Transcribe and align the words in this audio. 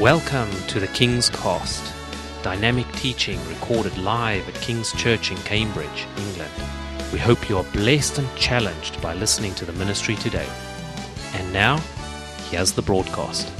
Welcome 0.00 0.50
to 0.66 0.78
the 0.78 0.88
King's 0.88 1.30
Cast, 1.30 1.94
dynamic 2.42 2.86
teaching 2.92 3.42
recorded 3.48 3.96
live 3.96 4.46
at 4.46 4.54
King's 4.56 4.92
Church 4.92 5.30
in 5.30 5.38
Cambridge, 5.38 6.06
England. 6.18 6.52
We 7.14 7.18
hope 7.18 7.48
you 7.48 7.56
are 7.56 7.64
blessed 7.72 8.18
and 8.18 8.36
challenged 8.36 9.00
by 9.00 9.14
listening 9.14 9.54
to 9.54 9.64
the 9.64 9.72
ministry 9.72 10.14
today. 10.16 10.46
And 11.32 11.50
now, 11.50 11.78
here's 12.50 12.72
the 12.72 12.82
broadcast. 12.82 13.50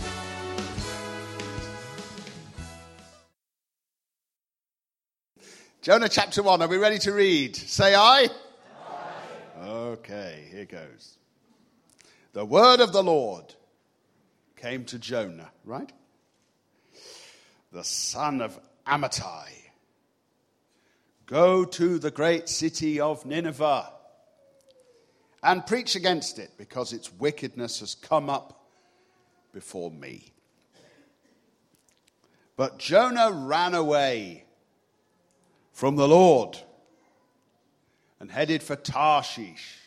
Jonah 5.80 6.10
chapter 6.10 6.42
1, 6.42 6.60
are 6.60 6.68
we 6.68 6.76
ready 6.76 6.98
to 6.98 7.12
read? 7.12 7.56
Say 7.56 7.94
aye. 7.94 8.28
Okay, 9.64 10.48
here 10.50 10.66
goes. 10.66 11.16
The 12.34 12.44
word 12.44 12.80
of 12.80 12.92
the 12.92 13.02
Lord 13.02 13.54
came 14.56 14.84
to 14.84 14.98
Jonah, 14.98 15.50
right? 15.64 15.90
The 17.76 17.84
son 17.84 18.40
of 18.40 18.58
Amittai. 18.86 19.50
Go 21.26 21.66
to 21.66 21.98
the 21.98 22.10
great 22.10 22.48
city 22.48 23.00
of 23.00 23.26
Nineveh 23.26 23.92
and 25.42 25.66
preach 25.66 25.94
against 25.94 26.38
it 26.38 26.52
because 26.56 26.94
its 26.94 27.12
wickedness 27.12 27.80
has 27.80 27.94
come 27.94 28.30
up 28.30 28.66
before 29.52 29.90
me. 29.90 30.32
But 32.56 32.78
Jonah 32.78 33.30
ran 33.30 33.74
away 33.74 34.44
from 35.74 35.96
the 35.96 36.08
Lord 36.08 36.56
and 38.18 38.30
headed 38.30 38.62
for 38.62 38.76
Tarshish. 38.76 39.80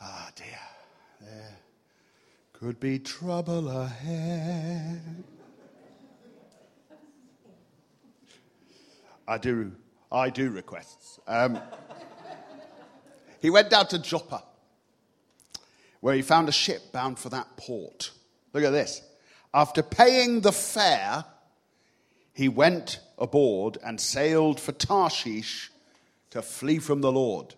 Ah, 0.00 0.30
dear, 0.34 0.46
there 1.20 1.58
could 2.54 2.80
be 2.80 2.98
trouble 2.98 3.68
ahead. 3.68 5.24
I 9.30 9.38
do, 9.38 9.70
I 10.10 10.28
do 10.28 10.50
requests. 10.50 11.20
Um, 11.28 11.60
he 13.40 13.48
went 13.48 13.70
down 13.70 13.86
to 13.86 13.98
Joppa, 14.00 14.42
where 16.00 16.16
he 16.16 16.22
found 16.22 16.48
a 16.48 16.52
ship 16.52 16.90
bound 16.90 17.16
for 17.16 17.28
that 17.28 17.56
port. 17.56 18.10
Look 18.52 18.64
at 18.64 18.70
this. 18.70 19.02
After 19.54 19.84
paying 19.84 20.40
the 20.40 20.50
fare, 20.50 21.24
he 22.32 22.48
went 22.48 22.98
aboard 23.18 23.78
and 23.84 24.00
sailed 24.00 24.58
for 24.58 24.72
Tarshish 24.72 25.70
to 26.30 26.42
flee 26.42 26.80
from 26.80 27.00
the 27.00 27.12
Lord. 27.12 27.54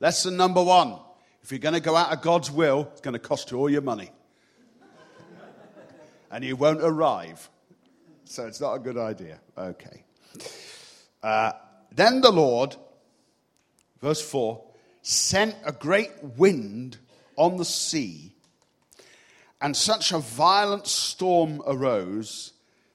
Lesson 0.00 0.38
number 0.38 0.64
one 0.64 0.98
if 1.42 1.52
you're 1.52 1.58
going 1.58 1.74
to 1.74 1.80
go 1.80 1.94
out 1.94 2.10
of 2.14 2.22
God's 2.22 2.50
will, 2.50 2.88
it's 2.92 3.02
going 3.02 3.12
to 3.12 3.18
cost 3.18 3.50
you 3.50 3.58
all 3.58 3.68
your 3.68 3.82
money. 3.82 4.10
and 6.30 6.42
you 6.42 6.56
won't 6.56 6.80
arrive. 6.82 7.50
So 8.24 8.46
it's 8.46 8.62
not 8.62 8.72
a 8.72 8.78
good 8.78 8.96
idea. 8.96 9.38
Okay. 9.58 10.04
Uh, 11.24 11.52
then 11.90 12.20
the 12.20 12.30
Lord, 12.30 12.76
verse 14.02 14.20
4, 14.20 14.62
sent 15.00 15.56
a 15.64 15.72
great 15.72 16.10
wind 16.22 16.98
on 17.36 17.56
the 17.56 17.64
sea, 17.64 18.34
and 19.58 19.74
such 19.74 20.12
a 20.12 20.18
violent 20.18 20.86
storm 20.86 21.62
arose 21.66 22.52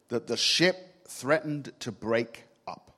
that 0.10 0.28
the 0.28 0.38
ship 0.38 1.08
threatened 1.08 1.72
to 1.80 1.92
break 1.92 2.44
up. 2.68 2.92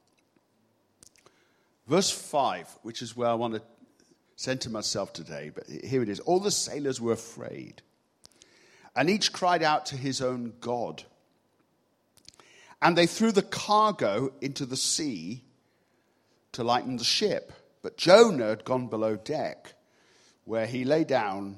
Verse 1.88 2.12
5, 2.12 2.80
which 2.82 3.02
is 3.02 3.16
where 3.16 3.30
I 3.30 3.36
want 3.36 3.54
to 3.54 3.62
center 4.36 4.70
myself 4.70 5.14
today, 5.14 5.50
but 5.56 5.66
here 5.66 6.04
it 6.04 6.09
is. 6.09 6.20
All 6.20 6.42
the 6.42 6.52
sailors 6.52 7.00
were 7.00 7.14
afraid, 7.14 7.82
and 8.98 9.09
each 9.09 9.32
cried 9.32 9.64
out 9.64 9.86
to 9.88 9.96
his 9.96 10.22
own 10.22 10.52
God. 10.59 11.06
And 12.82 12.98
they 12.98 13.06
threw 13.06 13.32
the 13.32 13.44
cargo 13.44 14.34
into 14.42 14.66
the 14.66 14.78
sea 14.78 15.44
to 16.53 16.64
lighten 16.64 16.97
the 16.97 17.03
ship. 17.03 17.53
But 17.81 17.97
Jonah 17.97 18.50
had 18.50 18.66
gone 18.66 18.88
below 18.88 19.16
deck, 19.16 19.74
where 20.46 20.66
he 20.66 20.84
lay 20.84 21.03
down 21.03 21.58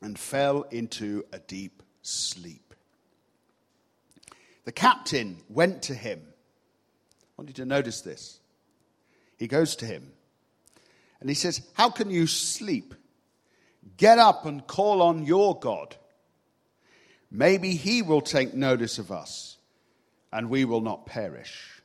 and 0.00 0.18
fell 0.18 0.62
into 0.70 1.24
a 1.32 1.38
deep 1.38 1.82
sleep. 2.02 2.74
The 4.64 4.72
captain 4.72 5.38
went 5.48 5.82
to 5.84 5.94
him. 5.94 6.20
I 6.24 7.26
want 7.36 7.48
you 7.48 7.54
to 7.54 7.64
notice 7.64 8.00
this. 8.00 8.40
He 9.36 9.46
goes 9.46 9.76
to 9.76 9.86
him 9.86 10.12
and 11.20 11.28
he 11.28 11.34
says, 11.34 11.62
How 11.74 11.90
can 11.90 12.10
you 12.10 12.26
sleep? 12.26 12.94
Get 13.96 14.18
up 14.18 14.46
and 14.46 14.66
call 14.66 15.02
on 15.02 15.24
your 15.24 15.58
God. 15.58 15.96
Maybe 17.30 17.74
he 17.74 18.02
will 18.02 18.20
take 18.20 18.54
notice 18.54 18.98
of 18.98 19.10
us 19.10 19.58
and 20.32 20.48
we 20.48 20.64
will 20.64 20.80
not 20.80 21.06
perish. 21.06 21.82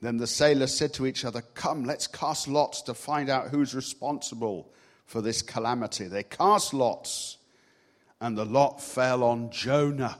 Then 0.00 0.16
the 0.16 0.26
sailors 0.26 0.74
said 0.74 0.92
to 0.94 1.06
each 1.06 1.24
other, 1.24 1.42
Come, 1.54 1.84
let's 1.84 2.06
cast 2.06 2.48
lots 2.48 2.82
to 2.82 2.94
find 2.94 3.28
out 3.28 3.48
who's 3.48 3.74
responsible 3.74 4.72
for 5.06 5.20
this 5.20 5.42
calamity. 5.42 6.06
They 6.06 6.24
cast 6.24 6.74
lots, 6.74 7.38
and 8.20 8.36
the 8.36 8.44
lot 8.44 8.82
fell 8.82 9.22
on 9.22 9.50
Jonah. 9.50 10.18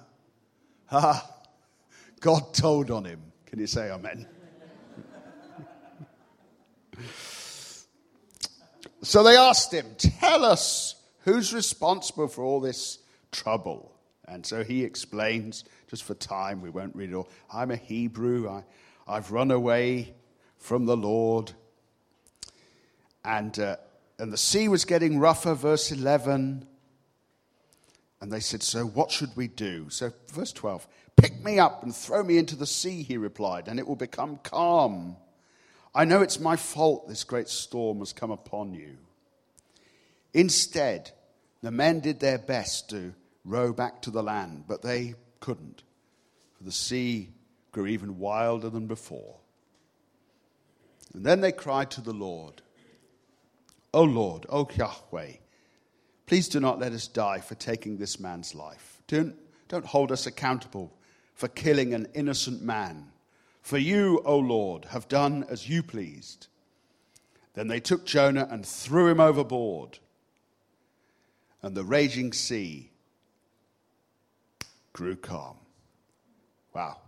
Ah, 0.90 1.28
God 2.20 2.54
told 2.54 2.90
on 2.90 3.04
him. 3.06 3.20
Can 3.46 3.58
you 3.58 3.66
say 3.66 3.90
amen? 3.90 4.28
so 9.02 9.22
they 9.22 9.36
asked 9.36 9.72
him, 9.72 9.86
Tell 9.98 10.44
us 10.44 10.94
who's 11.20 11.52
responsible 11.52 12.28
for 12.28 12.44
all 12.44 12.60
this 12.60 12.98
trouble. 13.30 13.91
And 14.32 14.46
so 14.46 14.64
he 14.64 14.82
explains, 14.82 15.64
just 15.88 16.04
for 16.04 16.14
time, 16.14 16.62
we 16.62 16.70
won't 16.70 16.96
read 16.96 17.10
it 17.10 17.14
all. 17.14 17.28
I'm 17.52 17.70
a 17.70 17.76
Hebrew. 17.76 18.48
I, 18.48 18.64
I've 19.06 19.30
run 19.30 19.50
away 19.50 20.14
from 20.56 20.86
the 20.86 20.96
Lord. 20.96 21.52
And, 23.24 23.56
uh, 23.58 23.76
and 24.18 24.32
the 24.32 24.38
sea 24.38 24.68
was 24.68 24.86
getting 24.86 25.18
rougher, 25.18 25.52
verse 25.52 25.92
11. 25.92 26.66
And 28.22 28.32
they 28.32 28.40
said, 28.40 28.62
So 28.62 28.86
what 28.86 29.10
should 29.10 29.36
we 29.36 29.48
do? 29.48 29.90
So, 29.90 30.12
verse 30.28 30.52
12, 30.52 30.88
pick 31.16 31.44
me 31.44 31.58
up 31.58 31.82
and 31.82 31.94
throw 31.94 32.22
me 32.22 32.38
into 32.38 32.56
the 32.56 32.66
sea, 32.66 33.02
he 33.02 33.18
replied, 33.18 33.68
and 33.68 33.78
it 33.78 33.86
will 33.86 33.96
become 33.96 34.38
calm. 34.42 35.16
I 35.94 36.06
know 36.06 36.22
it's 36.22 36.40
my 36.40 36.56
fault 36.56 37.06
this 37.06 37.24
great 37.24 37.50
storm 37.50 37.98
has 37.98 38.14
come 38.14 38.30
upon 38.30 38.72
you. 38.72 38.96
Instead, 40.32 41.10
the 41.60 41.70
men 41.70 42.00
did 42.00 42.18
their 42.18 42.38
best 42.38 42.88
to 42.90 43.12
row 43.44 43.72
back 43.72 44.02
to 44.02 44.10
the 44.10 44.22
land, 44.22 44.64
but 44.68 44.82
they 44.82 45.14
couldn't, 45.40 45.82
for 46.56 46.64
the 46.64 46.72
sea 46.72 47.30
grew 47.72 47.86
even 47.86 48.18
wilder 48.18 48.70
than 48.70 48.86
before. 48.86 49.36
And 51.14 51.24
then 51.24 51.40
they 51.40 51.52
cried 51.52 51.90
to 51.92 52.00
the 52.00 52.12
Lord, 52.12 52.62
O 53.92 54.02
Lord, 54.02 54.46
O 54.48 54.68
Yahweh, 54.74 55.32
Please 56.32 56.48
do 56.48 56.60
not 56.60 56.78
let 56.78 56.92
us 56.92 57.08
die 57.08 57.40
for 57.40 57.56
taking 57.56 57.98
this 57.98 58.18
man's 58.18 58.54
life. 58.54 59.02
Don't, 59.06 59.36
don't 59.68 59.84
hold 59.84 60.10
us 60.10 60.26
accountable 60.26 60.90
for 61.34 61.46
killing 61.46 61.92
an 61.92 62.08
innocent 62.14 62.62
man. 62.62 63.12
For 63.60 63.76
you, 63.76 64.22
O 64.24 64.38
Lord, 64.38 64.86
have 64.86 65.08
done 65.08 65.44
as 65.50 65.68
you 65.68 65.82
pleased. 65.82 66.46
Then 67.52 67.68
they 67.68 67.80
took 67.80 68.06
Jonah 68.06 68.48
and 68.50 68.64
threw 68.64 69.08
him 69.08 69.20
overboard, 69.20 69.98
and 71.60 71.74
the 71.74 71.84
raging 71.84 72.32
sea 72.32 72.91
grew 74.92 75.16
calm. 75.16 75.56
Wow. 76.74 76.98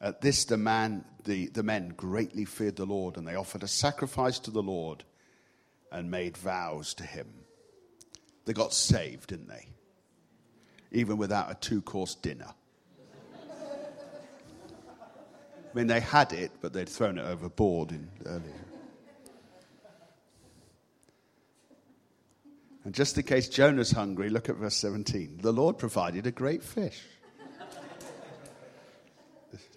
At 0.00 0.20
this, 0.20 0.44
the, 0.44 0.56
man, 0.56 1.04
the, 1.24 1.46
the 1.48 1.62
men 1.62 1.94
greatly 1.96 2.44
feared 2.44 2.76
the 2.76 2.86
Lord, 2.86 3.16
and 3.16 3.26
they 3.26 3.36
offered 3.36 3.62
a 3.62 3.68
sacrifice 3.68 4.38
to 4.40 4.50
the 4.50 4.62
Lord 4.62 5.04
and 5.92 6.10
made 6.10 6.36
vows 6.36 6.94
to 6.94 7.04
him. 7.04 7.28
They 8.44 8.52
got 8.52 8.74
saved, 8.74 9.28
didn't 9.28 9.48
they? 9.48 9.68
Even 10.90 11.16
without 11.16 11.50
a 11.50 11.54
two 11.54 11.80
course 11.82 12.14
dinner. 12.14 12.52
I 15.72 15.74
mean, 15.74 15.86
they 15.86 16.00
had 16.00 16.32
it, 16.32 16.50
but 16.60 16.72
they'd 16.72 16.88
thrown 16.88 17.18
it 17.18 17.22
overboard 17.22 17.92
in 17.92 18.08
earlier. 18.26 18.71
And 22.84 22.94
just 22.94 23.16
in 23.16 23.24
case 23.24 23.48
Jonah's 23.48 23.92
hungry, 23.92 24.28
look 24.28 24.48
at 24.48 24.56
verse 24.56 24.76
17. 24.76 25.38
The 25.40 25.52
Lord 25.52 25.78
provided 25.78 26.26
a 26.26 26.32
great 26.32 26.62
fish 26.62 27.00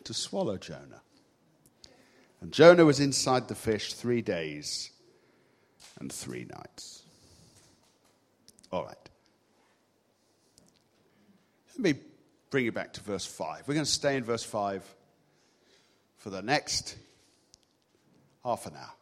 to 0.04 0.13
swallow 0.13 0.57
Jonah. 0.57 1.02
And 2.42 2.52
Jonah 2.52 2.86
was 2.86 3.00
inside 3.00 3.48
the 3.48 3.56
fish 3.56 3.94
three 3.94 4.22
days 4.22 4.92
and 6.00 6.12
three 6.12 6.46
nights. 6.46 7.04
All 8.72 8.84
right. 8.84 9.10
Let 11.74 11.80
me 11.80 12.01
bring 12.50 12.66
you 12.66 12.72
back 12.72 12.94
to 12.94 13.01
verse 13.01 13.25
5. 13.25 13.68
We're 13.68 13.74
going 13.74 13.86
to 13.86 13.92
stay 13.92 14.16
in 14.16 14.24
verse 14.24 14.44
5 14.44 14.84
for 16.18 16.30
the 16.30 16.42
next 16.42 16.96
half 18.44 18.66
an 18.66 18.74
hour. 18.75 18.94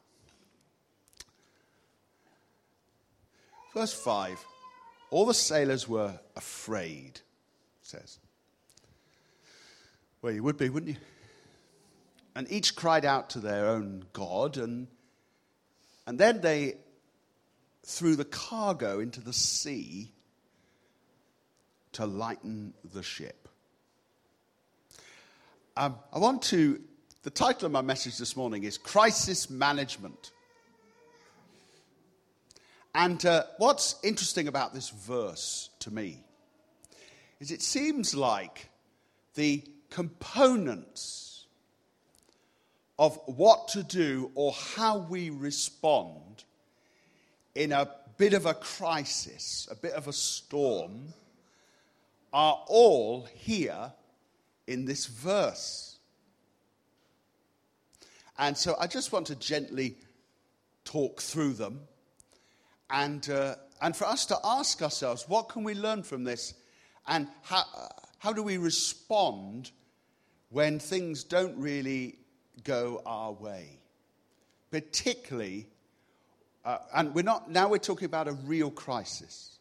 Verse 3.74 3.94
5 3.94 4.46
all 5.14 5.28
the 5.28 5.34
sailors 5.36 5.88
were 5.88 6.20
afraid, 6.36 7.22
says. 7.84 8.18
Well, 10.24 10.34
you 10.34 10.42
would 10.42 10.58
be, 10.58 10.70
wouldn't 10.70 10.94
you? 10.96 11.02
And 12.36 12.52
each 12.52 12.76
cried 12.76 13.06
out 13.06 13.30
to 13.32 13.40
their 13.40 13.68
own 13.68 14.06
God, 14.12 14.58
and, 14.58 14.88
and 16.08 16.18
then 16.18 16.42
they 16.42 16.78
threw 17.86 18.16
the 18.16 18.26
cargo 18.26 19.00
into 19.00 19.22
the 19.22 19.34
sea 19.34 20.12
to 21.92 22.08
lighten 22.08 22.74
the 22.92 23.04
ship. 23.04 23.48
Um, 25.78 25.98
I 26.12 26.18
want 26.18 26.42
to, 26.44 26.82
the 27.22 27.30
title 27.30 27.68
of 27.68 27.72
my 27.72 27.82
message 27.82 28.18
this 28.18 28.36
morning 28.36 28.64
is 28.64 28.80
Crisis 28.80 29.48
Management. 29.48 30.32
And 32.96 33.26
uh, 33.26 33.44
what's 33.58 33.96
interesting 34.04 34.48
about 34.48 34.74
this 34.74 34.90
verse 34.90 35.70
to 35.80 35.92
me 35.92 36.24
is 37.40 37.52
it 37.52 37.62
seems 37.62 38.14
like 38.14 38.70
the 39.34 39.64
components 39.90 41.48
of 43.00 43.20
what 43.26 43.68
to 43.70 43.84
do 43.84 44.32
or 44.36 44.54
how 44.54 45.00
we 45.00 45.32
respond 45.32 46.44
in 47.56 47.72
a 47.72 47.90
bit 48.18 48.34
of 48.34 48.46
a 48.46 48.54
crisis, 48.54 49.68
a 49.72 49.76
bit 49.76 49.94
of 49.94 50.08
a 50.08 50.14
storm, 50.14 51.14
are 52.32 52.64
all 52.68 53.28
here 53.34 53.92
in 54.68 54.86
this 54.86 55.08
verse. 55.08 55.98
And 58.38 58.58
so 58.58 58.76
I 58.80 58.88
just 58.88 59.12
want 59.12 59.28
to 59.28 59.36
gently 59.36 59.98
talk 60.86 61.22
through 61.22 61.54
them 61.54 61.82
and, 62.94 63.28
uh, 63.30 63.56
and 63.82 63.96
for 63.96 64.06
us 64.06 64.28
to 64.28 64.38
ask 64.44 64.82
ourselves 64.82 65.28
what 65.28 65.50
can 65.50 65.64
we 65.64 65.74
learn 65.74 66.04
from 66.04 66.24
this 66.24 66.54
and 67.08 67.28
how, 67.42 67.64
how 68.20 68.32
do 68.32 68.44
we 68.44 68.58
respond 68.58 69.72
when 70.50 70.80
things 70.80 71.24
don't 71.24 71.58
really 71.58 72.20
go 72.64 73.02
our 73.06 73.34
way? 73.34 73.80
Particularly, 74.70 75.68
uh, 76.64 76.78
and 76.96 77.14
we're 77.16 77.24
not, 77.24 77.50
now 77.50 77.68
we're 77.68 77.80
talking 77.80 78.06
about 78.06 78.28
a 78.28 78.34
real 78.34 78.70
crisis. 78.70 79.58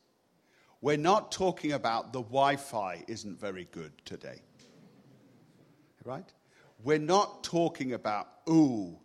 We're 0.82 0.98
not 0.98 1.32
talking 1.32 1.72
about 1.72 2.12
the 2.12 2.20
Wi 2.20 2.56
Fi 2.56 3.02
isn't 3.08 3.40
very 3.40 3.66
good 3.72 3.92
today. 4.04 4.42
Right? 6.04 6.28
We're 6.84 6.98
not 6.98 7.44
talking 7.44 7.94
about, 7.94 8.28
ooh, 8.48 8.98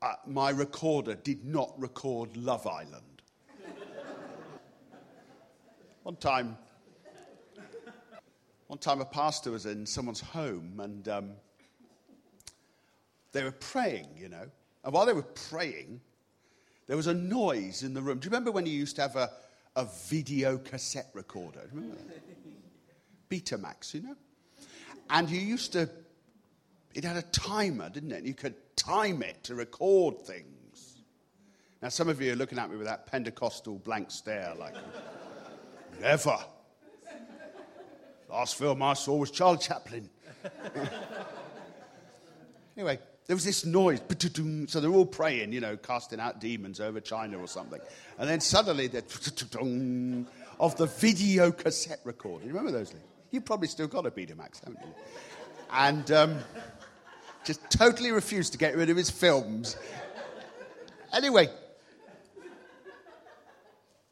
uh, 0.00 0.14
my 0.26 0.50
recorder 0.50 1.16
did 1.16 1.44
not 1.44 1.72
record 1.78 2.36
Love 2.36 2.66
Island. 2.66 3.15
One 6.06 6.14
time, 6.14 6.56
one 8.68 8.78
time 8.78 9.00
a 9.00 9.04
pastor 9.04 9.50
was 9.50 9.66
in 9.66 9.84
someone's 9.84 10.20
home 10.20 10.78
and 10.78 11.08
um, 11.08 11.32
they 13.32 13.42
were 13.42 13.50
praying, 13.50 14.06
you 14.16 14.28
know. 14.28 14.46
And 14.84 14.94
while 14.94 15.04
they 15.04 15.12
were 15.12 15.22
praying, 15.50 16.00
there 16.86 16.96
was 16.96 17.08
a 17.08 17.14
noise 17.14 17.82
in 17.82 17.92
the 17.92 18.00
room. 18.00 18.20
Do 18.20 18.26
you 18.26 18.30
remember 18.30 18.52
when 18.52 18.66
you 18.66 18.72
used 18.72 18.94
to 18.96 19.02
have 19.02 19.16
a, 19.16 19.30
a 19.74 19.88
video 20.06 20.58
cassette 20.58 21.08
recorder. 21.12 21.68
Remember 21.72 21.96
that? 21.96 23.28
Betamax, 23.28 23.92
you 23.92 24.02
know? 24.02 24.16
And 25.10 25.28
you 25.28 25.40
used 25.40 25.72
to, 25.72 25.90
it 26.94 27.02
had 27.02 27.16
a 27.16 27.22
timer, 27.22 27.90
didn't 27.90 28.12
it? 28.12 28.22
You 28.22 28.34
could 28.34 28.54
time 28.76 29.24
it 29.24 29.42
to 29.42 29.56
record 29.56 30.22
things. 30.22 30.98
Now, 31.82 31.88
some 31.88 32.08
of 32.08 32.22
you 32.22 32.32
are 32.32 32.36
looking 32.36 32.60
at 32.60 32.70
me 32.70 32.76
with 32.76 32.86
that 32.86 33.06
Pentecostal 33.06 33.80
blank 33.80 34.12
stare, 34.12 34.54
like, 34.56 34.76
never. 36.00 36.36
Last 38.28 38.56
film 38.56 38.82
I 38.82 38.94
saw 38.94 39.16
was 39.16 39.30
Charlie 39.30 39.58
Chaplin. 39.58 40.10
anyway, 42.76 42.98
there 43.26 43.36
was 43.36 43.44
this 43.44 43.64
noise. 43.64 44.00
So 44.68 44.80
they're 44.80 44.90
all 44.90 45.06
praying, 45.06 45.52
you 45.52 45.60
know, 45.60 45.76
casting 45.76 46.20
out 46.20 46.40
demons 46.40 46.80
over 46.80 47.00
China 47.00 47.38
or 47.38 47.48
something. 47.48 47.80
And 48.18 48.28
then 48.28 48.40
suddenly, 48.40 48.88
the 48.88 49.02
of 50.58 50.76
the 50.76 50.86
video 50.86 51.50
cassette 51.50 52.00
recorder. 52.04 52.44
You 52.44 52.50
remember 52.50 52.72
those 52.72 52.90
things? 52.90 53.04
You've 53.30 53.44
probably 53.44 53.68
still 53.68 53.88
got 53.88 54.06
a 54.06 54.10
Betamax, 54.10 54.64
haven't 54.64 54.80
you? 54.82 54.94
And 55.72 56.10
um, 56.12 56.38
just 57.44 57.60
totally 57.70 58.12
refused 58.12 58.52
to 58.52 58.58
get 58.58 58.76
rid 58.76 58.90
of 58.90 58.96
his 58.96 59.10
films. 59.10 59.76
Anyway, 61.12 61.48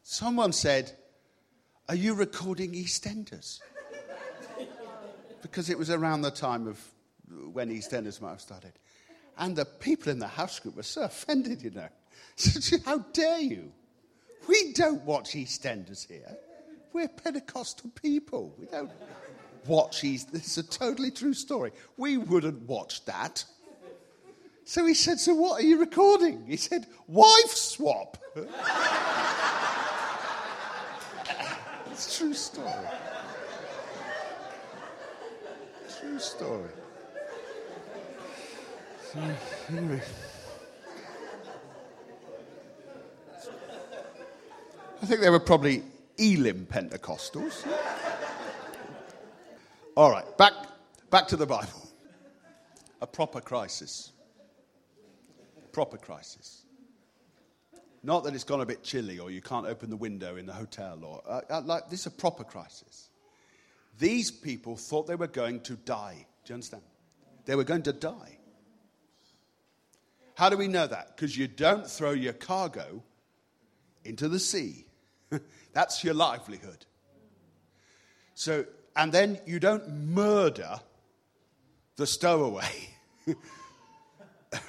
someone 0.03 0.51
said, 0.51 0.91
Are 1.87 1.95
you 1.95 2.15
recording 2.15 2.71
EastEnders? 2.71 3.59
Because 5.43 5.69
it 5.69 5.77
was 5.77 5.91
around 5.91 6.23
the 6.23 6.31
time 6.31 6.67
of 6.67 6.83
when 7.53 7.69
EastEnders 7.69 8.19
might 8.19 8.31
have 8.31 8.41
started. 8.41 8.73
And 9.37 9.55
the 9.55 9.65
people 9.65 10.11
in 10.11 10.17
the 10.17 10.27
house 10.27 10.59
group 10.59 10.77
were 10.77 10.83
so 10.83 11.03
offended, 11.03 11.61
you 11.61 11.69
know. 11.69 11.87
How 12.85 12.99
dare 13.13 13.39
you? 13.39 13.71
We 14.47 14.73
don't 14.73 15.03
watch 15.03 15.33
EastEnders 15.33 16.07
here. 16.07 16.35
We're 16.91 17.07
Pentecostal 17.07 17.91
people. 17.91 18.55
We 18.57 18.65
don't 18.65 18.91
watch 19.67 20.03
East. 20.03 20.33
This 20.33 20.57
is 20.57 20.57
a 20.57 20.63
totally 20.63 21.11
true 21.11 21.33
story. 21.33 21.71
We 21.97 22.17
wouldn't 22.17 22.63
watch 22.63 23.05
that. 23.05 23.45
So 24.63 24.85
he 24.87 24.95
said, 24.95 25.19
So 25.19 25.35
what 25.35 25.61
are 25.61 25.65
you 25.65 25.79
recording? 25.79 26.45
He 26.47 26.57
said, 26.57 26.87
Wife 27.07 27.51
swap. 27.51 28.17
it's 31.95 32.17
true 32.17 32.33
story. 32.33 32.69
True 35.97 36.19
story. 36.19 36.69
So, 39.13 39.19
anyway. 39.69 40.01
I 45.01 45.05
think 45.05 45.21
they 45.21 45.29
were 45.29 45.39
probably 45.39 45.83
Elim 46.17 46.65
Pentecostals. 46.69 47.65
All 49.95 50.11
right, 50.11 50.37
back, 50.37 50.51
back 51.11 51.29
to 51.29 51.37
the 51.37 51.45
Bible. 51.45 51.89
A 53.01 53.07
proper 53.07 53.39
crisis. 53.39 54.11
Proper 55.71 55.95
crisis. 55.97 56.64
Not 58.05 58.23
that 58.25 58.35
it's 58.35 58.43
gone 58.43 58.61
a 58.61 58.67
bit 58.67 58.83
chilly 58.83 59.17
or 59.17 59.31
you 59.31 59.41
can't 59.41 59.65
open 59.65 59.89
the 59.89 59.97
window 59.97 60.35
in 60.35 60.45
the 60.45 60.53
hotel 60.53 61.03
or 61.03 61.23
uh, 61.27 61.41
uh, 61.49 61.61
like 61.61 61.89
this 61.89 62.01
is 62.01 62.05
a 62.05 62.11
proper 62.11 62.43
crisis. 62.43 63.09
These 63.97 64.29
people 64.29 64.75
thought 64.75 65.07
they 65.07 65.15
were 65.15 65.25
going 65.25 65.61
to 65.61 65.73
die. 65.73 66.27
Do 66.45 66.51
you 66.51 66.53
understand? 66.53 66.83
They 67.45 67.55
were 67.55 67.63
going 67.63 67.81
to 67.83 67.93
die. 67.93 68.37
How 70.35 70.49
do 70.49 70.57
we 70.57 70.67
know 70.67 70.85
that? 70.85 71.15
Because 71.15 71.35
you 71.35 71.47
don't 71.47 71.89
throw 71.89 72.11
your 72.11 72.33
cargo 72.33 73.01
into 74.03 74.29
the 74.29 74.39
sea. 74.39 74.85
That's 75.73 76.03
your 76.03 76.13
livelihood. 76.13 76.85
So, 78.35 78.65
and 78.95 79.11
then 79.11 79.39
you 79.47 79.59
don't 79.59 79.89
murder 79.89 80.79
the 81.95 82.05
stowaway. 82.05 82.89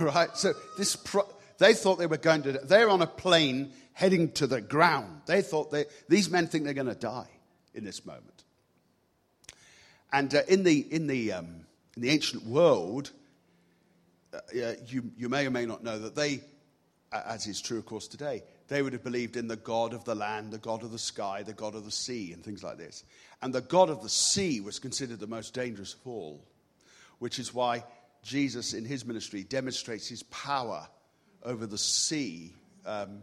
right? 0.01 0.35
So 0.35 0.55
this 0.79 0.97
pro- 0.97 1.29
they 1.59 1.75
thought 1.75 1.97
they 1.97 2.07
were 2.07 2.17
going 2.17 2.43
to 2.43 2.53
they're 2.53 2.91
on 2.91 3.03
a 3.03 3.07
plane 3.07 3.73
heading 3.93 4.33
to 4.33 4.47
the 4.47 4.61
ground. 4.61 5.23
They 5.27 5.43
thought 5.43 5.71
they 5.71 5.87
these 6.09 6.31
men 6.31 6.47
think 6.47 6.65
they're 6.65 6.75
going 6.75 6.87
to 6.87 6.95
die 6.95 7.31
in 7.75 7.85
this 7.85 8.05
moment. 8.05 8.45
And 10.13 10.35
uh, 10.35 10.43
in 10.49 10.63
the 10.63 10.79
in 10.79 11.07
the 11.07 11.33
um, 11.33 11.67
in 11.97 12.03
the 12.03 12.11
ancient 12.11 12.45
world, 12.45 13.11
uh, 14.35 14.73
you, 14.87 15.11
you 15.17 15.29
may 15.29 15.47
or 15.47 15.51
may 15.51 15.67
not 15.67 15.83
know 15.83 15.99
that 15.99 16.15
they, 16.15 16.41
as 17.13 17.47
is 17.47 17.61
true, 17.61 17.79
of 17.79 17.87
course, 17.87 18.07
today, 18.07 18.43
they 18.69 18.83
would 18.83 18.93
have 18.93 19.05
believed 19.05 19.37
in 19.37 19.49
the 19.49 19.57
God 19.57 19.95
of 19.95 20.05
the 20.05 20.15
land, 20.15 20.53
the 20.53 20.59
God 20.59 20.83
of 20.83 20.93
the 20.93 20.99
sky, 20.99 21.43
the 21.43 21.53
God 21.53 21.75
of 21.75 21.85
the 21.85 21.91
sea, 21.91 22.33
and 22.33 22.45
things 22.45 22.63
like 22.63 22.77
this. 22.77 23.05
And 23.43 23.55
the 23.55 23.61
God 23.61 23.89
of 23.89 24.03
the 24.03 24.09
sea 24.09 24.61
was 24.61 24.79
considered 24.79 25.21
the 25.21 25.27
most 25.27 25.55
dangerous 25.55 25.95
of 25.95 26.07
all, 26.07 26.45
which 27.19 27.39
is 27.39 27.55
why 27.55 27.85
Jesus, 28.23 28.75
in 28.75 28.85
his 28.85 29.05
ministry, 29.05 29.45
demonstrates 29.45 30.09
his 30.09 30.23
power 30.25 30.87
over 31.43 31.67
the 31.67 31.79
sea 31.79 32.53
um, 32.85 33.23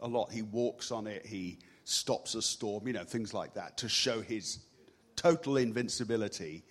a 0.00 0.08
lot. 0.08 0.32
He 0.32 0.42
walks 0.42 0.90
on 0.90 1.06
it, 1.06 1.26
he 1.26 1.58
stops 1.84 2.34
a 2.34 2.42
storm, 2.42 2.86
you 2.86 2.92
know, 2.92 3.04
things 3.04 3.32
like 3.32 3.54
that, 3.54 3.78
to 3.78 3.88
show 3.88 4.20
his 4.20 4.58
total 5.16 5.56
invincibility 5.56 6.62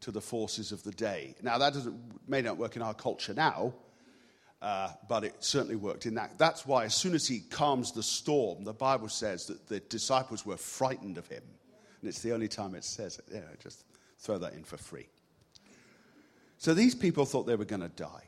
to 0.00 0.10
the 0.10 0.20
forces 0.20 0.72
of 0.72 0.82
the 0.82 0.92
day. 0.92 1.34
Now, 1.42 1.58
that 1.58 1.74
doesn't, 1.74 2.28
may 2.28 2.40
not 2.40 2.56
work 2.56 2.76
in 2.76 2.82
our 2.82 2.94
culture 2.94 3.34
now, 3.34 3.74
uh, 4.62 4.90
but 5.08 5.24
it 5.24 5.34
certainly 5.40 5.76
worked 5.76 6.06
in 6.06 6.14
that. 6.14 6.38
That's 6.38 6.66
why, 6.66 6.84
as 6.84 6.94
soon 6.94 7.14
as 7.14 7.26
he 7.26 7.40
calms 7.40 7.92
the 7.92 8.02
storm, 8.02 8.64
the 8.64 8.72
Bible 8.72 9.08
says 9.08 9.46
that 9.46 9.68
the 9.68 9.80
disciples 9.80 10.44
were 10.46 10.56
frightened 10.56 11.18
of 11.18 11.26
him. 11.26 11.42
And 12.00 12.08
it's 12.08 12.22
the 12.22 12.32
only 12.32 12.48
time 12.48 12.74
it 12.74 12.84
says 12.84 13.18
it. 13.18 13.24
Yeah, 13.32 13.40
just 13.62 13.84
throw 14.18 14.38
that 14.38 14.54
in 14.54 14.64
for 14.64 14.76
free. 14.76 15.08
So 16.58 16.74
these 16.74 16.94
people 16.94 17.24
thought 17.24 17.46
they 17.46 17.56
were 17.56 17.64
going 17.64 17.82
to 17.82 17.88
die. 17.88 18.24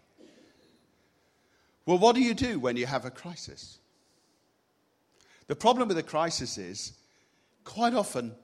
Well, 1.86 1.98
what 1.98 2.14
do 2.14 2.22
you 2.22 2.34
do 2.34 2.58
when 2.58 2.76
you 2.76 2.86
have 2.86 3.04
a 3.04 3.10
crisis? 3.10 3.78
The 5.48 5.56
problem 5.56 5.88
with 5.88 5.98
a 5.98 6.02
crisis 6.02 6.58
is 6.58 6.92
quite 7.64 7.94
often 7.94 8.34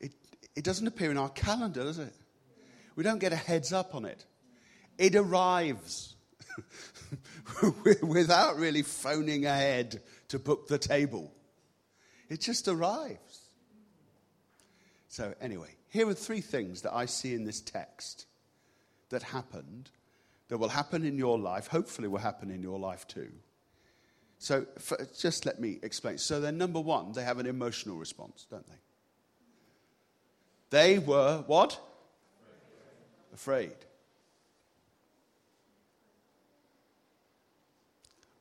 it, 0.00 0.12
it 0.54 0.64
doesn't 0.64 0.86
appear 0.86 1.10
in 1.10 1.18
our 1.18 1.28
calendar, 1.30 1.82
does 1.82 1.98
it? 1.98 2.14
We 2.94 3.04
don't 3.04 3.18
get 3.18 3.32
a 3.32 3.36
heads 3.36 3.72
up 3.72 3.94
on 3.94 4.04
it. 4.04 4.24
It 4.98 5.14
arrives 5.14 6.14
without 8.02 8.56
really 8.56 8.82
phoning 8.82 9.44
ahead 9.44 10.00
to 10.28 10.38
book 10.38 10.68
the 10.68 10.78
table. 10.78 11.32
It 12.28 12.40
just 12.40 12.68
arrives. 12.68 13.40
So, 15.08 15.34
anyway, 15.40 15.68
here 15.88 16.08
are 16.08 16.14
three 16.14 16.40
things 16.40 16.82
that 16.82 16.94
I 16.94 17.06
see 17.06 17.34
in 17.34 17.44
this 17.44 17.60
text 17.60 18.26
that 19.10 19.22
happened, 19.22 19.90
that 20.48 20.58
will 20.58 20.68
happen 20.68 21.04
in 21.04 21.16
your 21.18 21.38
life, 21.38 21.66
hopefully, 21.66 22.08
will 22.08 22.18
happen 22.18 22.50
in 22.50 22.62
your 22.62 22.78
life 22.78 23.06
too. 23.08 23.30
So, 24.38 24.66
for, 24.78 24.98
just 25.18 25.46
let 25.46 25.60
me 25.60 25.78
explain. 25.82 26.18
So, 26.18 26.40
then, 26.40 26.58
number 26.58 26.80
one, 26.80 27.12
they 27.12 27.24
have 27.24 27.38
an 27.38 27.46
emotional 27.46 27.96
response, 27.96 28.46
don't 28.50 28.66
they? 28.66 28.74
They 30.70 30.98
were 30.98 31.42
what? 31.46 31.80
Afraid. 33.32 33.74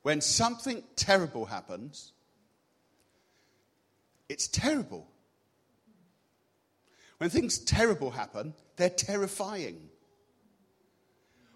When 0.02 0.22
something 0.22 0.84
terrible 0.96 1.46
happens, 1.46 2.12
it's 4.30 4.48
terrible. 4.48 5.08
When 7.18 7.30
things 7.30 7.58
terrible 7.58 8.12
happen, 8.12 8.54
they're 8.76 8.90
terrifying. 8.90 9.90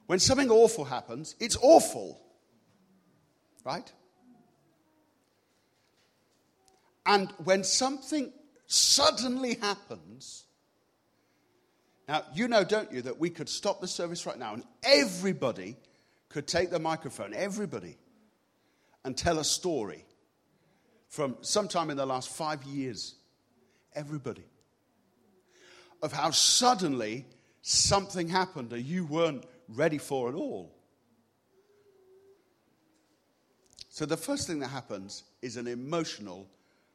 When 0.10 0.18
something 0.18 0.50
awful 0.50 0.86
happens, 0.86 1.36
it's 1.40 1.56
awful. 1.62 2.20
Right? 3.64 3.94
And 7.06 7.32
when 7.44 7.64
something 7.64 8.34
suddenly 8.66 9.54
happens, 9.62 10.46
now 12.08 12.24
you 12.34 12.48
know, 12.48 12.64
don't 12.64 12.92
you, 12.92 13.04
that 13.04 13.20
we 13.20 13.30
could 13.30 13.48
stop 13.48 13.82
the 13.82 13.88
service 13.88 14.26
right 14.26 14.40
now 14.40 14.56
and 14.56 14.64
everybody 14.82 15.78
could 16.28 16.48
take 16.48 16.72
the 16.72 16.80
microphone, 16.80 17.36
everybody, 17.36 17.96
and 19.06 19.16
tell 19.16 19.38
a 19.38 19.44
story 19.44 20.06
from 21.08 21.38
sometime 21.42 21.92
in 21.92 21.98
the 21.98 22.08
last 22.08 22.30
five 22.30 22.64
years. 22.64 23.14
Everybody. 23.94 24.46
Of 26.02 26.14
how 26.14 26.32
suddenly 26.32 27.28
something 27.62 28.28
happened 28.28 28.72
that 28.72 28.82
you 28.82 29.06
weren't 29.06 29.46
ready 29.76 29.98
for 29.98 30.30
at 30.30 30.36
all. 30.36 30.76
So, 33.90 34.06
the 34.06 34.18
first 34.18 34.48
thing 34.48 34.60
that 34.60 34.68
happens 34.68 35.24
is 35.42 35.58
an 35.58 35.68
emotional 35.68 36.48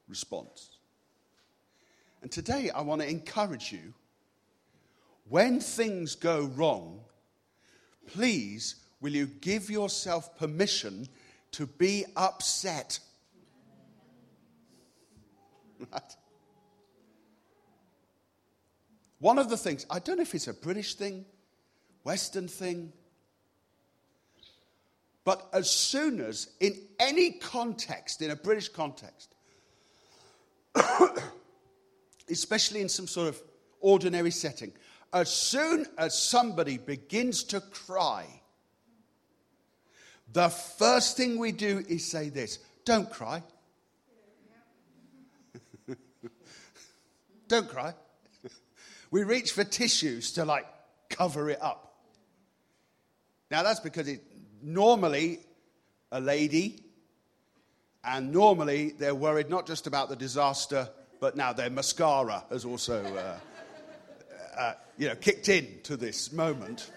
response. 0.09 0.79
And 2.23 2.31
today, 2.31 2.71
I 2.71 2.81
want 2.81 3.03
to 3.03 3.09
encourage 3.09 3.73
you 3.73 3.93
when 5.29 5.61
things 5.61 6.15
go 6.15 6.51
wrong, 6.55 7.01
please, 8.07 8.77
will 9.01 9.13
you 9.13 9.27
give 9.27 9.71
yourself 9.71 10.39
permission 10.39 11.09
to 11.53 11.67
be 11.67 12.05
upset? 12.17 12.99
Right? 15.93 16.17
One 19.19 19.39
of 19.39 19.49
the 19.49 19.57
things, 19.57 19.87
I 19.91 19.99
don't 19.99 20.17
know 20.17 20.23
if 20.23 20.35
it's 20.35 20.49
a 20.49 20.55
British 20.55 20.95
thing, 20.95 21.25
Western 22.05 22.49
thing, 22.49 22.93
but 25.25 25.49
as 25.53 25.71
soon 25.71 26.21
as, 26.21 26.49
in 26.61 26.77
any 27.01 27.33
context, 27.33 28.21
in 28.21 28.31
a 28.31 28.37
British 28.37 28.69
context, 28.69 29.35
especially 32.31 32.83
in 32.83 32.91
some 32.91 33.07
sort 33.07 33.29
of 33.29 33.43
ordinary 33.81 34.31
setting, 34.31 34.71
as 35.15 35.35
soon 35.35 35.87
as 35.97 36.17
somebody 36.17 36.77
begins 36.77 37.45
to 37.45 37.61
cry, 37.61 38.27
the 40.33 40.51
first 40.51 41.17
thing 41.17 41.39
we 41.39 41.53
do 41.53 41.83
is 41.89 42.05
say 42.05 42.29
this 42.29 42.59
don't 42.85 43.11
cry. 43.11 43.43
Don't 47.49 47.69
cry. 47.69 47.95
we 49.11 49.23
reach 49.23 49.53
for 49.53 49.65
tissues 49.65 50.33
to 50.33 50.45
like 50.45 50.67
cover 51.09 51.51
it 51.51 51.63
up. 51.63 51.94
Now 53.55 53.63
that's 53.63 53.79
because 53.79 54.09
it 54.09 54.21
normally 54.65 55.39
a 56.11 56.21
lady, 56.21 56.83
and 58.03 58.33
normally 58.33 58.95
they're 58.99 59.15
worried 59.15 59.49
not 59.49 59.65
just 59.65 59.87
about 59.87 60.09
the 60.09 60.17
disaster, 60.17 60.89
but 61.21 61.37
now 61.37 61.53
their 61.53 61.71
mascara 61.71 62.43
has 62.51 62.65
also, 62.65 63.05
uh, 63.05 63.39
uh, 64.59 64.75
you 64.99 65.07
know, 65.07 65.15
kicked 65.15 65.49
in 65.49 65.69
to 65.85 65.97
this 65.97 66.33
moment. 66.33 66.91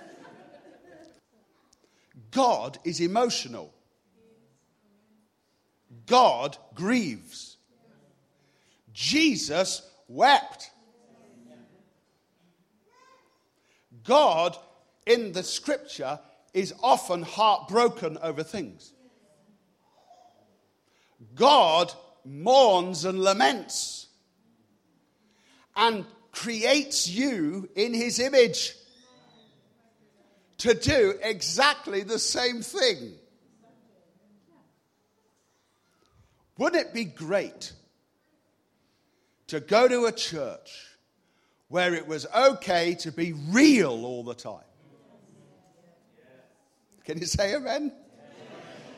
God 2.31 2.79
is 2.83 3.01
emotional. 3.01 3.71
God 6.07 6.57
grieves. 6.73 7.57
Jesus 8.93 9.87
wept. 10.07 10.71
God 14.03 14.57
in 15.05 15.33
the 15.33 15.43
scripture 15.43 16.19
is 16.53 16.73
often 16.81 17.21
heartbroken 17.21 18.17
over 18.21 18.43
things. 18.43 18.93
God 21.35 21.91
mourns 22.25 23.05
and 23.05 23.19
laments 23.19 24.07
and 25.75 26.05
creates 26.31 27.07
you 27.07 27.69
in 27.75 27.93
his 27.93 28.19
image 28.19 28.75
to 30.59 30.73
do 30.73 31.13
exactly 31.21 32.03
the 32.03 32.19
same 32.19 32.61
thing. 32.61 33.13
Wouldn't 36.57 36.87
it 36.87 36.93
be 36.93 37.05
great 37.05 37.73
to 39.47 39.59
go 39.59 39.87
to 39.87 40.05
a 40.05 40.11
church 40.11 40.97
where 41.69 41.93
it 41.93 42.07
was 42.07 42.25
okay 42.35 42.95
to 42.95 43.11
be 43.11 43.33
real 43.49 44.05
all 44.05 44.23
the 44.23 44.33
time. 44.33 44.63
Can 47.07 47.19
you 47.19 47.25
say 47.25 47.55
amen? 47.55 47.93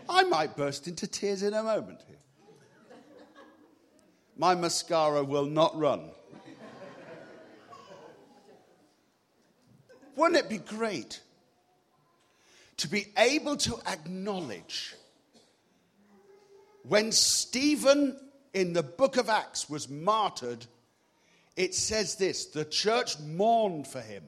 I 0.09 0.23
might 0.23 0.57
burst 0.57 0.87
into 0.87 1.05
tears 1.05 1.43
in 1.43 1.53
a 1.53 1.61
moment 1.61 2.01
here. 2.07 2.17
My 4.35 4.55
mascara 4.55 5.23
will 5.23 5.45
not 5.45 5.77
run. 5.77 6.09
Wouldn't 10.15 10.43
it 10.43 10.49
be 10.49 10.57
great 10.57 11.21
to 12.77 12.87
be 12.87 13.05
able 13.15 13.57
to 13.57 13.77
acknowledge 13.85 14.95
when 16.81 17.11
Stephen 17.11 18.19
in 18.55 18.73
the 18.73 18.81
book 18.81 19.17
of 19.17 19.29
Acts 19.29 19.69
was 19.69 19.87
martyred, 19.87 20.65
it 21.55 21.75
says 21.75 22.15
this 22.15 22.47
the 22.47 22.65
church 22.65 23.19
mourned 23.19 23.85
for 23.85 24.01
him. 24.01 24.23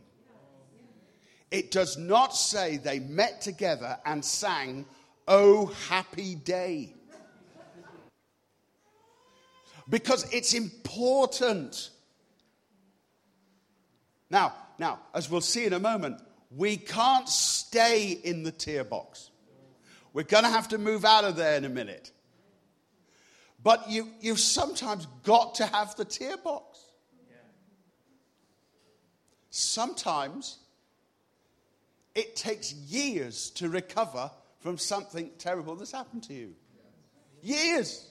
It 1.51 1.69
does 1.69 1.97
not 1.97 2.33
say 2.33 2.77
they 2.77 2.99
met 2.99 3.41
together 3.41 3.99
and 4.05 4.23
sang, 4.23 4.85
Oh, 5.27 5.67
happy 5.89 6.35
day. 6.35 6.93
Because 9.89 10.31
it's 10.33 10.53
important. 10.53 11.89
Now, 14.29 14.53
now, 14.79 14.99
as 15.13 15.29
we'll 15.29 15.41
see 15.41 15.65
in 15.65 15.73
a 15.73 15.79
moment, 15.79 16.21
we 16.49 16.77
can't 16.77 17.27
stay 17.27 18.11
in 18.11 18.43
the 18.43 18.51
tear 18.51 18.85
box. 18.85 19.29
We're 20.13 20.23
going 20.23 20.45
to 20.45 20.49
have 20.49 20.69
to 20.69 20.77
move 20.77 21.03
out 21.03 21.25
of 21.25 21.35
there 21.35 21.55
in 21.55 21.65
a 21.65 21.69
minute. 21.69 22.11
But 23.63 23.89
you, 23.89 24.09
you've 24.21 24.39
sometimes 24.39 25.07
got 25.23 25.55
to 25.55 25.65
have 25.65 25.95
the 25.95 26.05
tear 26.05 26.37
box. 26.37 26.79
Sometimes 29.49 30.57
it 32.15 32.35
takes 32.35 32.73
years 32.73 33.49
to 33.51 33.69
recover 33.69 34.31
from 34.59 34.77
something 34.77 35.31
terrible 35.37 35.75
that's 35.75 35.91
happened 35.91 36.23
to 36.23 36.33
you. 36.33 36.53
Years. 37.41 38.09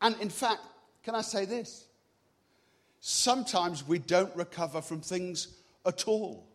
And 0.00 0.16
in 0.20 0.30
fact, 0.30 0.60
can 1.02 1.14
I 1.14 1.20
say 1.20 1.44
this? 1.44 1.86
Sometimes 3.00 3.86
we 3.86 3.98
don't 3.98 4.34
recover 4.36 4.80
from 4.80 5.00
things 5.00 5.48
at 5.84 6.06
all. 6.06 6.48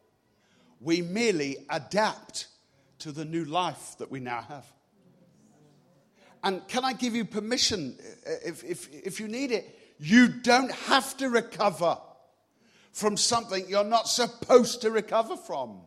We 0.80 1.02
merely 1.02 1.58
adapt 1.70 2.48
to 3.00 3.12
the 3.12 3.26
new 3.26 3.46
life 3.46 3.96
that 4.00 4.10
we 4.10 4.20
now 4.20 4.42
have. 4.42 4.66
And 6.44 6.66
can 6.68 6.86
I 6.86 6.94
give 6.94 7.16
you 7.16 7.26
permission 7.26 7.98
uh, 8.00 8.32
if, 8.46 8.64
if, 8.64 8.90
if 8.94 9.20
you 9.20 9.28
need 9.28 9.52
it? 9.52 9.78
You 10.00 10.28
don't 10.28 10.72
have 10.72 11.18
to 11.18 11.30
recover 11.30 11.98
from 12.98 13.16
something 13.16 13.64
you're 13.70 13.84
not 13.84 14.08
supposed 14.08 14.82
to 14.82 14.90
recover 14.90 15.38
from. 15.38 15.82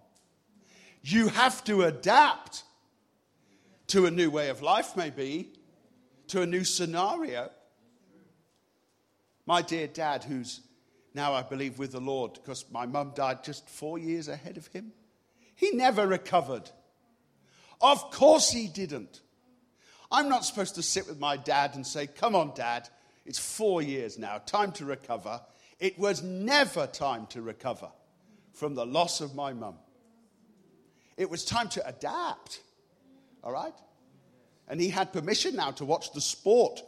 You 1.02 1.26
have 1.26 1.64
to 1.64 1.82
adapt 1.82 2.62
to 3.88 4.06
a 4.06 4.12
new 4.12 4.30
way 4.30 4.48
of 4.48 4.62
life, 4.62 4.96
maybe, 4.96 5.48
to 6.28 6.42
a 6.42 6.46
new 6.46 6.62
scenario. 6.62 7.50
My 9.44 9.60
dear 9.60 9.88
dad, 9.88 10.22
who's 10.22 10.60
now, 11.12 11.32
I 11.32 11.42
believe, 11.42 11.80
with 11.80 11.90
the 11.90 12.00
Lord, 12.00 12.34
because 12.34 12.64
my 12.70 12.86
mum 12.86 13.10
died 13.16 13.42
just 13.42 13.68
four 13.68 13.98
years 13.98 14.28
ahead 14.28 14.56
of 14.56 14.68
him, 14.68 14.92
he 15.56 15.72
never 15.72 16.06
recovered. 16.06 16.70
Of 17.80 18.12
course 18.12 18.52
he 18.52 18.68
didn't. 18.68 19.20
I'm 20.12 20.28
not 20.28 20.44
supposed 20.44 20.76
to 20.76 20.82
sit 20.84 21.08
with 21.08 21.18
my 21.18 21.36
dad 21.36 21.74
and 21.74 21.84
say, 21.84 22.06
Come 22.06 22.36
on, 22.36 22.52
dad, 22.54 22.88
it's 23.26 23.40
four 23.40 23.82
years 23.82 24.16
now, 24.16 24.38
time 24.38 24.70
to 24.72 24.84
recover. 24.84 25.40
It 25.80 25.98
was 25.98 26.22
never 26.22 26.86
time 26.86 27.26
to 27.28 27.40
recover 27.40 27.90
from 28.52 28.74
the 28.74 28.84
loss 28.84 29.22
of 29.22 29.34
my 29.34 29.54
mum. 29.54 29.76
It 31.16 31.30
was 31.30 31.44
time 31.44 31.68
to 31.70 31.86
adapt, 31.88 32.60
all 33.42 33.52
right? 33.52 33.72
And 34.68 34.78
he 34.80 34.90
had 34.90 35.12
permission 35.12 35.56
now 35.56 35.70
to 35.72 35.84
watch 35.86 36.12
the 36.12 36.20
sport. 36.20 36.82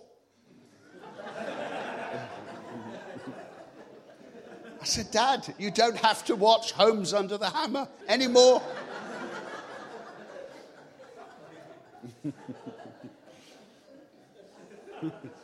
I 4.81 4.85
said, 4.85 5.11
Dad, 5.11 5.55
you 5.59 5.71
don't 5.71 5.97
have 5.97 6.25
to 6.27 6.37
watch 6.37 6.73
Homes 6.73 7.15
Under 7.15 7.39
the 7.39 7.49
Hammer 7.49 7.89
anymore. 8.09 8.61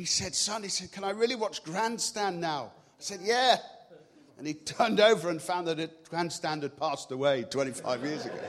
he 0.00 0.06
said, 0.06 0.34
Son, 0.34 0.62
he 0.62 0.70
said, 0.70 0.90
Can 0.92 1.04
I 1.04 1.10
really 1.10 1.34
watch 1.34 1.62
Grandstand 1.62 2.40
now? 2.40 2.72
I 2.98 3.02
said, 3.02 3.20
Yeah. 3.22 3.58
And 4.38 4.46
he 4.46 4.54
turned 4.54 4.98
over 4.98 5.28
and 5.28 5.42
found 5.42 5.66
that 5.66 5.78
it, 5.78 6.08
Grandstand 6.08 6.62
had 6.62 6.74
passed 6.78 7.12
away 7.12 7.42
25 7.42 8.02
years 8.02 8.24
ago. 8.24 8.40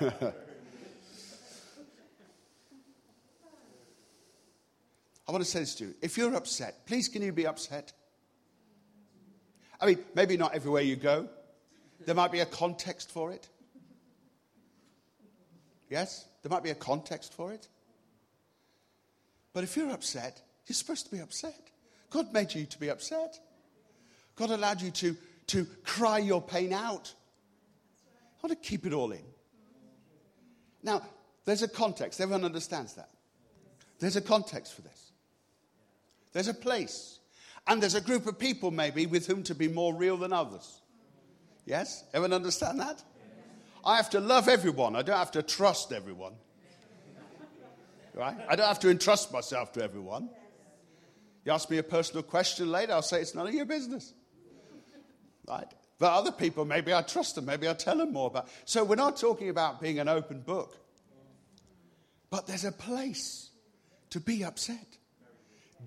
I 5.28 5.32
want 5.32 5.44
to 5.44 5.50
say 5.50 5.60
this 5.60 5.74
to 5.74 5.84
you. 5.84 5.94
If 6.00 6.16
you're 6.16 6.34
upset, 6.34 6.86
please 6.86 7.06
can 7.08 7.20
you 7.20 7.34
be 7.34 7.46
upset? 7.46 7.92
I 9.78 9.84
mean, 9.84 9.98
maybe 10.14 10.38
not 10.38 10.54
everywhere 10.54 10.80
you 10.80 10.96
go. 10.96 11.28
There 12.06 12.14
might 12.14 12.32
be 12.32 12.40
a 12.40 12.46
context 12.46 13.12
for 13.12 13.32
it. 13.32 13.50
Yes? 15.90 16.26
There 16.42 16.48
might 16.48 16.62
be 16.62 16.70
a 16.70 16.74
context 16.74 17.34
for 17.34 17.52
it. 17.52 17.68
But 19.52 19.64
if 19.64 19.76
you're 19.76 19.90
upset, 19.90 20.40
you're 20.66 20.74
supposed 20.74 21.06
to 21.06 21.12
be 21.12 21.20
upset. 21.20 21.60
God 22.10 22.32
made 22.32 22.54
you 22.54 22.66
to 22.66 22.78
be 22.78 22.90
upset. 22.90 23.38
God 24.36 24.50
allowed 24.50 24.80
you 24.80 24.90
to, 24.90 25.16
to 25.48 25.66
cry 25.84 26.18
your 26.18 26.40
pain 26.40 26.72
out. 26.72 27.12
Not 28.42 28.48
to 28.48 28.56
keep 28.56 28.86
it 28.86 28.92
all 28.92 29.12
in. 29.12 29.24
Now, 30.82 31.02
there's 31.44 31.62
a 31.62 31.68
context. 31.68 32.20
Everyone 32.20 32.44
understands 32.44 32.94
that. 32.94 33.10
There's 33.98 34.16
a 34.16 34.20
context 34.20 34.74
for 34.74 34.82
this. 34.82 35.12
There's 36.32 36.48
a 36.48 36.54
place. 36.54 37.18
And 37.66 37.82
there's 37.82 37.94
a 37.94 38.00
group 38.00 38.26
of 38.26 38.38
people, 38.38 38.70
maybe, 38.70 39.06
with 39.06 39.26
whom 39.26 39.42
to 39.44 39.54
be 39.54 39.68
more 39.68 39.94
real 39.94 40.16
than 40.16 40.32
others. 40.32 40.80
Yes? 41.66 42.04
Everyone 42.14 42.32
understand 42.32 42.80
that? 42.80 43.02
I 43.84 43.96
have 43.96 44.10
to 44.10 44.20
love 44.20 44.48
everyone. 44.48 44.96
I 44.96 45.02
don't 45.02 45.18
have 45.18 45.32
to 45.32 45.42
trust 45.42 45.92
everyone. 45.92 46.34
Right? 48.14 48.36
I 48.48 48.56
don't 48.56 48.66
have 48.66 48.80
to 48.80 48.90
entrust 48.90 49.32
myself 49.32 49.72
to 49.72 49.82
everyone. 49.82 50.28
You 51.44 51.52
ask 51.52 51.70
me 51.70 51.78
a 51.78 51.82
personal 51.82 52.22
question 52.22 52.70
later, 52.70 52.92
I'll 52.92 53.02
say 53.02 53.20
it's 53.20 53.34
none 53.34 53.46
of 53.46 53.54
your 53.54 53.64
business. 53.64 54.12
Right? 55.48 55.66
But 55.98 56.12
other 56.12 56.32
people, 56.32 56.64
maybe 56.64 56.94
I 56.94 57.02
trust 57.02 57.34
them, 57.34 57.46
maybe 57.46 57.68
I 57.68 57.74
tell 57.74 57.96
them 57.96 58.12
more 58.12 58.26
about. 58.26 58.48
So 58.64 58.84
we're 58.84 58.96
not 58.96 59.16
talking 59.16 59.48
about 59.48 59.80
being 59.80 59.98
an 59.98 60.08
open 60.08 60.40
book. 60.40 60.76
But 62.30 62.46
there's 62.46 62.64
a 62.64 62.72
place 62.72 63.50
to 64.10 64.20
be 64.20 64.44
upset. 64.44 64.86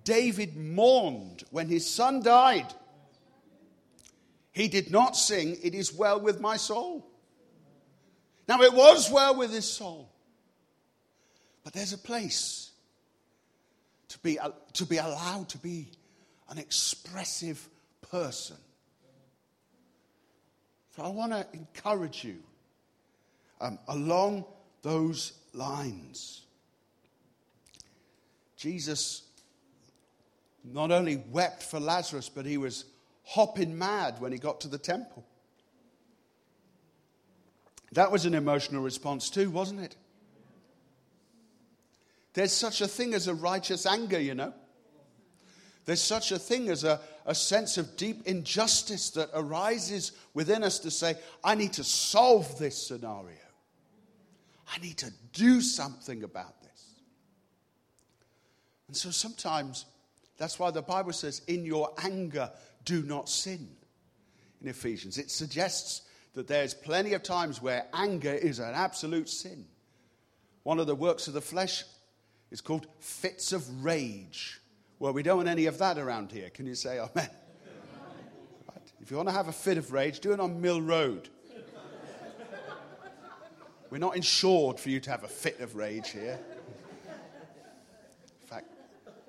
David 0.04 0.56
mourned 0.56 1.44
when 1.52 1.68
his 1.68 1.90
son 1.90 2.22
died. 2.22 2.74
He 4.52 4.68
did 4.68 4.92
not 4.92 5.16
sing, 5.16 5.58
It 5.64 5.74
is 5.74 5.94
well 5.94 6.20
with 6.20 6.40
my 6.40 6.58
soul. 6.58 7.10
Now, 8.48 8.62
it 8.62 8.74
was 8.74 9.10
well 9.10 9.36
with 9.36 9.52
his 9.52 9.68
soul. 9.68 10.13
But 11.64 11.74
there's 11.74 11.94
a 11.94 11.98
place 11.98 12.72
to 14.10 14.20
be, 14.20 14.38
to 14.74 14.86
be 14.86 14.98
allowed 14.98 15.50
to 15.50 15.58
be 15.58 15.90
an 16.50 16.58
expressive 16.58 17.68
person. 18.10 18.58
So 20.96 21.04
I 21.04 21.10
want 21.10 21.32
to 21.32 21.48
encourage 21.54 22.24
you 22.24 22.38
um, 23.60 23.80
along 23.88 24.46
those 24.82 25.34
lines. 25.54 26.42
Jesus 28.58 29.24
not 30.64 30.92
only 30.92 31.24
wept 31.32 31.64
for 31.64 31.80
Lazarus, 31.80 32.30
but 32.30 32.46
he 32.46 32.58
was 32.58 32.86
hopping 33.26 33.78
mad 33.78 34.20
when 34.20 34.32
he 34.32 34.38
got 34.38 34.62
to 34.62 34.68
the 34.68 34.78
temple. 34.78 35.26
That 37.94 38.12
was 38.12 38.26
an 38.26 38.34
emotional 38.34 38.82
response, 38.82 39.30
too, 39.30 39.50
wasn't 39.50 39.82
it? 39.82 39.96
There's 42.34 42.52
such 42.52 42.82
a 42.82 42.88
thing 42.88 43.14
as 43.14 43.28
a 43.28 43.34
righteous 43.34 43.86
anger, 43.86 44.20
you 44.20 44.36
know. 44.36 44.54
There's 45.86 46.02
such 46.02 46.32
a 46.32 46.40
thing 46.40 46.70
as 46.70 46.84
a, 46.84 47.00
a 47.26 47.36
sense 47.36 47.78
of 47.78 47.98
deep 47.98 48.26
injustice 48.26 49.10
that 49.12 49.30
arises 49.34 50.14
within 50.34 50.64
us 50.64 50.80
to 50.80 50.92
say, 50.92 51.16
I 51.44 51.56
need 51.56 51.74
to 51.74 51.84
solve 51.84 52.58
this 52.58 52.88
scenario. 52.88 53.38
I 54.74 54.80
need 54.80 54.98
to 54.98 55.12
do 55.34 55.62
something 55.62 56.24
about 56.24 56.62
this. 56.62 56.96
And 58.88 58.96
so 58.96 59.12
sometimes 59.12 59.86
that's 60.38 60.58
why 60.58 60.72
the 60.72 60.82
Bible 60.82 61.14
says, 61.14 61.42
in 61.48 61.66
your 61.66 61.94
anger, 62.04 62.50
do 62.86 63.04
not 63.04 63.30
sin 63.30 63.68
in 64.62 64.70
Ephesians. 64.70 65.18
It 65.18 65.30
suggests 65.30 66.04
that 66.34 66.48
there's 66.48 66.74
plenty 66.74 67.14
of 67.14 67.24
times 67.24 67.62
where 67.62 67.86
anger 67.94 68.34
is 68.34 68.60
an 68.60 68.74
absolute 68.74 69.30
sin. 69.30 69.66
One 70.64 70.80
of 70.80 70.88
the 70.88 70.96
works 70.96 71.28
of 71.28 71.34
the 71.34 71.42
flesh 71.42 71.84
is 72.54 72.62
called 72.62 72.86
fits 73.00 73.52
of 73.52 73.84
rage. 73.84 74.62
Well, 75.00 75.12
we 75.12 75.24
don't 75.24 75.38
want 75.38 75.50
any 75.50 75.66
of 75.66 75.80
that 75.80 75.98
around 75.98 76.32
here. 76.32 76.52
Can 76.52 76.68
you 76.68 76.76
say 76.76 77.00
amen? 77.00 77.10
right. 77.16 78.92
If 79.02 79.10
you 79.10 79.18
want 79.18 79.28
to 79.28 79.34
have 79.34 79.48
a 79.48 79.52
fit 79.52 79.80
of 79.80 79.92
rage, 79.92 80.20
do 80.20 80.32
it 80.32 80.40
on 80.40 80.62
Mill 80.62 80.80
Road. 80.80 81.30
We're 83.90 83.98
not 83.98 84.16
insured 84.16 84.80
for 84.80 84.90
you 84.90 85.00
to 85.00 85.10
have 85.10 85.24
a 85.24 85.28
fit 85.28 85.60
of 85.60 85.76
rage 85.76 86.10
here. 86.12 86.40
In 88.42 88.48
fact, 88.48 88.68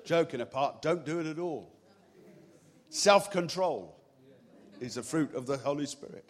joking 0.05 0.43
apart, 0.43 0.83
don't 0.83 1.05
do 1.05 1.19
it 1.19 1.27
at 1.27 1.39
all. 1.39 1.71
Self 2.91 3.31
control 3.31 3.99
is 4.81 4.99
a 4.99 5.03
fruit 5.03 5.35
of 5.35 5.47
the 5.47 5.57
Holy 5.57 5.87
Spirit. 5.87 6.29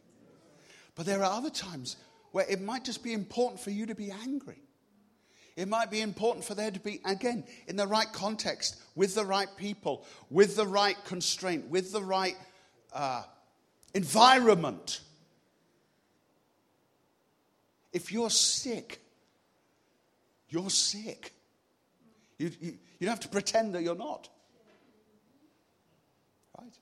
But 0.94 1.06
there 1.06 1.20
are 1.24 1.32
other 1.36 1.50
times 1.50 1.96
where 2.30 2.46
it 2.48 2.60
might 2.60 2.84
just 2.84 3.02
be 3.02 3.12
important 3.12 3.60
for 3.60 3.70
you 3.70 3.86
to 3.86 3.94
be 3.96 4.12
angry. 4.12 4.63
It 5.56 5.68
might 5.68 5.90
be 5.90 6.00
important 6.00 6.44
for 6.44 6.54
there 6.54 6.70
to 6.70 6.80
be, 6.80 7.00
again, 7.04 7.44
in 7.68 7.76
the 7.76 7.86
right 7.86 8.12
context, 8.12 8.76
with 8.96 9.14
the 9.14 9.24
right 9.24 9.48
people, 9.56 10.04
with 10.28 10.56
the 10.56 10.66
right 10.66 10.96
constraint, 11.04 11.68
with 11.68 11.92
the 11.92 12.02
right 12.02 12.36
uh, 12.92 13.22
environment. 13.94 15.00
If 17.92 18.10
you're 18.10 18.30
sick, 18.30 19.00
you're 20.48 20.70
sick. 20.70 21.32
You, 22.38 22.50
you, 22.60 22.78
you 22.98 23.06
don't 23.06 23.10
have 23.10 23.20
to 23.20 23.28
pretend 23.28 23.74
that 23.76 23.82
you're 23.82 23.94
not. 23.94 24.28
Right? 26.58 26.76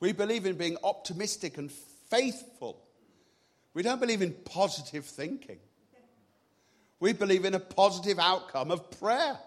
We 0.00 0.12
believe 0.12 0.44
in 0.44 0.56
being 0.56 0.76
optimistic 0.84 1.56
and 1.56 1.72
faithful. 2.10 2.82
We 3.72 3.82
don't 3.82 4.00
believe 4.00 4.20
in 4.20 4.32
positive 4.44 5.06
thinking. 5.06 5.58
We 7.00 7.12
believe 7.12 7.44
in 7.44 7.54
a 7.54 7.60
positive 7.60 8.18
outcome 8.18 8.70
of 8.70 8.90
prayer, 8.98 9.38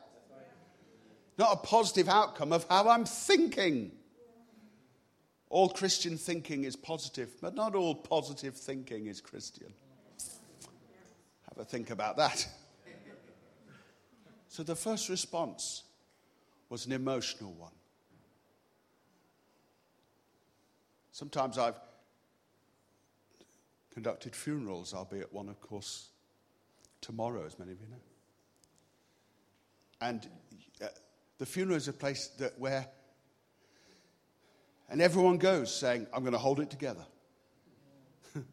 not 1.38 1.54
a 1.54 1.58
positive 1.58 2.08
outcome 2.08 2.54
of 2.54 2.66
how 2.70 2.90
I'm 2.90 3.06
thinking. 3.06 3.92
All 5.50 5.70
Christian 5.70 6.18
thinking 6.18 6.64
is 6.64 6.78
positive, 6.78 7.30
but 7.42 7.56
not 7.56 7.76
all 7.76 7.94
positive 7.94 8.56
thinking 8.56 9.08
is 9.08 9.20
Christian. 9.20 9.74
Have 11.50 11.58
a 11.58 11.66
think 11.66 11.90
about 11.90 12.18
that. 12.18 12.48
So 14.48 14.64
the 14.64 14.76
first 14.76 15.08
response 15.08 15.84
was 16.68 16.86
an 16.86 16.92
emotional 16.92 17.54
one. 17.54 17.72
Sometimes 21.14 21.58
I've 21.58 21.80
conducted 23.94 24.36
funerals, 24.36 24.94
albeit 24.94 25.32
one, 25.32 25.48
of 25.48 25.62
course, 25.62 26.11
tomorrow, 27.02 27.46
as 27.46 27.60
many 27.60 27.72
of 27.72 27.82
you 27.82 27.88
know. 27.88 27.98
And 30.02 30.28
uh, 30.82 30.88
the 31.38 31.46
funeral 31.46 31.78
is 31.78 31.88
a 31.88 31.94
place 31.94 32.28
that 32.40 32.58
where, 32.60 32.88
and 34.90 35.02
everyone 35.02 35.38
goes 35.38 35.74
saying, 35.74 36.08
I'm 36.14 36.22
going 36.22 36.34
to 36.34 36.40
hold 36.40 36.60
it 36.60 36.70
together. 36.70 37.06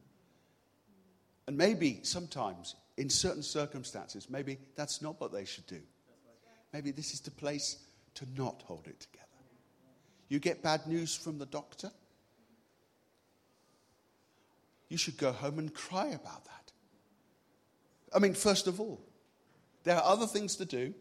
and 1.47 1.57
maybe 1.57 2.01
sometimes, 2.03 2.75
in 2.97 3.09
certain 3.09 3.43
circumstances, 3.43 4.29
maybe 4.29 4.59
that's 4.77 5.01
not 5.01 5.21
what 5.21 5.33
they 5.33 5.45
should 5.45 5.67
do. 5.67 5.81
maybe 6.73 6.91
this 6.91 7.13
is 7.13 7.21
the 7.21 7.31
place 7.31 7.79
to 8.15 8.27
not 8.37 8.63
hold 8.67 8.87
it 8.87 9.01
together. 9.01 9.25
You 10.29 10.39
get 10.39 10.63
bad 10.63 10.87
news 10.87 11.17
from 11.17 11.39
the 11.39 11.47
doctor, 11.47 11.91
you 14.89 14.97
should 14.97 15.17
go 15.17 15.33
home 15.33 15.59
and 15.59 15.73
cry 15.73 16.09
about 16.09 16.45
that. 16.45 16.58
I 18.15 18.19
mean, 18.19 18.35
first 18.35 18.67
of 18.67 18.81
all, 18.81 19.01
there 19.85 19.97
are 19.97 20.05
other 20.05 20.27
things 20.27 20.57
to 20.57 20.65
do, 20.65 20.95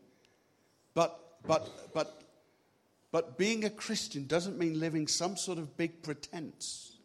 but, 0.94 1.20
but, 1.46 1.94
but, 1.94 2.22
but 3.12 3.38
being 3.38 3.66
a 3.66 3.70
Christian 3.70 4.28
doesn't 4.28 4.58
mean 4.58 4.80
living 4.80 5.08
some 5.08 5.38
sort 5.38 5.58
of 5.58 5.78
big 5.78 6.04
pretense 6.04 6.98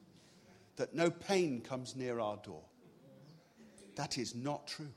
that 0.77 0.95
no 0.95 1.11
pain 1.11 1.61
comes 1.61 1.95
near 1.97 2.21
our 2.21 2.37
door. 2.39 2.63
That 3.97 4.19
is 4.19 4.35
not 4.35 4.67
true. 4.67 4.93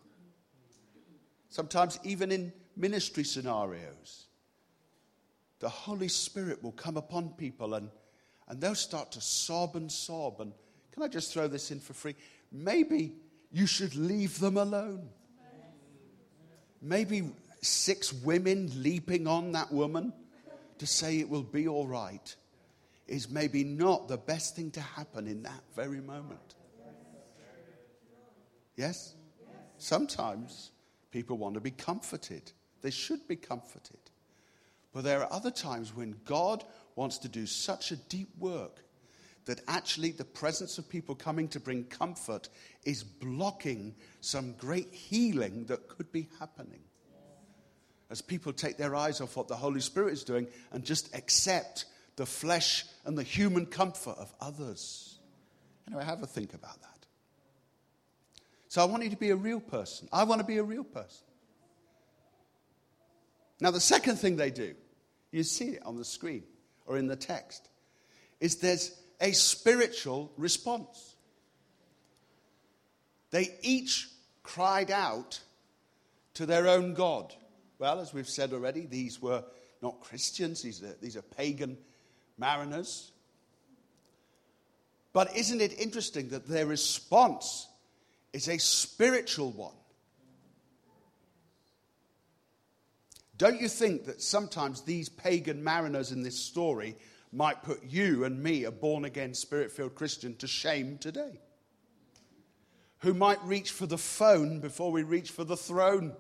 Sometimes, 1.50 2.00
even 2.04 2.32
in 2.32 2.52
ministry 2.76 3.24
scenarios, 3.24 4.26
the 5.60 5.70
Holy 5.70 6.08
Spirit 6.08 6.62
will 6.64 6.72
come 6.72 6.98
upon 6.98 7.30
people 7.30 7.76
and, 7.76 7.90
and 8.48 8.60
they'll 8.60 8.76
start 8.76 9.12
to 9.14 9.22
sob 9.22 9.76
and 9.76 9.92
sob. 9.92 10.42
And 10.42 10.54
can 10.92 11.04
I 11.04 11.08
just 11.08 11.34
throw 11.34 11.48
this 11.48 11.72
in 11.72 11.80
for 11.80 11.94
free? 11.94 12.16
Maybe 12.52 13.14
you 13.56 13.66
should 13.66 13.96
leave 13.96 14.38
them 14.40 14.58
alone. 14.58 15.08
Maybe 16.82 17.32
six 17.62 18.12
women 18.12 18.70
leaping 18.84 19.28
on 19.28 19.54
that 19.54 19.72
woman 19.72 20.12
to 20.78 20.86
say 20.86 21.20
it 21.20 21.30
will 21.30 21.42
be 21.42 21.66
all 21.66 21.88
right 21.88 22.36
is 23.08 23.30
maybe 23.30 23.64
not 23.64 24.10
the 24.10 24.18
best 24.18 24.58
thing 24.58 24.72
to 24.72 24.82
happen 24.82 25.26
in 25.26 25.44
that 25.44 25.64
very 25.74 26.02
moment. 26.02 26.56
Yes? 28.76 29.16
Sometimes 29.78 30.72
people 31.12 31.38
want 31.38 31.54
to 31.54 31.62
be 31.62 31.72
comforted. 31.72 32.52
They 32.82 32.92
should 32.92 33.26
be 33.26 33.38
comforted. 33.38 34.12
But 34.92 35.06
there 35.06 35.22
are 35.22 35.32
other 35.32 35.52
times 35.52 35.96
when 35.96 36.18
God 36.26 36.66
wants 36.98 37.20
to 37.20 37.30
do 37.30 37.46
such 37.46 37.94
a 37.94 37.96
deep 37.96 38.38
work 38.38 38.82
that 39.46 39.62
actually 39.68 40.12
the 40.12 40.26
presence 40.26 40.78
of 40.78 40.90
people 40.90 41.16
coming 41.16 41.48
to 41.50 41.60
bring 41.60 41.84
comfort 41.84 42.50
is 42.84 43.04
blocking 43.04 43.96
some 44.22 44.54
great 44.54 44.94
healing 44.94 45.66
that 45.66 45.88
could 45.88 46.12
be 46.12 46.28
happening. 46.40 46.82
As 48.10 48.22
people 48.22 48.54
take 48.54 48.78
their 48.78 48.96
eyes 48.96 49.22
off 49.22 49.36
what 49.36 49.48
the 49.48 49.56
Holy 49.56 49.82
Spirit 49.82 50.14
is 50.14 50.24
doing 50.24 50.48
and 50.72 50.84
just 50.84 51.16
accept 51.16 51.86
the 52.16 52.26
flesh 52.26 52.86
and 53.04 53.18
the 53.18 53.24
human 53.24 53.66
comfort 53.66 54.16
of 54.18 54.34
others. 54.40 55.20
Anyway, 55.88 56.04
have 56.04 56.24
a 56.24 56.28
think 56.28 56.54
about 56.54 56.82
that. 56.82 57.06
So 58.68 58.82
I 58.82 58.86
want 58.86 59.04
you 59.04 59.10
to 59.10 59.16
be 59.16 59.30
a 59.30 59.36
real 59.36 59.60
person. 59.60 60.08
I 60.12 60.24
want 60.24 60.42
to 60.42 60.48
be 60.48 60.58
a 60.58 60.64
real 60.64 60.84
person. 60.84 61.26
Now, 63.62 63.72
the 63.72 63.80
second 63.80 64.18
thing 64.18 64.36
they 64.36 64.52
do, 64.52 64.76
you 65.32 65.44
see 65.44 65.70
it 65.70 65.86
on 65.86 65.98
the 65.98 66.06
screen 66.06 66.44
or 66.86 66.98
in 66.98 67.08
the 67.08 67.16
text, 67.16 67.70
is 68.40 68.58
there's 68.58 68.92
a 69.20 69.32
spiritual 69.32 70.32
response. 70.38 71.16
They 73.32 73.54
each 73.62 74.10
cried 74.44 74.92
out 74.92 75.40
to 76.36 76.46
their 76.46 76.68
own 76.68 76.94
God. 76.94 77.34
Well, 77.80 78.00
as 78.00 78.14
we've 78.14 78.30
said 78.30 78.54
already, 78.54 78.86
these 78.86 79.22
were 79.22 79.44
not 79.82 80.02
Christians, 80.02 80.62
these 80.62 80.84
are, 80.84 80.96
these 81.02 81.18
are 81.18 81.22
pagan 81.22 81.78
mariners. 82.38 83.12
But 85.14 85.36
isn't 85.36 85.62
it 85.62 85.80
interesting 85.80 86.30
that 86.30 86.48
their 86.48 86.66
response 86.66 87.68
is 88.34 88.48
a 88.50 88.58
spiritual 88.58 89.52
one? 89.52 89.76
Don't 93.38 93.60
you 93.60 93.68
think 93.68 94.06
that 94.06 94.22
sometimes 94.22 94.82
these 94.82 95.10
pagan 95.10 95.64
mariners 95.64 96.12
in 96.12 96.24
this 96.24 96.40
story 96.40 96.96
might 97.36 97.64
put 97.64 97.84
you 97.84 98.24
and 98.24 98.42
me, 98.42 98.64
a 98.64 98.72
born 98.72 99.06
again, 99.06 99.34
spirit 99.34 99.72
filled 99.72 99.96
Christian, 99.96 100.36
to 100.38 100.48
shame 100.48 100.98
today? 100.98 101.40
Who 103.00 103.14
might 103.14 103.44
reach 103.44 103.72
for 103.72 103.86
the 103.86 103.98
phone 103.98 104.60
before 104.60 104.92
we 104.92 105.04
reach 105.04 105.32
for 105.32 105.44
the 105.44 105.58
throne? 105.58 106.14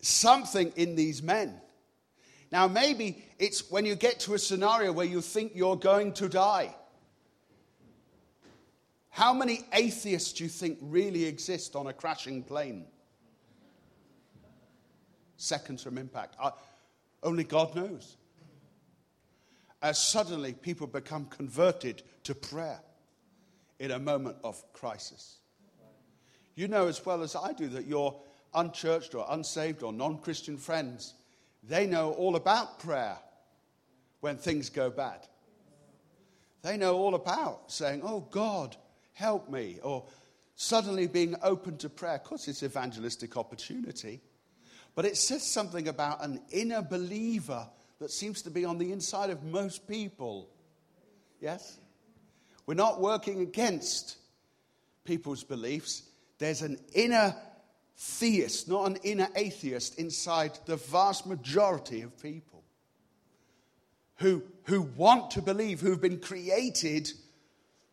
Something 0.00 0.72
in 0.76 0.96
these 0.96 1.22
men 1.22 1.60
now, 2.52 2.66
maybe 2.66 3.22
it's 3.38 3.70
when 3.70 3.86
you 3.86 3.94
get 3.94 4.20
to 4.20 4.34
a 4.34 4.38
scenario 4.38 4.92
where 4.92 5.06
you 5.06 5.20
think 5.20 5.52
you're 5.54 5.76
going 5.76 6.12
to 6.14 6.28
die. 6.28 6.74
How 9.08 9.32
many 9.32 9.60
atheists 9.72 10.32
do 10.32 10.44
you 10.44 10.50
think 10.50 10.78
really 10.80 11.24
exist 11.24 11.76
on 11.76 11.86
a 11.86 11.92
crashing 11.92 12.42
plane? 12.42 12.86
Seconds 15.36 15.82
from 15.82 15.96
impact. 15.96 16.36
Uh, 16.40 16.50
only 17.22 17.44
God 17.44 17.74
knows. 17.74 18.16
As 19.82 19.98
suddenly 19.98 20.52
people 20.52 20.86
become 20.86 21.26
converted 21.26 22.02
to 22.24 22.34
prayer 22.34 22.80
in 23.78 23.90
a 23.92 23.98
moment 23.98 24.36
of 24.44 24.62
crisis. 24.72 25.38
You 26.54 26.68
know 26.68 26.86
as 26.86 27.04
well 27.04 27.22
as 27.22 27.34
I 27.34 27.52
do 27.52 27.68
that 27.68 27.86
your 27.86 28.20
unchurched 28.52 29.14
or 29.14 29.24
unsaved 29.30 29.82
or 29.82 29.92
non 29.92 30.18
Christian 30.18 30.56
friends 30.56 31.14
they 31.62 31.86
know 31.86 32.12
all 32.12 32.36
about 32.36 32.78
prayer 32.78 33.18
when 34.20 34.36
things 34.36 34.70
go 34.70 34.90
bad. 34.90 35.26
They 36.62 36.76
know 36.76 36.96
all 36.96 37.14
about 37.14 37.70
saying, 37.70 38.02
Oh 38.04 38.20
God, 38.30 38.76
help 39.12 39.50
me, 39.50 39.78
or 39.82 40.04
suddenly 40.56 41.06
being 41.06 41.36
open 41.42 41.76
to 41.78 41.88
prayer. 41.88 42.16
Of 42.16 42.24
course, 42.24 42.48
it's 42.48 42.62
evangelistic 42.62 43.36
opportunity, 43.36 44.20
but 44.94 45.04
it 45.04 45.16
says 45.16 45.46
something 45.46 45.88
about 45.88 46.24
an 46.24 46.42
inner 46.50 46.82
believer 46.82 47.66
that 48.00 48.10
seems 48.10 48.42
to 48.42 48.50
be 48.50 48.64
on 48.64 48.78
the 48.78 48.92
inside 48.92 49.30
of 49.30 49.44
most 49.44 49.86
people. 49.86 50.48
Yes? 51.40 51.78
We're 52.66 52.74
not 52.74 53.00
working 53.00 53.40
against 53.40 54.16
people's 55.04 55.44
beliefs. 55.44 56.02
There's 56.38 56.62
an 56.62 56.78
inner 56.94 57.36
theist, 57.96 58.68
not 58.68 58.86
an 58.86 58.96
inner 59.04 59.28
atheist, 59.36 59.98
inside 59.98 60.58
the 60.64 60.76
vast 60.76 61.26
majority 61.26 62.00
of 62.00 62.20
people 62.20 62.64
who, 64.16 64.42
who 64.64 64.82
want 64.82 65.32
to 65.32 65.42
believe, 65.42 65.80
who've 65.80 66.00
been 66.00 66.20
created 66.20 67.10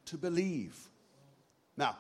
to 0.05 0.17
believe. 0.17 0.77
Now, 1.75 1.97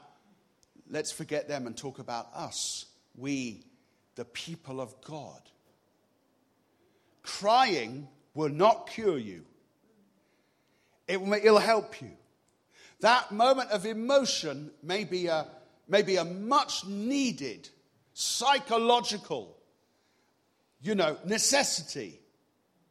let's 0.89 1.11
forget 1.11 1.49
them 1.49 1.67
and 1.67 1.75
talk 1.75 1.99
about 1.99 2.27
us, 2.33 2.85
we, 3.15 3.65
the 4.15 4.25
people 4.25 4.79
of 4.79 4.95
God. 5.01 5.41
Crying 7.27 8.07
will 8.33 8.49
not 8.49 8.89
cure 8.89 9.17
you, 9.17 9.43
it 11.07 11.19
will, 11.21 11.33
it'll 11.33 11.59
help 11.59 12.01
you. 12.01 12.11
That 13.01 13.31
moment 13.31 13.69
of 13.71 13.85
emotion 13.85 14.71
may 14.81 15.03
be 15.03 15.27
a, 15.27 15.45
may 15.89 16.03
be 16.03 16.15
a 16.15 16.23
much 16.23 16.85
needed 16.85 17.67
psychological, 18.13 19.57
you 20.81 20.95
know, 20.95 21.17
necessity 21.25 22.19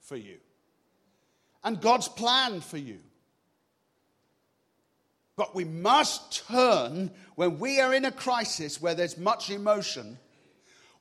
for 0.03 0.17
you 0.17 0.37
and 1.65 1.81
God's 1.81 2.09
plan 2.09 2.61
for 2.61 2.77
you. 2.77 2.99
But 5.35 5.55
we 5.55 5.65
must 5.65 6.47
turn 6.47 7.11
when 7.37 7.59
we 7.59 7.81
are 7.81 7.95
in 7.95 8.05
a 8.05 8.13
crisis 8.13 8.83
where 8.83 8.95
there's 8.95 9.17
much 9.17 9.51
emotion, 9.51 10.19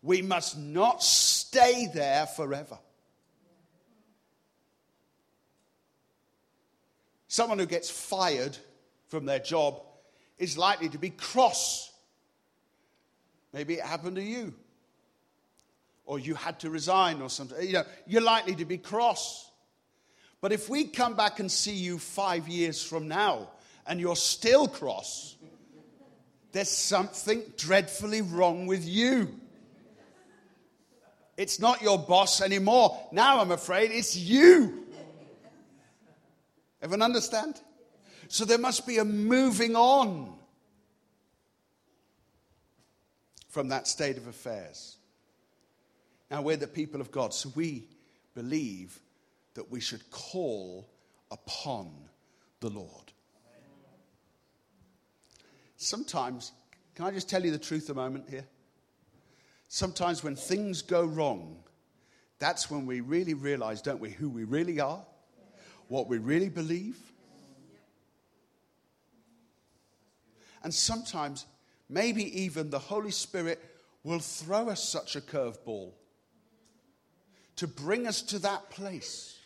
we 0.02 0.22
must 0.22 0.58
not 0.58 1.04
stay 1.04 1.88
there 1.94 2.26
forever. 2.28 2.80
Someone 7.28 7.60
who 7.60 7.66
gets 7.66 7.90
fired 7.90 8.58
from 9.08 9.26
their 9.26 9.40
job 9.40 9.82
is 10.38 10.58
likely 10.58 10.90
to 10.90 10.98
be 10.98 11.10
cross 11.10 11.92
Maybe 13.56 13.76
it 13.76 13.86
happened 13.86 14.18
to 14.18 14.22
you. 14.22 14.54
Or 16.06 16.20
you 16.20 16.36
had 16.36 16.60
to 16.60 16.70
resign 16.70 17.22
or 17.22 17.30
something. 17.30 17.66
You 17.66 17.76
know, 17.76 17.84
you're 18.06 18.22
likely 18.22 18.54
to 18.56 18.66
be 18.66 18.78
cross. 18.78 19.50
But 20.42 20.52
if 20.52 20.68
we 20.68 20.84
come 20.84 21.16
back 21.16 21.40
and 21.40 21.50
see 21.50 21.74
you 21.74 21.98
five 21.98 22.50
years 22.50 22.84
from 22.84 23.08
now 23.08 23.50
and 23.88 23.98
you're 23.98 24.18
still 24.18 24.68
cross, 24.68 25.38
there's 26.52 26.70
something 26.70 27.44
dreadfully 27.56 28.22
wrong 28.22 28.68
with 28.68 28.86
you. 28.86 29.40
It's 31.38 31.58
not 31.58 31.82
your 31.82 31.98
boss 31.98 32.42
anymore. 32.42 33.00
Now 33.14 33.40
I'm 33.40 33.52
afraid 33.52 33.92
it's 33.92 34.18
you. 34.18 34.85
Everyone 36.86 37.02
understand? 37.02 37.60
So 38.28 38.46
there 38.46 38.58
must 38.60 38.88
be 38.88 39.00
a 39.00 39.06
moving 39.06 39.76
on. 39.76 40.34
from 43.50 43.70
that 43.70 43.88
state 43.88 44.18
of 44.18 44.28
affairs. 44.28 44.98
Now, 46.30 46.42
we're 46.42 46.58
the 46.58 46.68
people 46.68 47.00
of 47.00 47.10
God, 47.10 47.34
so 47.34 47.50
we 47.56 47.86
believe 48.34 49.00
that 49.54 49.72
we 49.72 49.80
should 49.80 50.12
call 50.12 50.90
upon 51.32 51.90
the 52.60 52.70
Lord. 52.70 53.14
Sometimes, 55.78 56.52
can 56.96 57.06
I 57.06 57.12
just 57.12 57.30
tell 57.30 57.46
you 57.46 57.52
the 57.52 57.58
truth 57.58 57.90
a 57.90 57.94
moment 57.94 58.30
here? 58.30 58.46
sometimes 59.70 60.22
when 60.22 60.36
things 60.36 60.82
go 60.82 61.06
wrong, 61.06 61.58
that's 62.40 62.70
when 62.70 62.86
we 62.86 63.00
really 63.00 63.34
realize, 63.36 63.82
don't 63.82 64.02
we, 64.02 64.10
who 64.10 64.30
we 64.30 64.44
really 64.44 64.82
are, 64.82 65.06
what 65.88 66.08
we 66.08 66.18
really 66.18 66.50
believe. 66.50 66.98
And 70.64 70.74
sometimes, 70.74 71.46
maybe 71.90 72.42
even 72.44 72.70
the 72.70 72.80
Holy 72.80 73.12
Spirit 73.12 73.64
will 74.04 74.20
throw 74.20 74.70
us 74.70 74.84
such 74.84 75.16
a 75.16 75.22
curveball 75.22 75.92
to 77.58 77.68
bring 77.68 78.08
us 78.08 78.22
to 78.24 78.40
that 78.40 78.70
place. 78.70 79.38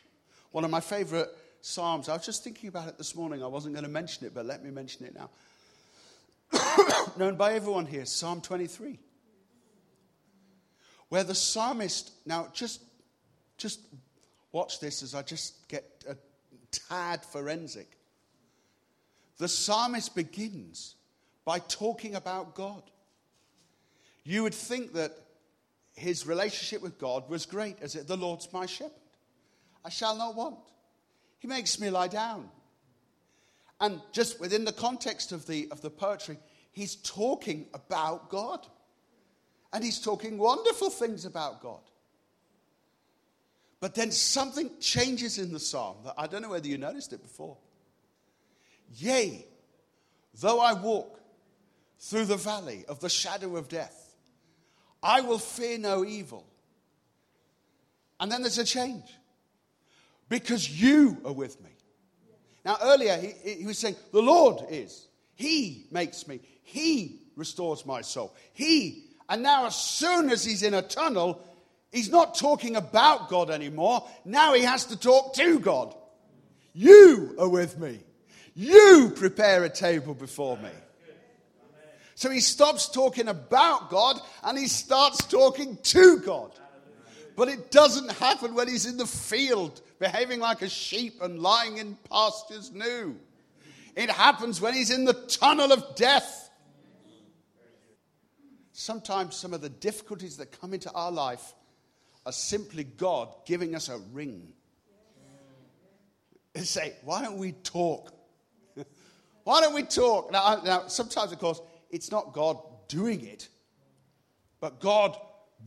One 0.52 0.64
of 0.64 0.72
my 0.72 0.80
favorite 0.80 1.30
Psalms, 1.62 2.08
I 2.08 2.14
was 2.14 2.26
just 2.26 2.44
thinking 2.44 2.70
about 2.70 2.88
it 2.88 2.98
this 2.98 3.16
morning. 3.16 3.44
I 3.44 3.48
wasn't 3.48 3.76
going 3.76 3.84
to 3.84 3.92
mention 3.92 4.26
it, 4.26 4.34
but 4.34 4.46
let 4.46 4.64
me 4.64 4.72
mention 4.72 5.06
it 5.06 5.14
now. 5.14 5.30
Known 7.18 7.36
by 7.36 7.54
everyone 7.54 7.86
here, 7.86 8.06
Psalm 8.06 8.40
23. 8.40 8.98
Where 11.10 11.24
the 11.24 11.36
psalmist, 11.36 12.12
now 12.26 12.48
just, 12.54 12.82
just 13.58 13.82
watch 14.52 14.80
this 14.80 15.04
as 15.04 15.16
I 15.16 15.22
just 15.22 15.68
get 15.68 15.86
a 16.08 16.16
tad 16.72 17.24
forensic. 17.26 17.98
The 19.38 19.48
psalmist 19.48 20.16
begins 20.16 20.96
by 21.46 21.60
talking 21.60 22.16
about 22.16 22.56
God. 22.56 22.84
You 24.24 24.44
would 24.44 24.54
think 24.54 24.94
that 24.94 25.14
his 25.96 26.28
relationship 26.28 26.82
with 26.82 27.00
God 27.00 27.30
was 27.30 27.46
great, 27.46 27.78
as 27.82 27.96
it, 27.96 28.08
the 28.08 28.18
Lord's 28.18 28.52
my 28.54 28.66
shepherd. 28.66 28.94
I 29.84 29.90
shall 29.90 30.16
not 30.16 30.36
want. 30.36 30.60
He 31.40 31.48
makes 31.48 31.80
me 31.80 31.90
lie 31.90 32.08
down. 32.08 32.50
And 33.82 34.02
just 34.12 34.40
within 34.40 34.66
the 34.66 34.74
context 34.74 35.32
of 35.32 35.48
the, 35.48 35.68
of 35.72 35.82
the 35.82 35.90
poetry, 35.90 36.38
he's 36.72 36.96
talking 36.96 37.68
about 37.74 38.30
God. 38.30 38.68
And 39.72 39.84
he's 39.84 40.00
talking 40.00 40.38
wonderful 40.38 40.90
things 40.90 41.26
about 41.26 41.62
God. 41.62 41.82
But 43.80 43.96
then 43.96 44.12
something 44.12 44.70
changes 44.80 45.38
in 45.38 45.54
the 45.54 45.60
psalm 45.60 45.98
that 46.04 46.16
I 46.18 46.28
don't 46.28 46.42
know 46.42 46.50
whether 46.50 46.68
you 46.68 46.78
noticed 46.78 47.14
it 47.14 47.22
before. 47.22 47.58
Yea, 48.96 49.46
though 50.40 50.60
I 50.60 50.74
walk 50.74 51.20
through 52.00 52.26
the 52.26 52.38
valley 52.38 52.86
of 52.88 53.00
the 53.00 53.10
shadow 53.10 53.56
of 53.56 53.70
death, 53.70 54.16
I 55.02 55.22
will 55.22 55.40
fear 55.40 55.78
no 55.78 56.04
evil. 56.04 56.46
And 58.20 58.32
then 58.32 58.42
there's 58.42 58.58
a 58.58 58.66
change 58.66 59.06
because 60.28 60.70
you 60.70 61.18
are 61.24 61.32
with 61.32 61.62
me. 61.64 61.70
Now, 62.66 62.78
earlier 62.82 63.18
he, 63.18 63.54
he 63.54 63.66
was 63.66 63.80
saying, 63.80 63.96
The 64.12 64.22
Lord 64.22 64.66
is. 64.70 65.08
He 65.36 65.88
makes 65.90 66.28
me. 66.28 66.42
He 66.64 67.22
restores 67.38 67.86
my 67.86 68.02
soul. 68.02 68.36
He. 68.52 69.06
And 69.30 69.42
now, 69.42 69.68
as 69.68 69.76
soon 69.76 70.30
as 70.30 70.44
he's 70.44 70.64
in 70.64 70.74
a 70.74 70.82
tunnel, 70.82 71.42
he's 71.92 72.10
not 72.10 72.36
talking 72.36 72.76
about 72.76 73.30
God 73.30 73.50
anymore. 73.50 74.08
Now 74.26 74.54
he 74.54 74.64
has 74.64 74.86
to 74.86 75.00
talk 75.00 75.34
to 75.36 75.60
God. 75.60 75.96
You 76.74 77.36
are 77.40 77.50
with 77.50 77.80
me. 77.80 78.00
You 78.56 79.14
prepare 79.16 79.64
a 79.64 79.70
table 79.70 80.14
before 80.14 80.58
me. 80.58 80.70
So 82.16 82.30
he 82.30 82.42
stops 82.42 82.90
talking 82.90 83.30
about 83.30 83.90
God 83.90 84.20
and 84.44 84.58
he 84.58 84.68
starts 84.68 85.26
talking 85.26 85.78
to 85.84 86.20
God. 86.20 86.52
But 87.38 87.48
it 87.48 87.72
doesn't 87.72 88.12
happen 88.12 88.56
when 88.56 88.68
he's 88.68 88.86
in 88.86 88.98
the 88.98 89.06
field 89.06 89.82
behaving 90.00 90.42
like 90.42 90.62
a 90.62 90.68
sheep 90.68 91.22
and 91.22 91.40
lying 91.40 91.78
in 91.78 91.98
pastures 92.10 92.74
new. 92.74 93.16
It 93.96 94.10
happens 94.10 94.60
when 94.60 94.74
he's 94.74 94.92
in 94.92 95.06
the 95.06 95.14
tunnel 95.14 95.72
of 95.72 95.96
death. 95.96 96.50
Sometimes 98.74 99.38
some 99.38 99.54
of 99.54 99.62
the 99.62 99.70
difficulties 99.70 100.38
that 100.38 100.60
come 100.60 100.74
into 100.74 100.92
our 100.92 101.12
life 101.12 101.54
simply 102.32 102.84
God 102.84 103.34
giving 103.46 103.76
us 103.76 103.90
a 103.90 103.98
ring. 104.14 104.54
And 106.56 106.66
say, 106.66 106.94
why 107.04 107.22
don't 107.22 107.38
we 107.38 107.52
talk? 107.52 108.12
why 109.44 109.62
don't 109.62 109.74
we 109.74 109.84
talk? 109.84 110.32
Now, 110.32 110.62
now, 110.64 110.88
sometimes, 110.88 111.32
of 111.32 111.40
course, 111.40 111.62
it's 111.90 112.12
not 112.12 112.34
God 112.34 112.58
doing 112.88 113.26
it, 113.26 113.48
but 114.60 114.80
God 114.80 115.18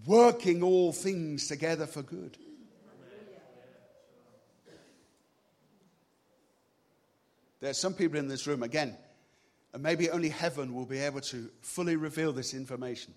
working 0.06 0.62
all 0.62 0.92
things 0.92 1.46
together 1.48 1.86
for 1.86 2.02
good. 2.02 2.36
There 7.60 7.70
are 7.70 7.74
some 7.74 7.94
people 7.94 8.18
in 8.18 8.26
this 8.26 8.48
room, 8.48 8.64
again, 8.64 8.96
and 9.72 9.84
maybe 9.84 10.10
only 10.10 10.28
heaven 10.28 10.74
will 10.74 10.84
be 10.84 10.98
able 10.98 11.20
to 11.20 11.48
fully 11.60 11.94
reveal 11.94 12.32
this 12.32 12.54
information. 12.54 13.14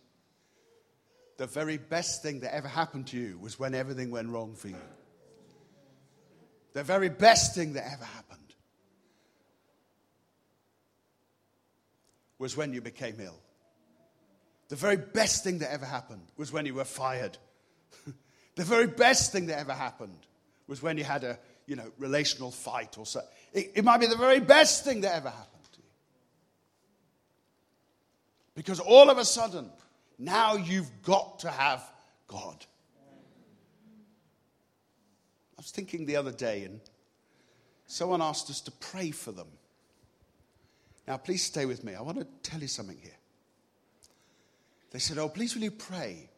The 1.37 1.47
very 1.47 1.77
best 1.77 2.23
thing 2.23 2.41
that 2.41 2.55
ever 2.55 2.67
happened 2.67 3.07
to 3.07 3.17
you 3.17 3.37
was 3.37 3.59
when 3.59 3.75
everything 3.75 4.09
went 4.09 4.29
wrong 4.29 4.55
for 4.55 4.69
you. 4.69 4.77
The 6.73 6.83
very 6.83 7.09
best 7.09 7.55
thing 7.55 7.73
that 7.73 7.85
ever 7.85 8.05
happened 8.05 8.55
was 12.37 12.55
when 12.55 12.73
you 12.73 12.81
became 12.81 13.15
ill. 13.19 13.39
The 14.67 14.75
very 14.75 14.97
best 14.97 15.43
thing 15.43 15.59
that 15.59 15.71
ever 15.71 15.85
happened 15.85 16.27
was 16.37 16.51
when 16.51 16.65
you 16.65 16.73
were 16.73 16.85
fired. 16.85 17.37
the 18.55 18.63
very 18.63 18.87
best 18.87 19.31
thing 19.31 19.47
that 19.47 19.59
ever 19.59 19.73
happened 19.73 20.25
was 20.67 20.81
when 20.81 20.97
you 20.97 21.03
had 21.03 21.23
a 21.23 21.37
you 21.67 21.75
know, 21.75 21.91
relational 21.97 22.51
fight 22.51 22.97
or 22.97 23.05
so. 23.05 23.21
It, 23.53 23.73
it 23.75 23.83
might 23.83 23.99
be 23.99 24.07
the 24.07 24.15
very 24.15 24.39
best 24.39 24.83
thing 24.83 25.01
that 25.01 25.15
ever 25.15 25.29
happened 25.29 25.63
to 25.73 25.79
you. 25.79 25.89
Because 28.55 28.79
all 28.79 29.09
of 29.09 29.17
a 29.17 29.25
sudden, 29.25 29.69
now 30.17 30.55
you've 30.55 30.89
got 31.03 31.39
to 31.39 31.49
have 31.49 31.83
God. 32.27 32.65
I 35.57 35.57
was 35.57 35.71
thinking 35.71 36.05
the 36.05 36.17
other 36.17 36.31
day, 36.31 36.63
and 36.63 36.81
someone 37.85 38.21
asked 38.21 38.49
us 38.49 38.61
to 38.61 38.71
pray 38.71 39.11
for 39.11 39.31
them. 39.31 39.47
Now, 41.07 41.17
please 41.17 41.43
stay 41.43 41.65
with 41.65 41.83
me. 41.83 41.93
I 41.95 42.01
want 42.01 42.19
to 42.19 42.27
tell 42.49 42.59
you 42.59 42.67
something 42.67 42.97
here. 42.97 43.17
They 44.91 44.99
said, 44.99 45.17
Oh, 45.17 45.29
please 45.29 45.55
will 45.55 45.63
you 45.63 45.71
pray? 45.71 46.29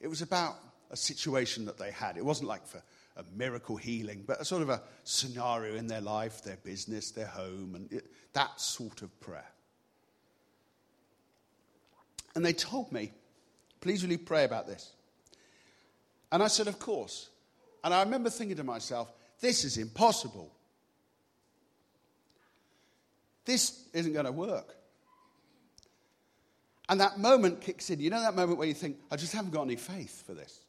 It 0.00 0.08
was 0.08 0.22
about 0.22 0.56
a 0.90 0.96
situation 0.96 1.64
that 1.64 1.78
they 1.78 1.90
had. 1.90 2.16
It 2.16 2.24
wasn't 2.24 2.48
like 2.48 2.66
for 2.66 2.82
a 3.16 3.24
miracle 3.36 3.76
healing, 3.76 4.24
but 4.26 4.40
a 4.40 4.44
sort 4.44 4.62
of 4.62 4.68
a 4.68 4.82
scenario 5.04 5.74
in 5.74 5.86
their 5.86 6.00
life, 6.00 6.42
their 6.42 6.58
business, 6.58 7.10
their 7.10 7.26
home, 7.26 7.74
and 7.74 7.92
it, 7.92 8.06
that 8.32 8.60
sort 8.60 9.02
of 9.02 9.18
prayer. 9.20 9.51
And 12.34 12.44
they 12.44 12.52
told 12.52 12.92
me, 12.92 13.12
Please 13.80 14.02
will 14.02 14.12
you 14.12 14.18
pray 14.18 14.44
about 14.44 14.66
this? 14.66 14.92
And 16.30 16.42
I 16.42 16.46
said, 16.46 16.66
Of 16.66 16.78
course. 16.78 17.28
And 17.84 17.92
I 17.92 18.02
remember 18.02 18.30
thinking 18.30 18.56
to 18.56 18.64
myself, 18.64 19.12
This 19.40 19.64
is 19.64 19.76
impossible. 19.76 20.52
This 23.44 23.88
isn't 23.92 24.12
going 24.12 24.26
to 24.26 24.32
work. 24.32 24.76
And 26.88 27.00
that 27.00 27.18
moment 27.18 27.60
kicks 27.60 27.90
in. 27.90 28.00
You 28.00 28.10
know 28.10 28.20
that 28.20 28.34
moment 28.34 28.58
where 28.58 28.68
you 28.68 28.74
think, 28.74 28.98
I 29.10 29.16
just 29.16 29.32
haven't 29.32 29.52
got 29.52 29.62
any 29.62 29.76
faith 29.76 30.24
for 30.26 30.34
this. 30.34 30.60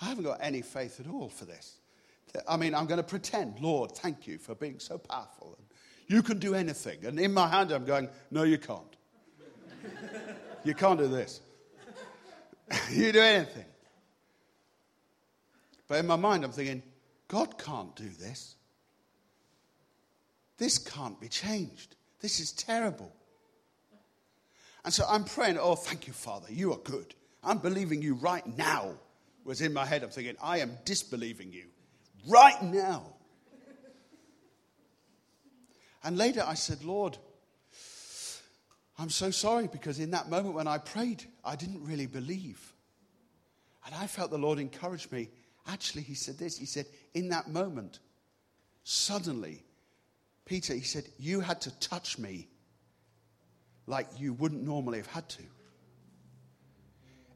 I 0.00 0.06
haven't 0.06 0.24
got 0.24 0.38
any 0.40 0.62
faith 0.62 1.00
at 1.00 1.08
all 1.08 1.28
for 1.28 1.44
this. 1.44 1.76
I 2.48 2.56
mean, 2.56 2.74
I'm 2.74 2.86
going 2.86 2.98
to 2.98 3.04
pretend, 3.04 3.60
Lord, 3.60 3.92
thank 3.92 4.26
you 4.26 4.38
for 4.38 4.54
being 4.54 4.78
so 4.78 4.98
powerful. 4.98 5.58
You 6.08 6.22
can 6.22 6.38
do 6.38 6.54
anything. 6.54 7.04
And 7.04 7.18
in 7.18 7.32
my 7.32 7.48
hand, 7.48 7.70
I'm 7.70 7.84
going, 7.84 8.08
no, 8.30 8.42
you 8.42 8.58
can't. 8.58 8.93
You 10.64 10.74
can't 10.74 10.98
do 10.98 11.08
this. 11.08 11.40
you 12.90 13.12
do 13.12 13.20
anything. 13.20 13.66
But 15.88 15.98
in 15.98 16.06
my 16.06 16.16
mind, 16.16 16.44
I'm 16.44 16.52
thinking, 16.52 16.82
God 17.28 17.58
can't 17.58 17.94
do 17.94 18.08
this. 18.08 18.56
This 20.56 20.78
can't 20.78 21.20
be 21.20 21.28
changed. 21.28 21.96
This 22.20 22.40
is 22.40 22.52
terrible. 22.52 23.12
And 24.84 24.92
so 24.92 25.04
I'm 25.08 25.24
praying, 25.24 25.58
oh, 25.58 25.74
thank 25.74 26.06
you, 26.06 26.12
Father. 26.12 26.46
You 26.50 26.72
are 26.72 26.78
good. 26.78 27.14
I'm 27.42 27.58
believing 27.58 28.02
you 28.02 28.14
right 28.14 28.46
now. 28.56 28.94
Was 29.44 29.60
in 29.60 29.74
my 29.74 29.84
head. 29.84 30.02
I'm 30.02 30.08
thinking, 30.08 30.36
I 30.42 30.58
am 30.58 30.78
disbelieving 30.86 31.52
you 31.52 31.66
right 32.26 32.62
now. 32.62 33.02
And 36.02 36.16
later 36.16 36.44
I 36.46 36.54
said, 36.54 36.84
Lord, 36.84 37.18
I'm 38.98 39.10
so 39.10 39.30
sorry 39.30 39.66
because 39.66 39.98
in 39.98 40.10
that 40.12 40.30
moment 40.30 40.54
when 40.54 40.68
I 40.68 40.78
prayed, 40.78 41.24
I 41.44 41.56
didn't 41.56 41.84
really 41.84 42.06
believe. 42.06 42.72
And 43.84 43.94
I 43.94 44.06
felt 44.06 44.30
the 44.30 44.38
Lord 44.38 44.58
encourage 44.58 45.10
me. 45.10 45.28
Actually, 45.66 46.02
He 46.02 46.14
said 46.14 46.38
this 46.38 46.56
He 46.56 46.66
said, 46.66 46.86
in 47.14 47.28
that 47.30 47.48
moment, 47.48 48.00
suddenly 48.84 49.64
Peter, 50.44 50.74
he 50.74 50.82
said, 50.82 51.04
You 51.18 51.40
had 51.40 51.60
to 51.62 51.78
touch 51.80 52.18
me 52.18 52.48
like 53.86 54.08
you 54.18 54.32
wouldn't 54.34 54.62
normally 54.62 54.98
have 54.98 55.06
had 55.06 55.28
to. 55.30 55.42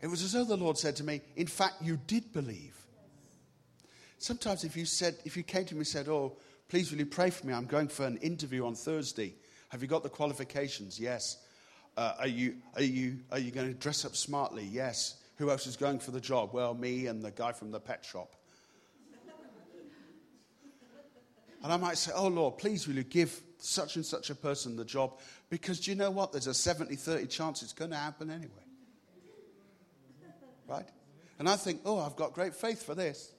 It 0.01 0.07
was 0.07 0.23
as 0.23 0.33
though 0.33 0.44
the 0.44 0.57
Lord 0.57 0.79
said 0.79 0.97
to 0.97 1.05
me, 1.05 1.23
In 1.37 1.47
fact, 1.47 1.83
you 1.83 1.99
did 2.07 2.33
believe. 2.33 2.77
Sometimes 4.18 4.64
if 4.64 4.77
you 4.77 4.85
said, 4.85 5.16
if 5.25 5.37
you 5.37 5.42
came 5.42 5.64
to 5.66 5.75
me 5.75 5.81
and 5.81 5.87
said, 5.87 6.09
Oh, 6.09 6.37
please 6.68 6.90
will 6.90 6.99
you 6.99 7.07
pray 7.07 7.31
for 7.31 7.47
me? 7.47 7.55
I'm 7.55 7.66
going 7.66 7.88
for 7.88 8.05
an 8.05 8.18
interview 8.18 8.66
on 8.66 8.75
Thursday. 8.75 9.35
Have 9.71 9.83
you 9.83 9.88
got 9.88 10.03
the 10.03 10.09
qualifications? 10.09 11.01
Yes. 11.01 11.38
Uh, 11.98 12.14
are, 12.20 12.28
you, 12.28 12.54
are, 12.76 12.82
you, 12.82 13.18
are 13.32 13.40
you 13.40 13.50
going 13.50 13.66
to 13.66 13.74
dress 13.74 14.04
up 14.04 14.14
smartly? 14.14 14.62
Yes. 14.62 15.16
Who 15.38 15.50
else 15.50 15.66
is 15.66 15.76
going 15.76 15.98
for 15.98 16.12
the 16.12 16.20
job? 16.20 16.50
Well, 16.52 16.72
me 16.72 17.08
and 17.08 17.20
the 17.20 17.32
guy 17.32 17.50
from 17.50 17.72
the 17.72 17.80
pet 17.80 18.04
shop. 18.04 18.37
And 21.64 21.72
I 21.72 21.76
might 21.76 21.98
say, 21.98 22.12
Oh 22.14 22.28
Lord, 22.28 22.56
please 22.56 22.87
will 22.87 22.94
you 22.94 23.02
give 23.02 23.40
such 23.58 23.96
and 23.96 24.06
such 24.06 24.30
a 24.30 24.37
person 24.37 24.76
the 24.76 24.84
job? 24.84 25.18
Because 25.50 25.80
do 25.80 25.90
you 25.90 25.96
know 25.96 26.12
what? 26.12 26.30
There's 26.30 26.46
a 26.46 26.54
70 26.54 26.94
30 26.94 27.26
chance 27.26 27.64
it's 27.64 27.72
going 27.72 27.90
to 27.90 27.96
happen 27.96 28.30
anyway. 28.30 28.48
Right? 30.68 30.87
And 31.40 31.48
I 31.48 31.56
think, 31.56 31.80
Oh, 31.84 31.98
I've 31.98 32.14
got 32.14 32.32
great 32.32 32.54
faith 32.54 32.87
for 32.87 32.94
this. 32.94 33.32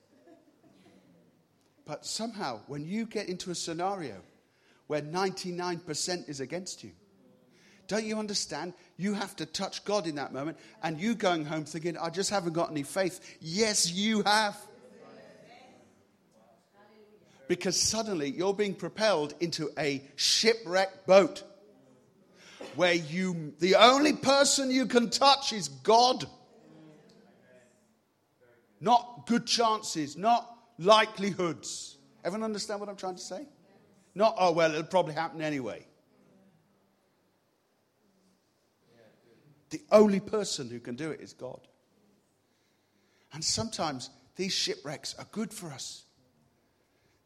But 1.86 2.06
somehow, 2.06 2.60
when 2.68 2.86
you 2.86 3.06
get 3.06 3.30
into 3.30 3.52
a 3.52 3.56
scenario 3.56 4.18
where 4.88 5.02
99% 5.02 6.28
is 6.28 6.42
against 6.42 6.84
you, 6.84 6.92
don't 7.90 8.06
you 8.06 8.20
understand? 8.20 8.74
You 8.98 9.16
have 9.16 9.36
to 9.38 9.46
touch 9.46 9.84
God 9.84 10.08
in 10.08 10.16
that 10.16 10.32
moment, 10.32 10.58
and 10.82 11.02
you 11.02 11.16
going 11.16 11.44
home 11.44 11.66
thinking, 11.66 11.98
I 11.98 12.10
just 12.12 12.30
haven't 12.30 12.54
got 12.54 12.72
any 12.72 12.84
faith. 12.84 13.38
Yes, 13.42 13.92
you 13.92 14.22
have 14.22 14.56
because 17.48 17.76
suddenly 17.76 18.30
you're 18.30 18.54
being 18.54 18.76
propelled 18.76 19.34
into 19.40 19.72
a 19.78 20.04
shipwrecked 20.16 21.08
boat 21.08 21.44
where 22.76 22.94
you 22.94 23.54
the 23.60 23.76
only 23.76 24.14
person 24.14 24.70
you 24.70 24.86
can 24.86 25.10
touch 25.10 25.52
is 25.52 25.68
God. 25.68 26.26
Not 28.80 29.26
good 29.26 29.48
chances, 29.48 30.16
not 30.16 30.48
likelihoods. 30.78 31.98
Everyone 32.24 32.46
understand 32.46 32.80
what 32.80 32.88
I'm 32.88 32.96
trying 32.96 33.16
to 33.16 33.22
say? 33.22 33.46
Not, 34.14 34.36
oh, 34.38 34.52
well, 34.52 34.72
it'll 34.72 34.84
probably 34.84 35.16
happen 35.16 35.42
anyway. 35.42 35.86
The 39.70 39.82
only 39.92 40.20
person 40.20 40.70
who 40.70 40.80
can 40.80 40.96
do 40.96 41.12
it 41.12 41.22
is 41.22 41.34
God. 41.34 41.60
And 43.34 43.44
sometimes 43.44 44.10
these 44.36 44.54
shipwrecks 44.54 45.16
are 45.20 45.28
good 45.32 45.54
for 45.54 45.68
us 45.68 46.06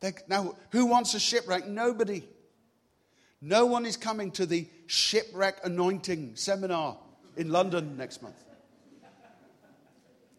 they, 0.03 0.11
now, 0.27 0.57
who 0.71 0.85
wants 0.85 1.13
a 1.13 1.19
shipwreck? 1.19 1.65
Nobody. 1.65 2.27
No 3.39 3.65
one 3.65 3.85
is 3.85 3.95
coming 3.95 4.31
to 4.31 4.45
the 4.45 4.67
shipwreck 4.85 5.61
anointing 5.63 6.35
seminar 6.35 6.97
in 7.37 7.49
London 7.49 7.95
next 7.95 8.21
month. 8.21 8.35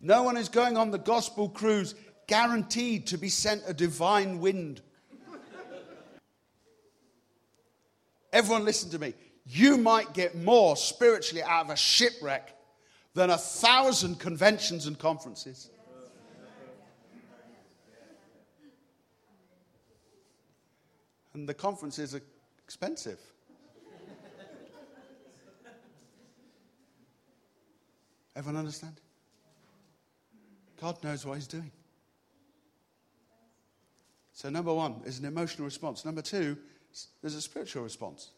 No 0.02 0.22
one 0.22 0.36
is 0.36 0.50
going 0.50 0.76
on 0.76 0.90
the 0.90 0.98
gospel 0.98 1.48
cruise 1.48 1.94
guaranteed 2.26 3.06
to 3.06 3.16
be 3.16 3.30
sent 3.30 3.62
a 3.66 3.72
divine 3.72 4.38
wind. 4.38 4.82
Everyone, 8.34 8.66
listen 8.66 8.90
to 8.90 8.98
me. 8.98 9.14
You 9.46 9.76
might 9.76 10.14
get 10.14 10.34
more 10.34 10.76
spiritually 10.76 11.42
out 11.42 11.66
of 11.66 11.70
a 11.70 11.76
shipwreck 11.76 12.56
than 13.12 13.30
a 13.30 13.38
thousand 13.38 14.18
conventions 14.18 14.86
and 14.86 14.98
conferences. 14.98 15.70
And 21.34 21.48
the 21.48 21.54
conferences 21.54 22.14
are 22.14 22.22
expensive. 22.64 23.18
Everyone 28.36 28.58
understand? 28.58 29.00
God 30.80 31.02
knows 31.04 31.24
what 31.24 31.34
He's 31.34 31.46
doing. 31.46 31.70
So, 34.32 34.50
number 34.50 34.74
one 34.74 35.02
is 35.04 35.20
an 35.20 35.24
emotional 35.24 35.64
response. 35.64 36.04
Number 36.04 36.22
two, 36.22 36.56
there's 37.20 37.34
a 37.34 37.40
spiritual 37.40 37.84
response. 37.84 38.30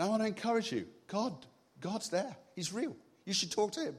And 0.00 0.06
I 0.06 0.08
want 0.08 0.22
to 0.22 0.28
encourage 0.28 0.72
you 0.72 0.86
God, 1.08 1.34
God's 1.78 2.08
there. 2.08 2.34
He's 2.56 2.72
real. 2.72 2.96
You 3.26 3.34
should 3.34 3.52
talk 3.52 3.72
to 3.72 3.80
Him. 3.80 3.96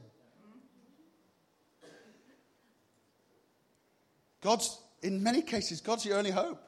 God's, 4.40 4.80
in 5.00 5.22
many 5.22 5.42
cases, 5.42 5.80
God's 5.80 6.04
your 6.04 6.18
only 6.18 6.32
hope. 6.32 6.60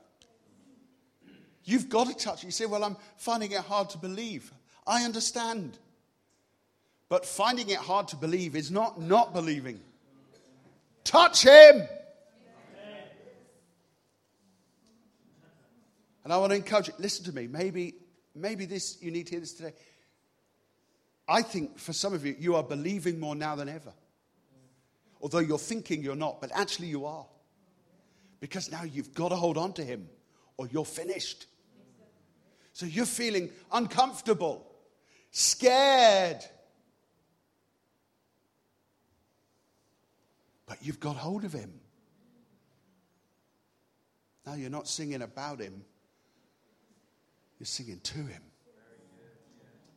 You've 1.65 1.89
got 1.89 2.07
to 2.07 2.15
touch 2.15 2.45
it. 2.45 2.47
You 2.47 2.53
say, 2.53 2.67
Well, 2.67 2.85
I'm 2.85 2.97
finding 3.17 3.51
it 3.51 3.59
hard 3.59 3.91
to 3.91 3.99
believe. 3.99 4.53
I 4.87 5.03
understand. 5.03 5.79
But 7.09 7.27
finding 7.27 7.71
it 7.71 7.79
hard 7.79 8.07
to 8.09 8.17
believe 8.17 8.55
is 8.55 8.71
not 8.71 9.01
not 9.01 9.35
believing. 9.35 9.81
Touch 11.03 11.43
him. 11.43 11.83
And 16.23 16.33
I 16.33 16.37
want 16.37 16.53
to 16.53 16.57
encourage 16.57 16.87
you, 16.87 16.95
listen 17.01 17.25
to 17.25 17.33
me. 17.33 17.49
Maybe, 17.49 17.95
maybe 18.35 18.67
this 18.67 19.01
you 19.01 19.11
need 19.11 19.27
to 19.27 19.33
hear 19.33 19.41
this 19.41 19.55
today. 19.55 19.73
I 21.27 21.43
think 21.43 21.79
for 21.79 21.93
some 21.93 22.13
of 22.13 22.25
you, 22.27 22.37
you 22.39 22.57
are 22.57 22.63
believing 22.63 23.19
more 23.19 23.35
now 23.35 23.57
than 23.57 23.69
ever. 23.69 23.93
Although 25.21 25.39
you're 25.39 25.59
thinking 25.59 26.03
you're 26.03 26.17
not, 26.17 26.41
but 26.41 26.51
actually 26.55 26.89
you 26.89 27.07
are. 27.07 27.27
Because 28.41 28.71
now 28.71 28.83
you've 28.83 29.15
got 29.15 29.31
to 29.31 29.37
hold 29.37 29.57
on 29.57 29.73
to 29.75 29.85
him 29.85 30.09
or 30.59 30.69
you're 30.69 30.85
finished. 30.85 31.47
So 32.75 32.85
you're 32.85 33.07
feeling 33.07 33.51
uncomfortable, 33.73 34.71
scared. 35.31 36.45
But 40.67 40.79
you've 40.83 41.01
got 41.01 41.17
hold 41.17 41.45
of 41.45 41.53
him. 41.53 41.73
Now 44.45 44.55
you're 44.55 44.71
not 44.71 44.89
singing 44.89 45.23
about 45.23 45.61
him, 45.61 45.85
you're 47.65 47.69
singing 47.69 48.01
to 48.01 48.19
him. 48.19 48.43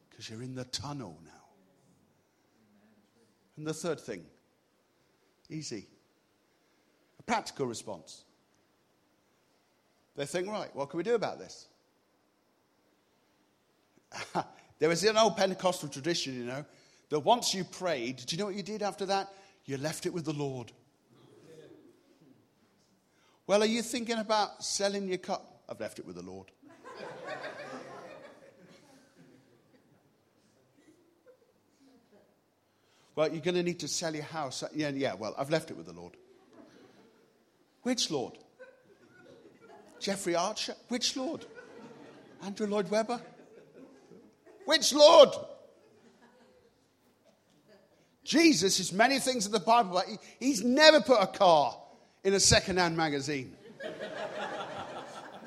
Because 0.09 0.29
you're 0.29 0.41
in 0.41 0.55
the 0.55 0.63
tunnel 0.63 1.19
now. 1.25 1.31
And 3.57 3.67
the 3.67 3.73
third 3.73 3.99
thing, 3.99 4.23
easy, 5.49 5.85
a 7.19 7.23
practical 7.23 7.65
response. 7.65 8.23
They 10.15 10.25
think, 10.25 10.47
right, 10.47 10.73
what 10.77 10.89
can 10.89 10.97
we 10.97 11.03
do 11.03 11.15
about 11.15 11.39
this? 11.39 11.67
there 14.79 14.87
was 14.87 15.03
an 15.03 15.17
old 15.17 15.35
Pentecostal 15.35 15.89
tradition, 15.89 16.35
you 16.35 16.45
know, 16.45 16.63
that 17.09 17.19
once 17.19 17.53
you 17.53 17.65
prayed, 17.65 18.23
do 18.25 18.33
you 18.33 18.39
know 18.39 18.45
what 18.45 18.55
you 18.55 18.63
did 18.63 18.81
after 18.81 19.05
that? 19.07 19.27
You 19.65 19.75
left 19.75 20.05
it 20.05 20.13
with 20.13 20.23
the 20.23 20.31
Lord. 20.31 20.71
Well, 23.45 23.61
are 23.61 23.67
you 23.67 23.81
thinking 23.81 24.19
about 24.19 24.63
selling 24.63 25.09
your 25.09 25.17
car? 25.17 25.41
I've 25.67 25.81
left 25.81 25.99
it 25.99 26.05
with 26.05 26.15
the 26.15 26.21
Lord. 26.21 26.49
Well, 33.17 33.31
you're 33.31 33.41
going 33.41 33.55
to 33.55 33.63
need 33.63 33.79
to 33.79 33.87
sell 33.87 34.13
your 34.13 34.25
house. 34.25 34.61
Uh, 34.61 34.67
yeah, 34.75 34.89
yeah, 34.89 35.15
well, 35.15 35.33
I've 35.39 35.49
left 35.49 35.71
it 35.71 35.75
with 35.75 35.87
the 35.87 35.91
Lord. 35.93 36.13
Which 37.81 38.11
Lord? 38.11 38.37
Jeffrey 39.99 40.35
Archer? 40.35 40.75
Which 40.89 41.17
Lord? 41.17 41.43
Andrew 42.43 42.67
Lloyd 42.67 42.91
Webber? 42.91 43.19
Which 44.65 44.93
Lord? 44.93 45.29
Jesus 48.23 48.79
is 48.79 48.93
many 48.93 49.17
things 49.17 49.47
in 49.47 49.51
the 49.51 49.59
Bible, 49.59 49.93
but 49.95 50.05
he, 50.05 50.17
he's 50.39 50.63
never 50.63 51.01
put 51.01 51.19
a 51.19 51.25
car 51.25 51.75
in 52.23 52.35
a 52.35 52.39
second-hand 52.39 52.95
magazine 52.95 53.55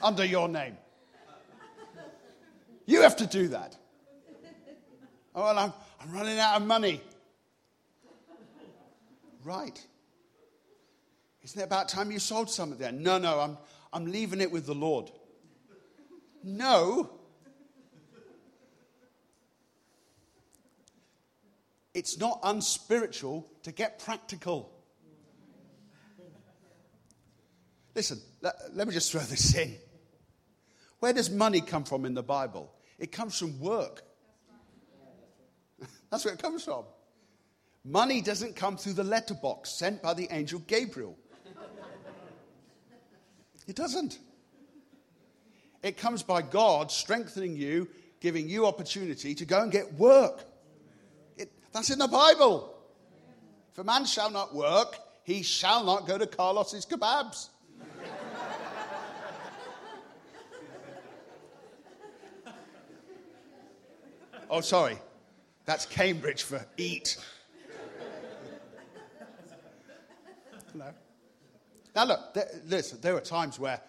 under 0.02 0.24
your 0.24 0.48
name. 0.48 0.76
You 2.86 3.02
have 3.02 3.14
to 3.16 3.26
do 3.26 3.46
that. 3.48 3.76
Oh, 5.36 5.44
well, 5.44 5.56
I'm, 5.56 5.72
I'm 6.00 6.12
running 6.12 6.40
out 6.40 6.60
of 6.60 6.66
money. 6.66 7.00
Right. 9.44 9.80
Isn't 11.42 11.60
it 11.60 11.64
about 11.64 11.88
time 11.88 12.10
you 12.10 12.18
sold 12.18 12.50
some 12.50 12.72
of 12.72 12.78
that? 12.78 12.94
No, 12.94 13.18
no, 13.18 13.40
I'm, 13.40 13.58
I'm 13.92 14.10
leaving 14.10 14.40
it 14.40 14.50
with 14.50 14.66
the 14.66 14.74
Lord. 14.74 15.10
No. 16.42 17.10
It's 21.94 22.18
not 22.18 22.40
unspiritual 22.42 23.46
to 23.62 23.72
get 23.72 23.98
practical. 23.98 24.70
Listen, 27.94 28.20
let, 28.40 28.54
let, 28.74 28.86
me 28.86 28.94
just 28.94 29.10
throw 29.10 29.20
this 29.22 29.54
in. 29.58 29.74
Where 31.00 31.12
does 31.12 31.30
money 31.30 31.60
come 31.60 31.84
from 31.84 32.04
in 32.04 32.14
the 32.14 32.22
Bible? 32.22 32.72
It 32.98 33.10
comes 33.10 33.38
from 33.38 33.58
work. 33.58 34.02
That's 36.10 36.24
where 36.24 36.34
it 36.34 36.40
comes 36.40 36.64
from. 36.64 36.84
Money 37.84 38.20
doesn't 38.20 38.56
come 38.56 38.76
through 38.76 38.92
the 38.92 39.04
letterbox 39.04 39.70
sent 39.70 40.02
by 40.02 40.14
the 40.14 40.28
angel 40.30 40.60
Gabriel. 40.66 41.16
It 43.66 43.76
doesn't. 43.76 44.18
It 45.82 45.96
comes 45.96 46.22
by 46.22 46.42
God 46.42 46.90
strengthening 46.90 47.56
you, 47.56 47.88
giving 48.20 48.48
you 48.48 48.66
opportunity 48.66 49.34
to 49.34 49.44
go 49.44 49.62
and 49.62 49.72
get 49.72 49.94
work. 49.94 50.44
That's 51.72 51.90
in 51.90 51.98
the 51.98 52.08
Bible. 52.08 52.74
If 53.72 53.78
a 53.78 53.84
man 53.84 54.04
shall 54.04 54.30
not 54.30 54.54
work, 54.54 54.96
he 55.22 55.42
shall 55.42 55.84
not 55.84 56.06
go 56.06 56.18
to 56.18 56.26
Carlos's 56.26 56.84
kebabs. 56.84 57.48
oh, 64.50 64.60
sorry. 64.60 64.98
That's 65.64 65.86
Cambridge 65.86 66.42
for 66.42 66.66
eat. 66.76 67.16
No. 70.74 70.86
Now, 71.94 72.04
look, 72.04 72.34
there, 72.34 72.48
listen, 72.66 72.98
there 73.00 73.14
were 73.14 73.20
times 73.20 73.58
where, 73.58 73.80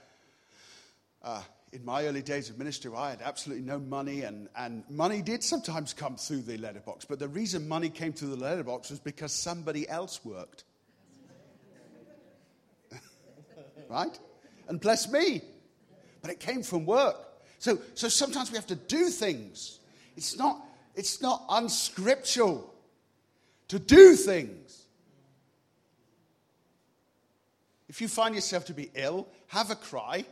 uh, 1.24 1.42
in 1.72 1.86
my 1.86 2.06
early 2.06 2.22
days 2.22 2.50
of 2.50 2.58
ministry, 2.58 2.92
I 2.96 3.12
had 3.12 3.22
absolutely 3.22 3.64
no 3.64 3.80
money, 3.80 4.24
and, 4.24 4.50
and 4.56 4.84
money 4.90 5.22
did 5.22 5.44
sometimes 5.44 5.94
come 5.94 6.16
through 6.16 6.42
the 6.42 6.58
letterbox. 6.58 7.06
But 7.06 7.20
the 7.20 7.28
reason 7.28 7.68
money 7.68 7.90
came 7.90 8.12
through 8.12 8.30
the 8.30 8.44
letterbox 8.44 8.90
was 8.90 9.00
because 9.00 9.32
somebody 9.32 9.88
else 9.88 10.24
worked. 10.26 10.64
right? 13.90 14.20
And 14.68 14.80
bless 14.80 15.12
me. 15.12 15.42
But 16.22 16.32
it 16.32 16.40
came 16.40 16.64
from 16.64 16.86
work. 16.86 17.16
So, 17.60 17.80
so 17.94 18.10
sometimes 18.10 18.52
we 18.52 18.58
have 18.58 18.68
to 18.68 18.76
do 18.76 19.10
things. 19.10 19.80
It's 20.18 20.38
not, 20.38 20.60
it's 20.96 21.22
not 21.22 21.44
unscriptural 21.50 22.74
to 23.70 23.80
do 23.80 24.16
things. 24.16 24.81
If 27.92 28.00
you 28.00 28.08
find 28.08 28.34
yourself 28.34 28.64
to 28.68 28.74
be 28.74 28.90
ill, 28.96 29.28
have 29.48 29.70
a 29.70 29.76
cry, 29.76 30.24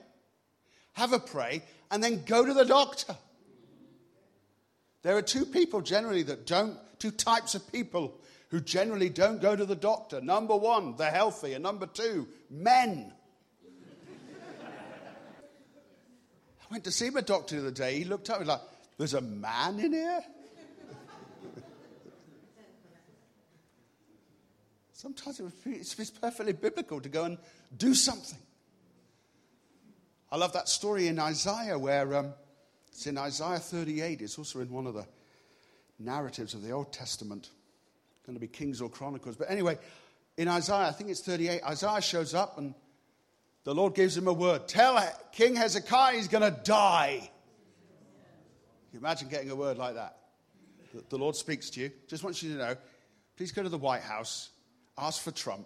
have 0.94 1.12
a 1.12 1.20
pray, 1.20 1.62
and 1.92 2.02
then 2.02 2.24
go 2.26 2.46
to 2.46 2.54
the 2.54 2.64
doctor. 2.64 3.18
There 5.02 5.18
are 5.18 5.22
two 5.22 5.46
people 5.46 5.82
generally 5.82 6.24
that 6.24 6.48
don't, 6.48 6.78
two 7.00 7.12
types 7.12 7.56
of 7.56 7.70
people 7.70 8.18
who 8.48 8.62
generally 8.62 9.10
don't 9.10 9.42
go 9.42 9.58
to 9.58 9.66
the 9.66 9.76
doctor. 9.76 10.22
Number 10.22 10.56
one, 10.56 10.96
they're 10.96 11.12
healthy, 11.12 11.52
and 11.52 11.62
number 11.62 11.86
two, 11.86 12.30
men. 12.50 13.12
I 16.62 16.66
went 16.72 16.86
to 16.86 16.92
see 16.92 17.10
my 17.10 17.20
doctor 17.20 17.58
the 17.58 17.64
other 17.64 17.72
day. 17.72 17.98
He 17.98 18.06
looked 18.06 18.30
up 18.30 18.38
and 18.38 18.48
was 18.48 18.56
like, 18.56 18.68
There's 18.98 19.16
a 19.16 19.22
man 19.22 19.82
in 19.82 19.92
here? 19.92 20.22
Sometimes 25.00 25.40
it's 25.66 26.10
perfectly 26.10 26.52
biblical 26.52 27.00
to 27.00 27.08
go 27.08 27.24
and 27.24 27.38
do 27.78 27.94
something. 27.94 28.38
I 30.30 30.36
love 30.36 30.52
that 30.52 30.68
story 30.68 31.08
in 31.08 31.18
Isaiah 31.20 31.80
where 31.80 32.18
um, 32.18 32.34
it's 32.90 33.08
in 33.08 33.18
Isaiah 33.18 33.60
38. 33.60 34.20
It's 34.20 34.38
also 34.38 34.60
in 34.60 34.70
one 34.70 34.86
of 34.88 34.96
the 34.96 35.06
narratives 36.00 36.54
of 36.54 36.64
the 36.64 36.72
Old 36.72 36.92
Testament. 36.92 37.50
It's 38.18 38.26
going 38.26 38.36
to 38.36 38.42
be 38.42 38.50
Kings 38.50 38.82
or 38.82 38.90
Chronicles. 38.90 39.38
But 39.38 39.50
anyway, 39.50 39.78
in 40.36 40.50
Isaiah, 40.50 40.90
I 40.90 40.92
think 40.92 41.12
it's 41.12 41.22
38, 41.22 41.64
Isaiah 41.64 42.02
shows 42.02 42.34
up 42.34 42.58
and 42.58 42.74
the 43.64 43.74
Lord 43.74 43.96
gives 43.96 44.18
him 44.18 44.28
a 44.28 44.34
word. 44.34 44.68
Tell 44.68 45.02
King 45.32 45.56
Hezekiah 45.56 46.18
he's 46.18 46.28
going 46.28 46.44
to 46.44 46.60
die. 46.62 47.20
Can 47.22 47.30
you 48.92 49.00
imagine 49.00 49.30
getting 49.30 49.50
a 49.50 49.56
word 49.56 49.78
like 49.78 49.96
that? 49.96 50.18
The 51.08 51.18
Lord 51.18 51.38
speaks 51.38 51.70
to 51.70 51.80
you. 51.80 51.92
Just 52.10 52.22
wants 52.22 52.44
you 52.44 52.52
to 52.52 52.58
know 52.58 52.76
please 53.38 53.54
go 53.54 53.64
to 53.64 53.70
the 53.70 53.78
White 53.78 54.02
House 54.02 54.50
ask 55.00 55.22
for 55.22 55.32
Trump, 55.32 55.66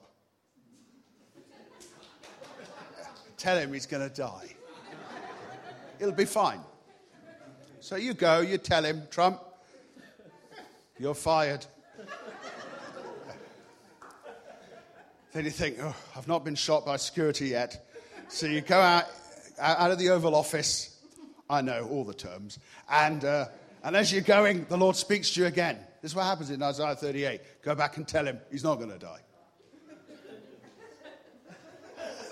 tell 3.38 3.58
him 3.58 3.74
he's 3.74 3.86
going 3.86 4.08
to 4.08 4.16
die. 4.16 4.56
It'll 6.00 6.14
be 6.14 6.26
fine. 6.26 6.60
So 7.80 7.96
you 7.96 8.14
go, 8.14 8.42
you 8.42 8.58
tell 8.58 8.84
him, 8.84 9.04
Trump, 9.10 9.42
you're 11.00 11.16
fired. 11.16 11.66
then 15.34 15.46
you 15.46 15.52
think, 15.52 15.78
oh, 15.82 15.96
I've 16.16 16.28
not 16.28 16.46
been 16.46 16.56
shot 16.56 16.86
by 16.86 16.98
security 16.98 17.48
yet. 17.48 17.90
So 18.30 18.46
you 18.46 18.62
go 18.62 18.80
out, 18.80 19.06
out 19.60 19.92
of 19.92 20.00
the 20.00 20.10
Oval 20.10 20.36
Office. 20.36 20.98
I 21.50 21.62
know 21.62 21.88
all 21.90 22.04
the 22.04 22.14
terms. 22.14 22.60
And, 22.90 23.26
uh, 23.26 23.48
and 23.84 23.96
as 23.96 24.12
you're 24.12 24.22
going, 24.22 24.66
the 24.70 24.78
Lord 24.78 24.96
speaks 24.96 25.32
to 25.32 25.42
you 25.42 25.48
again. 25.48 25.78
This 26.02 26.12
is 26.12 26.16
what 26.16 26.24
happens 26.26 26.50
in 26.50 26.62
Isaiah 26.62 26.96
38. 26.96 27.42
Go 27.62 27.76
back 27.76 27.98
and 27.98 28.08
tell 28.08 28.26
him 28.26 28.40
he's 28.52 28.64
not 28.64 28.76
going 28.76 28.92
to 28.92 28.98
die. 28.98 29.20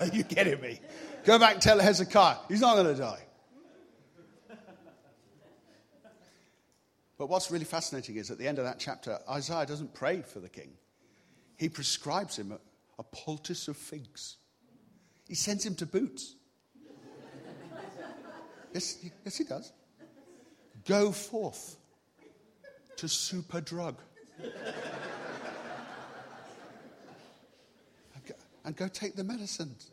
Are 0.00 0.06
you 0.06 0.24
kidding 0.24 0.60
me? 0.60 0.80
Go 1.24 1.38
back 1.38 1.54
and 1.54 1.62
tell 1.62 1.78
Hezekiah 1.78 2.36
he's 2.48 2.60
not 2.60 2.74
going 2.74 2.94
to 2.94 3.00
die. 3.00 3.22
But 7.18 7.28
what's 7.28 7.52
really 7.52 7.64
fascinating 7.64 8.16
is 8.16 8.32
at 8.32 8.38
the 8.38 8.48
end 8.48 8.58
of 8.58 8.64
that 8.64 8.80
chapter, 8.80 9.18
Isaiah 9.30 9.64
doesn't 9.64 9.94
pray 9.94 10.22
for 10.22 10.40
the 10.40 10.48
king. 10.48 10.72
He 11.56 11.68
prescribes 11.68 12.36
him 12.36 12.50
a, 12.50 12.58
a 12.98 13.04
poultice 13.04 13.68
of 13.68 13.76
figs. 13.76 14.38
He 15.28 15.36
sends 15.36 15.64
him 15.64 15.76
to 15.76 15.86
boots. 15.86 16.34
yes, 18.72 19.04
yes, 19.24 19.38
he 19.38 19.44
does. 19.44 19.72
Go 20.86 21.12
forth 21.12 21.76
to 22.96 23.06
Superdrug. 23.06 23.96
and 28.64 28.76
go 28.76 28.88
take 28.88 29.16
the 29.16 29.24
medicines. 29.24 29.90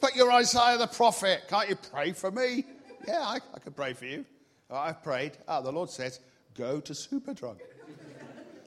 But 0.00 0.16
you're 0.16 0.32
Isaiah 0.32 0.78
the 0.78 0.86
prophet. 0.86 1.42
Can't 1.48 1.68
you 1.68 1.76
pray 1.76 2.12
for 2.12 2.30
me? 2.30 2.64
Yeah, 3.06 3.20
I, 3.20 3.38
I 3.54 3.58
can 3.58 3.72
pray 3.72 3.92
for 3.92 4.06
you. 4.06 4.24
Oh, 4.70 4.76
I've 4.76 5.02
prayed. 5.02 5.32
Ah, 5.46 5.60
the 5.60 5.72
Lord 5.72 5.90
says, 5.90 6.20
go 6.56 6.80
to 6.80 6.92
Superdrug. 6.92 7.58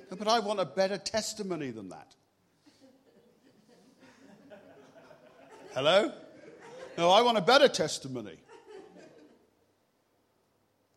but 0.10 0.28
I 0.28 0.40
want 0.40 0.60
a 0.60 0.66
better 0.66 0.98
testimony 0.98 1.72
than 1.72 1.90
that. 1.90 2.16
Hello? 5.74 6.12
No, 6.98 7.10
I 7.10 7.22
want 7.24 7.38
a 7.38 7.42
better 7.42 7.68
testimony. 7.68 8.38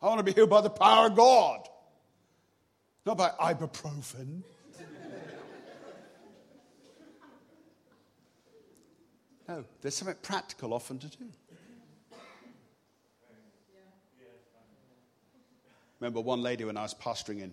I 0.02 0.06
want 0.06 0.18
to 0.18 0.24
be 0.24 0.32
healed 0.32 0.50
by 0.50 0.60
the 0.60 0.70
power 0.70 1.06
of 1.06 1.16
God, 1.16 1.68
not 3.04 3.16
by 3.16 3.30
ibuprofen. 3.40 4.42
No, 9.48 9.64
there's 9.80 9.94
something 9.94 10.16
practical 10.22 10.74
often 10.74 10.98
to 10.98 11.08
do. 11.08 11.24
Remember 16.00 16.20
one 16.20 16.42
lady 16.42 16.64
when 16.64 16.76
I 16.76 16.82
was 16.82 16.94
pastoring 16.94 17.40
in 17.40 17.52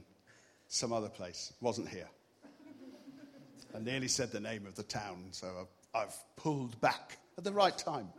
some 0.68 0.92
other 0.92 1.10
place, 1.10 1.54
wasn't 1.62 1.88
here. 1.88 2.10
I 3.76 3.80
nearly 3.80 4.08
said 4.08 4.32
the 4.32 4.40
name 4.40 4.66
of 4.66 4.76
the 4.76 4.84
town, 4.84 5.28
so 5.32 5.68
I've, 5.94 6.02
I've 6.02 6.36
pulled 6.36 6.80
back 6.82 7.18
at 7.38 7.44
the 7.44 7.54
right 7.54 7.78
time. 7.78 8.10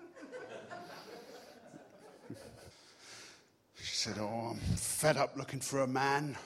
Said, 4.05 4.19
Oh, 4.21 4.51
I'm 4.51 4.59
fed 4.77 5.17
up 5.17 5.35
looking 5.35 5.61
for 5.61 5.81
a 5.81 5.87
man. 5.87 6.37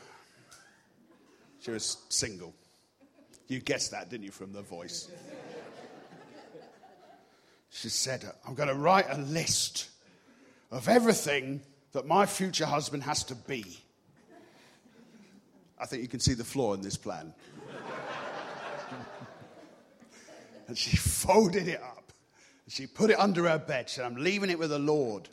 She 1.58 1.72
was 1.72 1.96
single. 2.08 2.54
You 3.48 3.58
guessed 3.58 3.90
that, 3.90 4.08
didn't 4.08 4.26
you, 4.26 4.30
from 4.30 4.52
the 4.52 4.62
voice? 4.62 5.08
She 7.70 7.88
said, 7.88 8.24
I'm 8.46 8.54
going 8.54 8.68
to 8.68 8.76
write 8.76 9.06
a 9.10 9.18
list 9.18 9.90
of 10.70 10.88
everything 10.88 11.60
that 11.92 12.06
my 12.06 12.26
future 12.26 12.64
husband 12.64 13.02
has 13.02 13.24
to 13.24 13.34
be. 13.34 13.64
I 15.80 15.86
think 15.86 16.02
you 16.02 16.08
can 16.08 16.20
see 16.20 16.34
the 16.34 16.44
flaw 16.44 16.74
in 16.74 16.80
this 16.80 16.96
plan. 16.96 17.34
and 20.68 20.78
she 20.78 20.96
folded 20.96 21.66
it 21.66 21.82
up. 21.82 22.12
She 22.68 22.86
put 22.86 23.10
it 23.10 23.18
under 23.18 23.48
her 23.48 23.58
bed. 23.58 23.88
She 23.88 23.96
said, 23.96 24.04
I'm 24.04 24.16
leaving 24.16 24.48
it 24.48 24.60
with 24.60 24.70
the 24.70 24.78
Lord. 24.78 25.28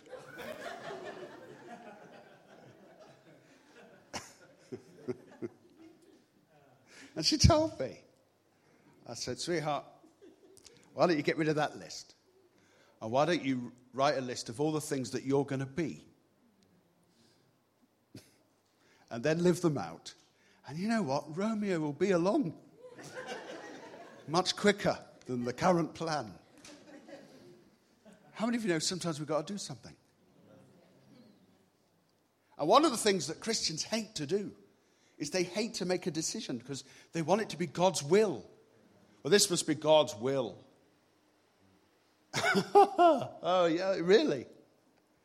And 7.15 7.25
she 7.25 7.37
told 7.37 7.79
me. 7.79 7.99
I 9.07 9.13
said, 9.13 9.39
sweetheart, 9.39 9.85
why 10.93 11.07
don't 11.07 11.17
you 11.17 11.23
get 11.23 11.37
rid 11.37 11.47
of 11.47 11.55
that 11.57 11.77
list? 11.77 12.15
And 13.01 13.11
why 13.11 13.25
don't 13.25 13.43
you 13.43 13.71
write 13.93 14.17
a 14.17 14.21
list 14.21 14.49
of 14.49 14.59
all 14.59 14.71
the 14.71 14.81
things 14.81 15.11
that 15.11 15.23
you're 15.23 15.45
going 15.45 15.59
to 15.59 15.65
be? 15.65 16.03
and 19.11 19.23
then 19.23 19.43
live 19.43 19.61
them 19.61 19.77
out. 19.77 20.13
And 20.67 20.77
you 20.77 20.87
know 20.87 21.03
what? 21.03 21.37
Romeo 21.37 21.79
will 21.79 21.93
be 21.93 22.11
along 22.11 22.55
much 24.27 24.55
quicker 24.55 24.97
than 25.27 25.43
the 25.43 25.53
current 25.53 25.93
plan. 25.93 26.31
How 28.33 28.45
many 28.45 28.57
of 28.57 28.63
you 28.63 28.69
know 28.69 28.79
sometimes 28.79 29.19
we've 29.19 29.27
got 29.27 29.45
to 29.45 29.53
do 29.53 29.57
something? 29.57 29.93
And 32.57 32.67
one 32.67 32.85
of 32.85 32.91
the 32.91 32.97
things 32.97 33.27
that 33.27 33.39
Christians 33.39 33.83
hate 33.83 34.15
to 34.15 34.25
do 34.25 34.51
is 35.17 35.29
they 35.29 35.43
hate 35.43 35.75
to 35.75 35.85
make 35.85 36.07
a 36.07 36.11
decision 36.11 36.57
because 36.57 36.83
they 37.13 37.21
want 37.21 37.41
it 37.41 37.49
to 37.49 37.57
be 37.57 37.67
God's 37.67 38.03
will. 38.03 38.45
Well, 39.23 39.31
this 39.31 39.49
must 39.49 39.65
be 39.65 39.75
God's 39.75 40.15
will. 40.15 40.57
oh, 42.65 43.69
yeah, 43.71 43.95
really? 44.01 44.45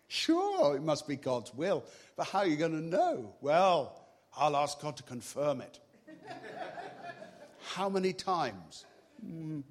Sure, 0.08 0.76
it 0.76 0.82
must 0.82 1.06
be 1.06 1.16
God's 1.16 1.52
will. 1.54 1.84
But 2.16 2.28
how 2.28 2.40
are 2.40 2.46
you 2.46 2.56
going 2.56 2.72
to 2.72 2.84
know? 2.84 3.34
Well, 3.40 4.00
I'll 4.36 4.56
ask 4.56 4.80
God 4.80 4.96
to 4.96 5.02
confirm 5.02 5.60
it. 5.60 5.80
how 7.74 7.88
many 7.88 8.12
times? 8.12 8.84
Mm, 9.24 9.62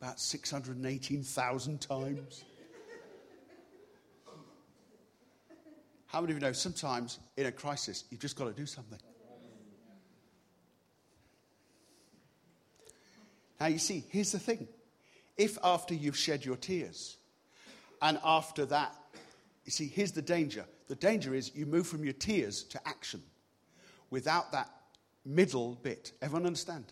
about 0.00 0.20
618,000 0.20 1.80
times. 1.80 2.44
How 6.06 6.20
many 6.20 6.32
of 6.34 6.38
you 6.38 6.46
know 6.46 6.52
sometimes 6.52 7.18
in 7.38 7.46
a 7.46 7.52
crisis, 7.52 8.04
you've 8.10 8.20
just 8.20 8.36
got 8.36 8.44
to 8.44 8.52
do 8.52 8.66
something? 8.66 8.98
Now, 13.62 13.68
you 13.68 13.78
see, 13.78 14.02
here's 14.08 14.32
the 14.32 14.40
thing. 14.40 14.66
If 15.36 15.56
after 15.62 15.94
you've 15.94 16.16
shed 16.16 16.44
your 16.44 16.56
tears, 16.56 17.16
and 18.02 18.18
after 18.24 18.66
that, 18.66 18.92
you 19.64 19.70
see, 19.70 19.86
here's 19.86 20.10
the 20.10 20.20
danger. 20.20 20.64
The 20.88 20.96
danger 20.96 21.32
is 21.32 21.54
you 21.54 21.64
move 21.64 21.86
from 21.86 22.02
your 22.02 22.12
tears 22.12 22.64
to 22.64 22.88
action 22.88 23.22
without 24.10 24.50
that 24.50 24.68
middle 25.24 25.78
bit. 25.80 26.10
Everyone 26.20 26.44
understand? 26.44 26.86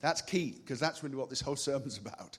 That's 0.00 0.20
key, 0.20 0.56
because 0.58 0.80
that's 0.80 1.04
really 1.04 1.14
what 1.14 1.30
this 1.30 1.40
whole 1.40 1.54
sermon's 1.54 1.96
about. 2.04 2.38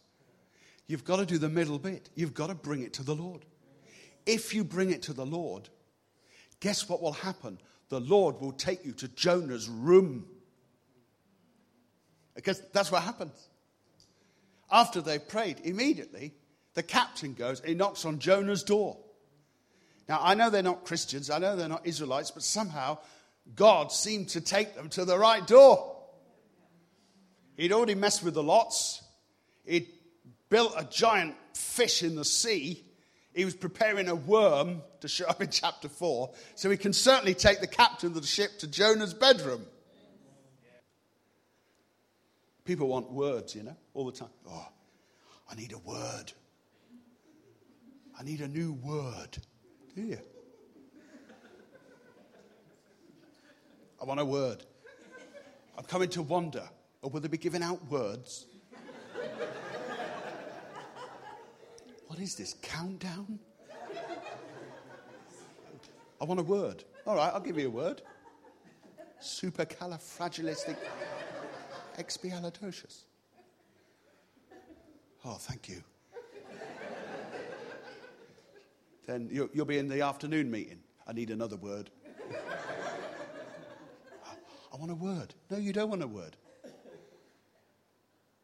You've 0.88 1.06
got 1.06 1.20
to 1.20 1.26
do 1.26 1.38
the 1.38 1.48
middle 1.48 1.80
bit. 1.80 2.10
You've 2.14 2.34
got 2.34 2.48
to 2.48 2.56
bring 2.56 2.82
it 2.82 2.92
to 2.96 3.04
the 3.04 3.16
Lord. 3.16 3.46
If 4.26 4.54
you 4.54 4.66
bring 4.66 4.92
it 4.92 5.02
to 5.04 5.14
the 5.14 5.26
Lord, 5.26 5.70
guess 6.60 6.90
what 6.90 7.02
will 7.02 7.14
happen? 7.14 7.60
The 7.88 8.02
Lord 8.02 8.42
will 8.42 8.52
take 8.52 8.84
you 8.84 8.92
to 8.92 9.08
Jonah's 9.08 9.70
room. 9.70 10.26
Because 12.36 12.62
that's 12.74 12.92
what 12.92 13.04
happens. 13.04 13.50
After 14.72 15.02
they've 15.02 15.26
prayed, 15.26 15.62
immediately 15.64 16.34
the 16.74 16.84
captain 16.84 17.34
goes 17.34 17.60
and 17.60 17.70
he 17.70 17.76
knocks 17.76 18.06
on 18.06 18.20
Jonah's 18.20 18.64
door. 18.64 18.98
Now, 20.08 20.20
I 20.22 20.36
know 20.36 20.50
they're 20.50 20.62
not 20.62 20.86
Christians, 20.86 21.30
I 21.30 21.40
know 21.40 21.56
they're 21.56 21.68
not 21.68 21.88
Israelites, 21.88 22.32
but 22.32 22.44
somehow 22.44 23.00
God 23.56 23.92
seemed 23.92 24.30
to 24.30 24.42
take 24.42 24.76
them 24.76 24.90
to 24.90 25.06
the 25.06 25.18
right 25.18 25.46
door. 25.46 25.96
He'd 27.58 27.72
already 27.72 27.96
messed 27.96 28.22
with 28.22 28.34
the 28.34 28.44
lots, 28.44 29.02
he'd 29.66 29.88
built 30.50 30.74
a 30.78 30.84
giant 30.84 31.36
fish 31.54 32.04
in 32.04 32.16
the 32.16 32.26
sea. 32.26 32.84
He 33.34 33.44
was 33.44 33.56
preparing 33.56 34.08
a 34.08 34.16
worm 34.16 34.82
to 35.02 35.10
show 35.10 35.26
up 35.26 35.42
in 35.42 35.50
chapter 35.50 35.90
4, 35.90 36.32
so 36.56 36.70
he 36.70 36.78
can 36.78 36.94
certainly 36.94 37.34
take 37.34 37.60
the 37.60 37.68
captain 37.68 38.10
of 38.10 38.22
the 38.22 38.28
ship 38.28 38.60
to 38.60 38.68
Jonah's 38.68 39.14
bedroom. 39.14 39.66
People 42.66 42.88
want 42.88 43.12
words, 43.12 43.56
you 43.56 43.62
know, 43.62 43.76
all 43.94 44.06
the 44.08 44.12
time. 44.12 44.30
Oh, 44.50 44.68
I 45.50 45.56
need 45.56 45.72
a 45.72 45.78
word. 45.78 46.34
I 48.20 48.24
need 48.24 48.42
a 48.42 48.48
new 48.48 48.74
word. 48.74 49.38
Do 49.96 50.02
you? 50.02 50.18
I 54.02 54.06
want 54.06 54.20
a 54.20 54.26
word. 54.26 54.64
I'm 55.78 55.86
coming 55.86 56.10
to 56.10 56.24
wonder. 56.24 56.68
Or 57.04 57.12
will 57.12 57.20
they 57.20 57.28
be 57.28 57.38
giving 57.38 57.62
out 57.62 57.86
words? 57.90 58.48
what 62.08 62.20
is 62.20 62.36
this? 62.36 62.56
Countdown? 62.64 63.38
I 66.20 66.26
want 66.26 66.40
a 66.40 66.44
word. 66.44 66.84
All 67.06 67.16
right, 67.16 67.32
I'll 67.32 67.40
give 67.40 67.60
you 67.60 67.68
a 67.68 67.70
word. 67.70 68.02
Supercalifragilistic 69.22 70.78
expialidocious. 71.98 73.04
Oh, 75.24 75.36
thank 75.40 75.68
you. 75.70 75.84
then 79.08 79.30
you'll, 79.32 79.50
you'll 79.54 79.66
be 79.66 79.78
in 79.78 79.88
the 79.88 80.02
afternoon 80.02 80.52
meeting. 80.52 80.80
I 81.08 81.14
need 81.14 81.30
another 81.30 81.56
word. 81.56 81.90
I 84.74 84.78
want 84.78 84.92
a 84.92 84.96
word. 84.96 85.34
No, 85.50 85.58
you 85.58 85.72
don't 85.74 85.90
want 85.90 86.04
a 86.04 86.08
word. 86.08 86.36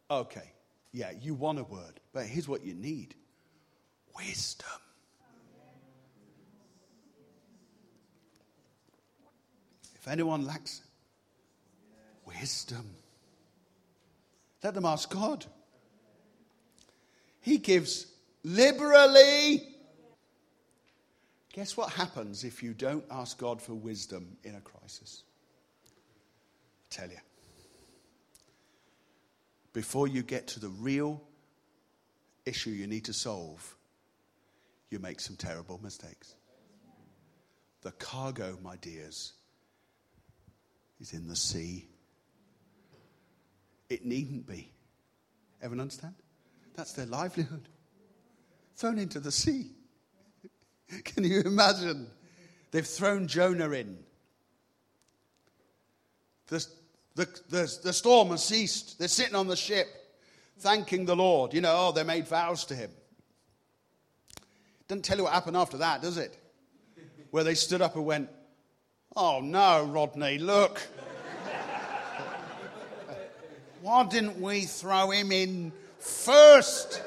Okay, 0.10 0.52
yeah, 0.92 1.12
you 1.22 1.34
want 1.34 1.60
a 1.60 1.64
word, 1.64 2.00
but 2.14 2.26
here's 2.26 2.48
what 2.48 2.66
you 2.66 2.74
need 2.74 3.16
wisdom. 4.16 4.68
If 9.96 10.08
anyone 10.08 10.46
lacks 10.46 10.82
wisdom, 12.26 12.96
let 14.64 14.74
them 14.74 14.86
ask 14.86 15.10
God. 15.10 15.46
He 17.42 17.58
gives 17.58 18.08
liberally. 18.44 19.68
Guess 21.54 21.76
what 21.76 21.92
happens 21.92 22.44
if 22.44 22.64
you 22.64 22.74
don't 22.74 23.04
ask 23.12 23.38
God 23.38 23.62
for 23.62 23.74
wisdom 23.74 24.38
in 24.44 24.56
a 24.56 24.62
crisis? 24.62 25.24
I 25.86 26.96
tell 26.96 27.10
you. 27.10 27.18
Before 29.74 30.08
you 30.08 30.22
get 30.22 30.48
to 30.48 30.60
the 30.60 30.70
real 30.70 31.22
issue 32.46 32.70
you 32.70 32.88
need 32.88 33.06
to 33.06 33.14
solve, 33.14 33.76
you 34.90 35.00
make 35.00 35.20
some 35.20 35.36
terrible 35.36 35.80
mistakes. 35.82 36.36
The 37.82 37.92
cargo, 37.94 38.58
my 38.62 38.76
dears, 38.78 39.34
is 41.00 41.14
in 41.14 41.28
the 41.28 41.36
sea. 41.36 41.88
It 43.92 44.06
needn't 44.06 44.48
be. 44.48 44.72
Everyone 45.62 45.82
understand? 45.82 46.14
That's 46.76 46.94
their 46.94 47.08
livelihood. 47.08 47.68
Thrown 48.78 48.98
into 48.98 49.20
the 49.20 49.34
sea. 49.34 49.72
Can 51.04 51.26
you 51.26 51.42
imagine? 51.42 52.08
They've 52.72 52.88
thrown 52.88 53.28
Jonah 53.28 53.70
in. 53.72 53.98
The, 56.48 56.66
the, 57.16 57.26
the, 57.50 57.80
the 57.84 57.92
storm 57.92 58.30
has 58.30 58.46
ceased. 58.46 58.98
They're 58.98 59.10
sitting 59.10 59.36
on 59.36 59.48
the 59.48 59.58
ship, 59.58 59.88
thanking 60.60 61.04
the 61.04 61.18
Lord. 61.18 61.54
You 61.54 61.60
know, 61.60 61.76
oh, 61.76 61.92
they 61.92 62.04
made 62.04 62.30
vows 62.30 62.64
to 62.66 62.76
him. 62.76 62.92
Doesn't 64.88 65.04
tell 65.04 65.18
you 65.18 65.26
what 65.26 65.34
happened 65.34 65.58
after 65.58 65.80
that, 65.80 66.02
does 66.02 66.18
it? 66.18 66.38
Where 67.32 67.44
they 67.44 67.56
stood 67.56 67.82
up 67.82 67.98
and 67.98 68.06
went, 68.06 68.30
Oh 69.18 69.42
no, 69.42 69.84
Rodney, 69.84 70.38
look. 70.38 70.82
Why 73.82 74.04
didn't 74.04 74.40
we 74.40 74.66
throw 74.66 75.10
him 75.10 75.32
in 75.32 75.72
first? 75.98 77.02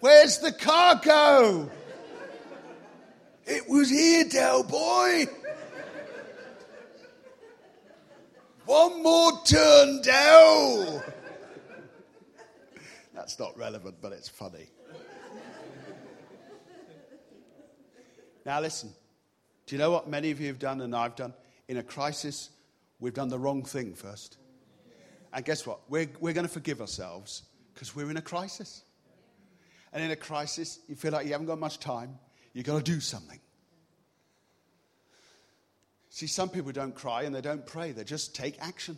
Where's 0.00 0.38
the 0.38 0.52
cargo? 0.52 1.70
It 3.46 3.66
was 3.66 3.88
here, 3.88 4.24
Del 4.28 4.64
Boy. 4.64 5.24
One 8.66 9.02
more 9.02 9.32
turn, 9.44 10.02
Del. 10.02 11.02
That's 13.14 13.38
not 13.38 13.56
relevant, 13.56 13.96
but 14.02 14.12
it's 14.12 14.28
funny. 14.28 14.66
now, 18.44 18.60
listen. 18.60 18.92
Do 19.66 19.74
you 19.74 19.80
know 19.80 19.90
what 19.90 20.08
many 20.08 20.30
of 20.30 20.40
you 20.40 20.46
have 20.46 20.60
done 20.60 20.80
and 20.80 20.94
I've 20.94 21.16
done? 21.16 21.34
In 21.68 21.76
a 21.76 21.82
crisis, 21.82 22.50
we've 23.00 23.14
done 23.14 23.28
the 23.28 23.38
wrong 23.38 23.64
thing 23.64 23.94
first. 23.94 24.38
And 25.32 25.44
guess 25.44 25.66
what? 25.66 25.80
We're, 25.88 26.08
we're 26.20 26.32
going 26.32 26.46
to 26.46 26.52
forgive 26.52 26.80
ourselves 26.80 27.42
because 27.74 27.94
we're 27.94 28.08
in 28.10 28.16
a 28.16 28.22
crisis. 28.22 28.84
And 29.92 30.02
in 30.02 30.10
a 30.12 30.16
crisis, 30.16 30.78
you 30.88 30.94
feel 30.94 31.12
like 31.12 31.26
you 31.26 31.32
haven't 31.32 31.48
got 31.48 31.58
much 31.58 31.80
time. 31.80 32.18
You've 32.52 32.64
got 32.66 32.84
to 32.84 32.92
do 32.92 33.00
something. 33.00 33.40
See, 36.10 36.28
some 36.28 36.48
people 36.48 36.72
don't 36.72 36.94
cry 36.94 37.24
and 37.24 37.34
they 37.34 37.42
don't 37.42 37.66
pray, 37.66 37.92
they 37.92 38.04
just 38.04 38.34
take 38.34 38.56
action. 38.60 38.96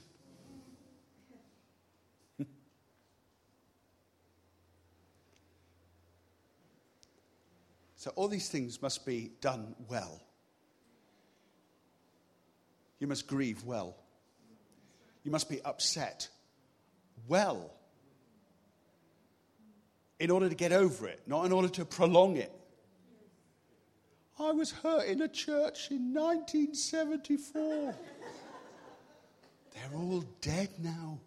so, 7.96 8.12
all 8.14 8.28
these 8.28 8.48
things 8.48 8.80
must 8.80 9.04
be 9.04 9.32
done 9.40 9.74
well. 9.88 10.20
You 12.98 13.06
must 13.06 13.26
grieve 13.26 13.64
well. 13.64 13.96
You 15.22 15.30
must 15.30 15.48
be 15.48 15.60
upset 15.62 16.28
well 17.26 17.72
in 20.18 20.30
order 20.30 20.48
to 20.48 20.54
get 20.54 20.72
over 20.72 21.06
it, 21.06 21.20
not 21.26 21.44
in 21.44 21.52
order 21.52 21.68
to 21.68 21.84
prolong 21.84 22.36
it. 22.36 22.52
I 24.40 24.52
was 24.52 24.70
hurt 24.70 25.06
in 25.06 25.20
a 25.22 25.28
church 25.28 25.90
in 25.90 26.14
1974. 26.14 27.94
They're 29.74 29.98
all 29.98 30.24
dead 30.40 30.70
now. 30.78 31.18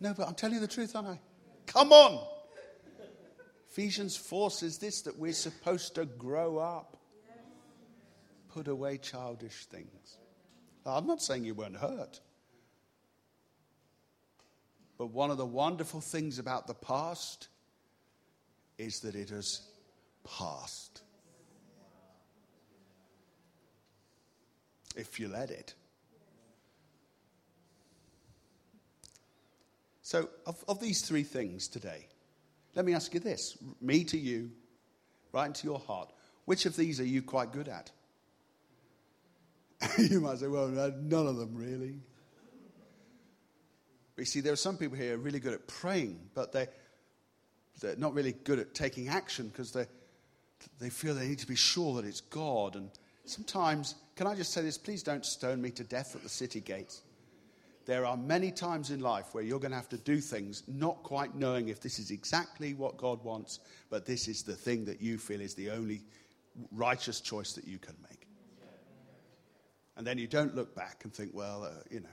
No, 0.00 0.14
but 0.14 0.28
I'm 0.28 0.34
telling 0.34 0.54
you 0.54 0.60
the 0.60 0.68
truth, 0.68 0.94
aren't 0.94 1.08
I? 1.08 1.20
Come 1.66 1.92
on! 1.92 2.24
Ephesians 3.70 4.16
4 4.16 4.50
says 4.50 4.78
this 4.78 5.02
that 5.02 5.18
we're 5.18 5.32
supposed 5.32 5.96
to 5.96 6.04
grow 6.04 6.58
up, 6.58 6.97
put 8.48 8.68
away 8.68 8.98
childish 8.98 9.66
things. 9.66 10.18
I'm 10.86 11.06
not 11.06 11.22
saying 11.22 11.44
you 11.44 11.54
weren't 11.54 11.76
hurt. 11.76 12.20
But 14.96 15.08
one 15.08 15.30
of 15.30 15.36
the 15.36 15.46
wonderful 15.46 16.00
things 16.00 16.38
about 16.38 16.66
the 16.66 16.74
past 16.74 17.48
is 18.78 19.00
that 19.00 19.14
it 19.14 19.30
has 19.30 19.62
passed. 20.24 21.02
If 24.96 25.20
you 25.20 25.28
let 25.28 25.50
it. 25.50 25.74
So, 30.02 30.28
of, 30.46 30.64
of 30.66 30.80
these 30.80 31.02
three 31.02 31.22
things 31.22 31.68
today, 31.68 32.08
let 32.74 32.84
me 32.84 32.94
ask 32.94 33.12
you 33.12 33.20
this 33.20 33.58
me 33.80 34.04
to 34.04 34.18
you, 34.18 34.50
right 35.32 35.46
into 35.46 35.66
your 35.66 35.78
heart. 35.78 36.12
Which 36.46 36.64
of 36.64 36.74
these 36.76 36.98
are 36.98 37.04
you 37.04 37.20
quite 37.20 37.52
good 37.52 37.68
at? 37.68 37.90
you 39.98 40.20
might 40.20 40.38
say, 40.38 40.48
well, 40.48 40.68
none 40.68 41.26
of 41.26 41.36
them 41.36 41.54
really. 41.54 41.96
But 44.16 44.22
you 44.22 44.26
see, 44.26 44.40
there 44.40 44.52
are 44.52 44.56
some 44.56 44.76
people 44.76 44.96
here 44.96 45.16
really 45.16 45.38
good 45.38 45.54
at 45.54 45.68
praying, 45.68 46.18
but 46.34 46.52
they, 46.52 46.66
they're 47.80 47.96
not 47.96 48.14
really 48.14 48.32
good 48.32 48.58
at 48.58 48.74
taking 48.74 49.08
action 49.08 49.48
because 49.48 49.70
they, 49.70 49.86
they 50.80 50.90
feel 50.90 51.14
they 51.14 51.28
need 51.28 51.38
to 51.38 51.46
be 51.46 51.54
sure 51.54 51.94
that 52.00 52.08
it's 52.08 52.20
God. 52.20 52.74
And 52.74 52.90
sometimes, 53.24 53.94
can 54.16 54.26
I 54.26 54.34
just 54.34 54.52
say 54.52 54.62
this? 54.62 54.76
Please 54.76 55.04
don't 55.04 55.24
stone 55.24 55.62
me 55.62 55.70
to 55.70 55.84
death 55.84 56.16
at 56.16 56.24
the 56.24 56.28
city 56.28 56.60
gates. 56.60 57.02
There 57.86 58.04
are 58.04 58.16
many 58.16 58.50
times 58.50 58.90
in 58.90 59.00
life 59.00 59.26
where 59.32 59.42
you're 59.42 59.60
going 59.60 59.70
to 59.70 59.76
have 59.76 59.88
to 59.90 59.96
do 59.96 60.18
things 60.18 60.62
not 60.68 61.02
quite 61.04 61.34
knowing 61.34 61.68
if 61.68 61.80
this 61.80 61.98
is 61.98 62.10
exactly 62.10 62.74
what 62.74 62.98
God 62.98 63.24
wants, 63.24 63.60
but 63.88 64.04
this 64.04 64.28
is 64.28 64.42
the 64.42 64.54
thing 64.54 64.84
that 64.84 65.00
you 65.00 65.16
feel 65.16 65.40
is 65.40 65.54
the 65.54 65.70
only 65.70 66.02
righteous 66.72 67.20
choice 67.20 67.52
that 67.54 67.66
you 67.66 67.78
can 67.78 67.94
make. 68.10 68.27
And 69.98 70.06
then 70.06 70.16
you 70.16 70.28
don't 70.28 70.54
look 70.54 70.76
back 70.76 71.00
and 71.02 71.12
think, 71.12 71.32
well, 71.34 71.64
uh, 71.64 71.82
you 71.90 71.98
know. 71.98 72.08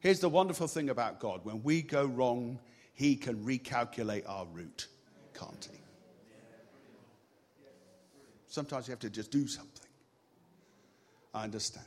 Here's 0.00 0.18
the 0.18 0.28
wonderful 0.28 0.66
thing 0.66 0.90
about 0.90 1.20
God 1.20 1.44
when 1.44 1.62
we 1.62 1.80
go 1.80 2.04
wrong, 2.04 2.58
He 2.92 3.14
can 3.14 3.44
recalculate 3.44 4.28
our 4.28 4.44
route, 4.52 4.88
can't 5.32 5.68
He? 5.70 5.78
Sometimes 8.48 8.88
you 8.88 8.92
have 8.92 8.98
to 9.00 9.10
just 9.10 9.30
do 9.30 9.46
something. 9.46 9.86
I 11.32 11.44
understand. 11.44 11.86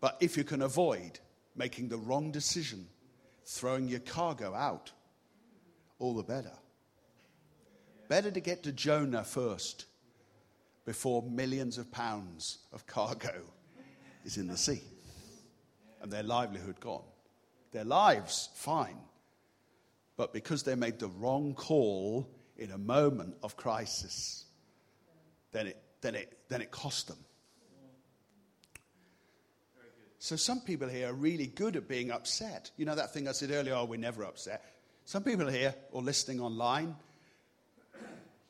But 0.00 0.16
if 0.20 0.36
you 0.38 0.42
can 0.42 0.62
avoid 0.62 1.20
making 1.54 1.88
the 1.88 1.98
wrong 1.98 2.32
decision, 2.32 2.86
throwing 3.44 3.86
your 3.86 4.00
cargo 4.00 4.54
out, 4.54 4.90
all 5.98 6.14
the 6.14 6.22
better. 6.22 6.52
Better 8.08 8.30
to 8.30 8.40
get 8.40 8.62
to 8.62 8.72
Jonah 8.72 9.24
first 9.24 9.84
before 10.84 11.22
millions 11.22 11.78
of 11.78 11.90
pounds 11.90 12.58
of 12.72 12.86
cargo 12.86 13.42
is 14.24 14.36
in 14.36 14.48
the 14.48 14.56
sea 14.56 14.82
and 16.00 16.10
their 16.10 16.22
livelihood 16.22 16.80
gone. 16.80 17.04
Their 17.70 17.84
lives, 17.84 18.50
fine. 18.54 18.98
But 20.16 20.32
because 20.32 20.62
they 20.62 20.74
made 20.74 20.98
the 20.98 21.08
wrong 21.08 21.54
call 21.54 22.28
in 22.56 22.70
a 22.70 22.78
moment 22.78 23.36
of 23.42 23.56
crisis, 23.56 24.44
then 25.52 25.68
it, 25.68 25.82
then 26.00 26.14
it, 26.14 26.38
then 26.48 26.60
it 26.60 26.70
cost 26.70 27.08
them. 27.08 27.18
So 30.18 30.36
some 30.36 30.60
people 30.60 30.88
here 30.88 31.08
are 31.08 31.14
really 31.14 31.48
good 31.48 31.74
at 31.74 31.88
being 31.88 32.12
upset. 32.12 32.70
You 32.76 32.84
know 32.84 32.94
that 32.94 33.12
thing 33.12 33.26
I 33.26 33.32
said 33.32 33.50
earlier, 33.50 33.74
oh, 33.74 33.84
we're 33.84 33.98
never 33.98 34.24
upset. 34.24 34.64
Some 35.04 35.24
people 35.24 35.48
here 35.48 35.74
or 35.90 36.00
listening 36.00 36.40
online, 36.40 36.94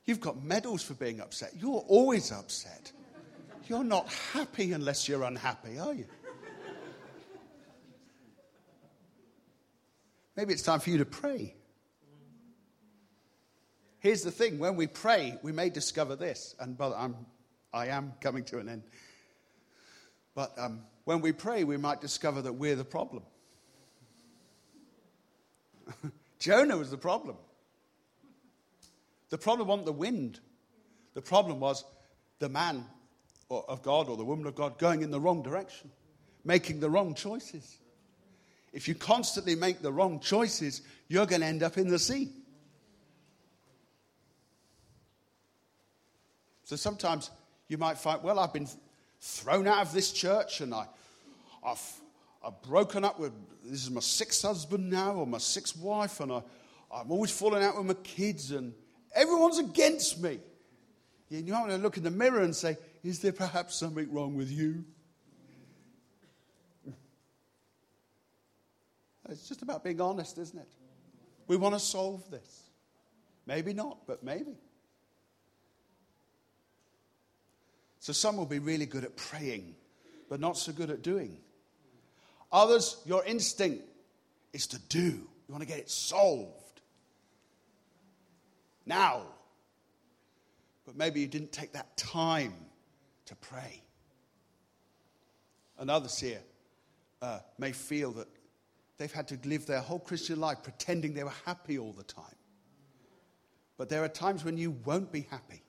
you've 0.07 0.21
got 0.21 0.43
medals 0.43 0.83
for 0.83 0.95
being 0.95 1.21
upset. 1.21 1.53
You're 1.57 1.85
always 1.89 2.33
upset. 2.33 2.93
You're 3.69 3.85
not 3.85 4.09
happy 4.33 4.73
unless 4.73 5.09
you're 5.09 5.23
unhappy, 5.23 5.79
are 5.79 5.95
you? 5.95 6.07
Maybe 10.37 10.53
it's 10.53 10.63
time 10.63 10.81
for 10.81 10.91
you 10.91 10.99
to 10.99 11.05
pray. 11.05 11.55
Here's 13.99 14.23
the 14.23 14.31
thing 14.31 14.59
when 14.59 14.77
we 14.77 14.87
pray, 14.87 15.39
we 15.43 15.53
may 15.53 15.71
discover 15.71 16.17
this, 16.17 16.57
and 16.59 16.77
but 16.77 16.93
I'm, 16.97 17.15
I 17.73 17.89
am 17.89 18.15
coming 18.21 18.45
to 18.45 18.59
an 18.59 18.69
end. 18.69 18.83
But 20.35 20.59
um, 20.59 20.83
when 21.05 21.21
we 21.21 21.33
pray, 21.33 21.65
we 21.65 21.77
might 21.77 22.01
discover 22.01 22.43
that 22.43 22.55
we're 22.55 22.75
the 22.75 22.85
problem. 22.85 23.23
Jonah 26.39 26.77
was 26.77 26.91
the 26.91 26.97
problem. 26.97 27.37
The 29.33 29.39
problem 29.39 29.69
wasn't 29.69 29.87
the 29.87 29.93
wind. 29.93 30.41
The 31.15 31.23
problem 31.23 31.59
was 31.59 31.87
the 32.39 32.51
man 32.51 32.85
of 33.49 33.83
God 33.83 34.11
or 34.11 34.19
the 34.19 34.25
woman 34.27 34.47
of 34.47 34.55
God 34.55 34.77
going 34.77 35.01
in 35.01 35.11
the 35.11 35.19
wrong 35.19 35.43
direction, 35.43 35.91
making 36.45 36.81
the 36.81 36.91
wrong 36.91 37.15
choices. 37.15 37.79
If 38.75 38.89
you 38.89 38.95
constantly 38.95 39.55
make 39.55 39.81
the 39.81 39.91
wrong 39.91 40.21
choices, 40.21 40.83
you're 41.09 41.25
going 41.25 41.41
to 41.41 41.47
end 41.47 41.63
up 41.63 41.79
in 41.79 41.89
the 41.89 41.99
sea. 41.99 42.29
So 46.65 46.77
sometimes 46.77 47.31
you 47.69 47.79
might 47.79 47.97
find, 47.97 48.23
well, 48.23 48.39
I've 48.39 48.53
been 48.53 48.69
thrown 49.19 49.67
out 49.67 49.79
of 49.79 49.95
this 49.95 50.13
church 50.13 50.61
and 50.61 50.75
I, 50.75 50.87
I've, 51.65 52.01
I've 52.45 52.61
broken 52.61 53.03
up 53.03 53.19
with, 53.19 53.33
this 53.65 53.83
is 53.83 53.91
my 53.91 54.01
sixth 54.01 54.43
husband 54.43 54.91
now 54.91 55.15
or 55.15 55.27
my 55.27 55.39
sixth 55.39 55.79
wife 55.79 56.21
and 56.21 56.33
I, 56.33 56.43
I'm 56.95 57.11
always 57.11 57.31
falling 57.31 57.63
out 57.63 57.79
with 57.79 57.87
my 57.87 57.95
kids 57.95 58.51
and 58.51 58.75
everyone's 59.15 59.59
against 59.59 60.21
me. 60.23 60.39
You 61.31 61.53
want 61.53 61.71
to 61.71 61.79
look 61.79 61.97
in 61.97 62.03
the 62.03 62.11
mirror 62.11 62.41
and 62.41 62.55
say, 62.55 62.77
is 63.03 63.21
there 63.21 63.33
perhaps 63.33 63.77
something 63.77 64.13
wrong 64.13 64.37
with 64.37 64.51
you? 64.51 64.85
It's 69.29 69.49
just 69.49 69.63
about 69.63 69.83
being 69.83 70.01
honest, 70.01 70.37
isn't 70.37 70.59
it? 70.59 70.69
We 71.47 71.57
want 71.57 71.75
to 71.75 71.81
solve 71.81 72.31
this. 72.31 72.65
Maybe 73.47 73.73
not, 73.73 74.07
but 74.07 74.23
maybe. 74.23 74.57
So 77.99 78.13
some 78.13 78.37
will 78.37 78.47
be 78.47 78.59
really 78.59 78.85
good 78.85 79.05
at 79.05 79.17
praying, 79.17 79.75
but 80.29 80.39
not 80.39 80.59
so 80.59 80.73
good 80.73 80.91
at 80.91 81.03
doing. 81.03 81.39
Others, 82.51 82.99
your 83.07 83.25
instinct 83.25 83.85
is 84.53 84.67
to 84.67 84.79
do. 84.89 85.01
You 85.01 85.49
want 85.49 85.63
to 85.63 85.69
get 85.69 85.79
it 85.79 85.91
solved. 85.91 86.62
Now. 88.87 89.23
But 90.85 90.97
maybe 90.97 91.21
you 91.21 91.29
didn't 91.29 91.53
take 91.53 91.73
that 91.73 91.97
time 91.97 92.55
to 93.27 93.37
pray. 93.37 93.83
And 95.79 95.91
others 95.91 96.19
here 96.19 96.43
uh, 97.21 97.41
may 97.59 97.73
feel 97.73 98.13
that 98.13 98.29
they've 98.99 99.13
had 99.13 99.29
to 99.29 99.39
live 99.45 99.67
their 99.67 99.81
whole 99.81 99.99
Christian 99.99 100.41
life 100.41 100.59
pretending 100.63 101.15
they 101.15 101.25
were 101.25 101.33
happy 101.47 101.79
all 101.79 101.93
the 101.93 102.05
time. 102.05 102.25
But 103.77 103.89
there 103.89 104.05
are 104.05 104.09
times 104.09 104.45
when 104.45 104.57
you 104.57 104.77
won't 104.85 105.11
be 105.11 105.27
happy. 105.31 105.63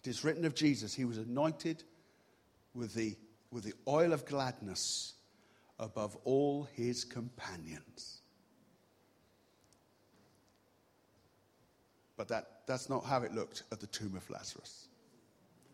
It 0.00 0.08
is 0.08 0.24
written 0.24 0.44
of 0.44 0.54
Jesus, 0.54 0.94
he 0.94 1.04
was 1.04 1.18
anointed 1.18 1.82
with 2.74 2.94
the, 2.94 3.16
with 3.50 3.64
the 3.64 3.74
oil 3.86 4.12
of 4.12 4.24
gladness 4.24 5.14
above 5.78 6.16
all 6.24 6.68
his 6.74 7.04
companions. 7.04 8.17
But 12.18 12.28
that, 12.28 12.48
that's 12.66 12.90
not 12.90 13.04
how 13.04 13.22
it 13.22 13.32
looked 13.32 13.62
at 13.72 13.80
the 13.80 13.86
tomb 13.86 14.16
of 14.16 14.28
Lazarus. 14.28 14.88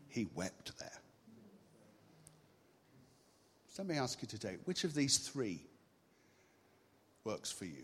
He 0.07 0.27
wept 0.35 0.77
there. 0.79 1.01
So 3.67 3.81
let 3.81 3.89
me 3.89 3.97
ask 3.97 4.21
you 4.21 4.27
today 4.27 4.57
which 4.63 4.85
of 4.85 4.93
these 4.93 5.17
three 5.17 5.59
works 7.25 7.51
for 7.51 7.65
you? 7.65 7.83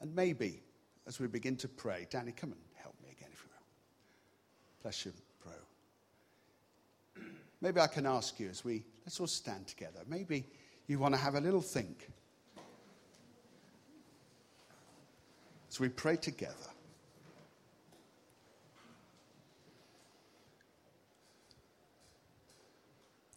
And 0.00 0.14
maybe 0.14 0.60
as 1.06 1.20
we 1.20 1.28
begin 1.28 1.56
to 1.56 1.68
pray, 1.68 2.06
Danny, 2.10 2.32
come 2.32 2.50
and 2.50 2.60
help 2.74 2.96
me 3.02 3.08
again 3.16 3.30
if 3.32 3.40
you 3.42 3.48
will. 3.50 4.82
Bless 4.82 5.06
you, 5.06 5.12
bro. 5.42 5.52
Maybe 7.60 7.80
I 7.80 7.86
can 7.86 8.04
ask 8.04 8.38
you 8.40 8.48
as 8.48 8.64
we, 8.64 8.84
let's 9.06 9.20
all 9.20 9.28
stand 9.28 9.68
together. 9.68 10.00
Maybe 10.08 10.44
you 10.88 10.98
want 10.98 11.14
to 11.14 11.20
have 11.20 11.36
a 11.36 11.40
little 11.40 11.62
think. 11.62 12.10
As 15.68 15.78
we 15.78 15.88
pray 15.88 16.16
together. 16.16 16.54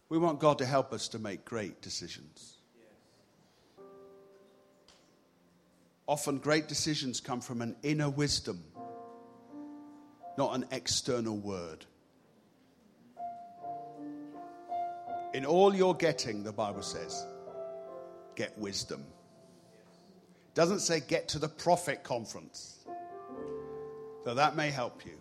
We 0.08 0.18
want 0.18 0.40
God 0.40 0.58
to 0.58 0.66
help 0.66 0.92
us 0.92 1.08
to 1.08 1.18
make 1.18 1.44
great 1.44 1.80
decisions. 1.80 2.58
Often, 6.06 6.38
great 6.38 6.68
decisions 6.68 7.20
come 7.20 7.40
from 7.40 7.62
an 7.62 7.76
inner 7.82 8.10
wisdom 8.10 8.62
not 10.36 10.54
an 10.54 10.66
external 10.70 11.36
word. 11.36 11.84
In 15.34 15.46
all 15.46 15.74
you're 15.74 15.94
getting, 15.94 16.42
the 16.42 16.52
Bible 16.52 16.82
says, 16.82 17.26
get 18.34 18.56
wisdom. 18.58 19.04
Doesn't 20.54 20.80
say 20.80 21.00
get 21.00 21.28
to 21.28 21.38
the 21.38 21.48
prophet 21.48 22.02
conference, 22.02 22.84
though 24.24 24.34
that 24.34 24.56
may 24.56 24.70
help 24.70 25.06
you. 25.06 25.20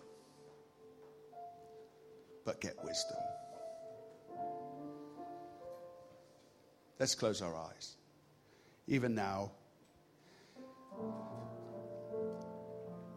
But 2.43 2.59
get 2.59 2.75
wisdom. 2.83 3.17
Let's 6.99 7.15
close 7.15 7.41
our 7.41 7.55
eyes. 7.55 7.95
Even 8.87 9.15
now, 9.15 9.51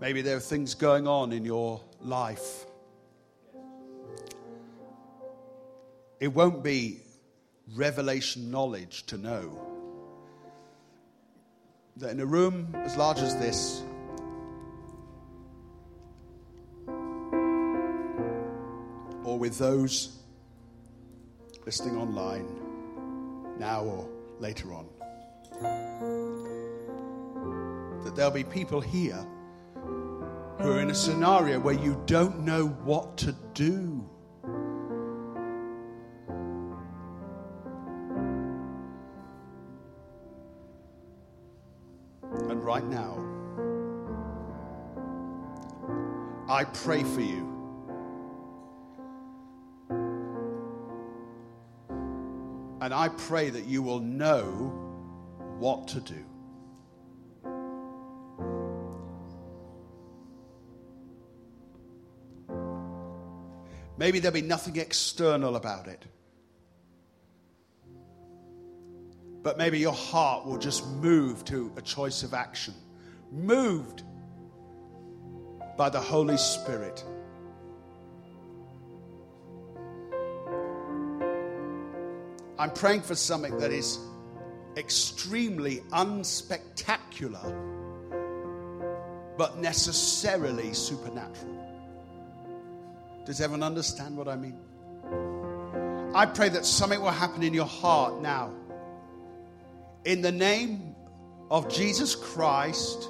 Maybe 0.05 0.21
there 0.21 0.37
are 0.37 0.41
things 0.41 0.75
going 0.75 1.07
on 1.07 1.33
in 1.33 1.47
your 1.47 1.81
life. 2.01 2.67
It 6.21 6.29
won't 6.29 6.63
be 6.63 7.01
revelation 7.75 8.51
knowledge 8.51 9.07
to 9.07 9.17
know 9.17 9.74
that 11.97 12.11
in 12.11 12.21
a 12.21 12.27
room 12.27 12.75
as 12.75 12.97
large 12.97 13.19
as 13.19 13.37
this, 13.39 13.83
or 19.25 19.39
with 19.39 19.57
those 19.59 20.19
listening 21.65 21.97
online 21.97 22.47
now 23.59 23.83
or 23.85 24.09
later 24.41 24.73
on, 24.73 24.87
that 28.05 28.17
there'll 28.17 28.31
be 28.31 28.45
people 28.45 28.81
here 28.81 29.25
who 30.61 30.73
are 30.73 30.81
in 30.81 30.91
a 30.91 30.95
scenario 30.95 31.61
where 31.61 31.75
you 31.75 32.03
don't 32.07 32.41
know 32.41 32.67
what 32.67 33.17
to 33.19 33.33
do. 33.55 34.09
I 46.65 46.67
pray 46.69 47.03
for 47.03 47.21
you. 47.21 47.47
And 52.81 52.95
I 52.95 53.11
pray 53.11 53.51
that 53.51 53.67
you 53.67 53.83
will 53.83 54.01
know 54.01 54.73
what 55.59 55.89
to 55.89 56.01
do. 56.01 56.25
Maybe 63.99 64.21
there'll 64.21 64.33
be 64.33 64.41
nothing 64.41 64.77
external 64.77 65.57
about 65.57 65.87
it. 65.87 66.03
But 69.43 69.59
maybe 69.59 69.81
your 69.81 69.93
heart 69.93 70.47
will 70.47 70.57
just 70.57 70.87
move 70.87 71.45
to 71.45 71.71
a 71.77 71.83
choice 71.83 72.23
of 72.23 72.33
action. 72.33 72.73
Moved 73.31 74.03
by 75.77 75.89
the 75.89 76.01
Holy 76.01 76.37
Spirit. 76.37 77.05
I'm 82.59 82.71
praying 82.71 83.03
for 83.03 83.15
something 83.15 83.59
that 83.59 83.73
is 83.73 83.99
extremely 84.77 85.79
unspectacular, 85.91 87.45
but 89.37 89.59
necessarily 89.59 90.73
supernatural. 90.73 91.65
Does 93.27 93.41
everyone 93.41 93.63
understand 93.63 94.17
what 94.17 94.29
I 94.29 94.37
mean? 94.37 94.59
I 96.15 96.27
pray 96.27 96.49
that 96.51 96.65
something 96.65 97.01
will 97.01 97.11
happen 97.11 97.43
in 97.43 97.53
your 97.53 97.67
heart 97.67 98.21
now. 98.21 98.53
In 100.05 100.23
the 100.23 100.31
name 100.31 100.95
of 101.51 101.69
Jesus 101.69 102.15
Christ, 102.15 103.09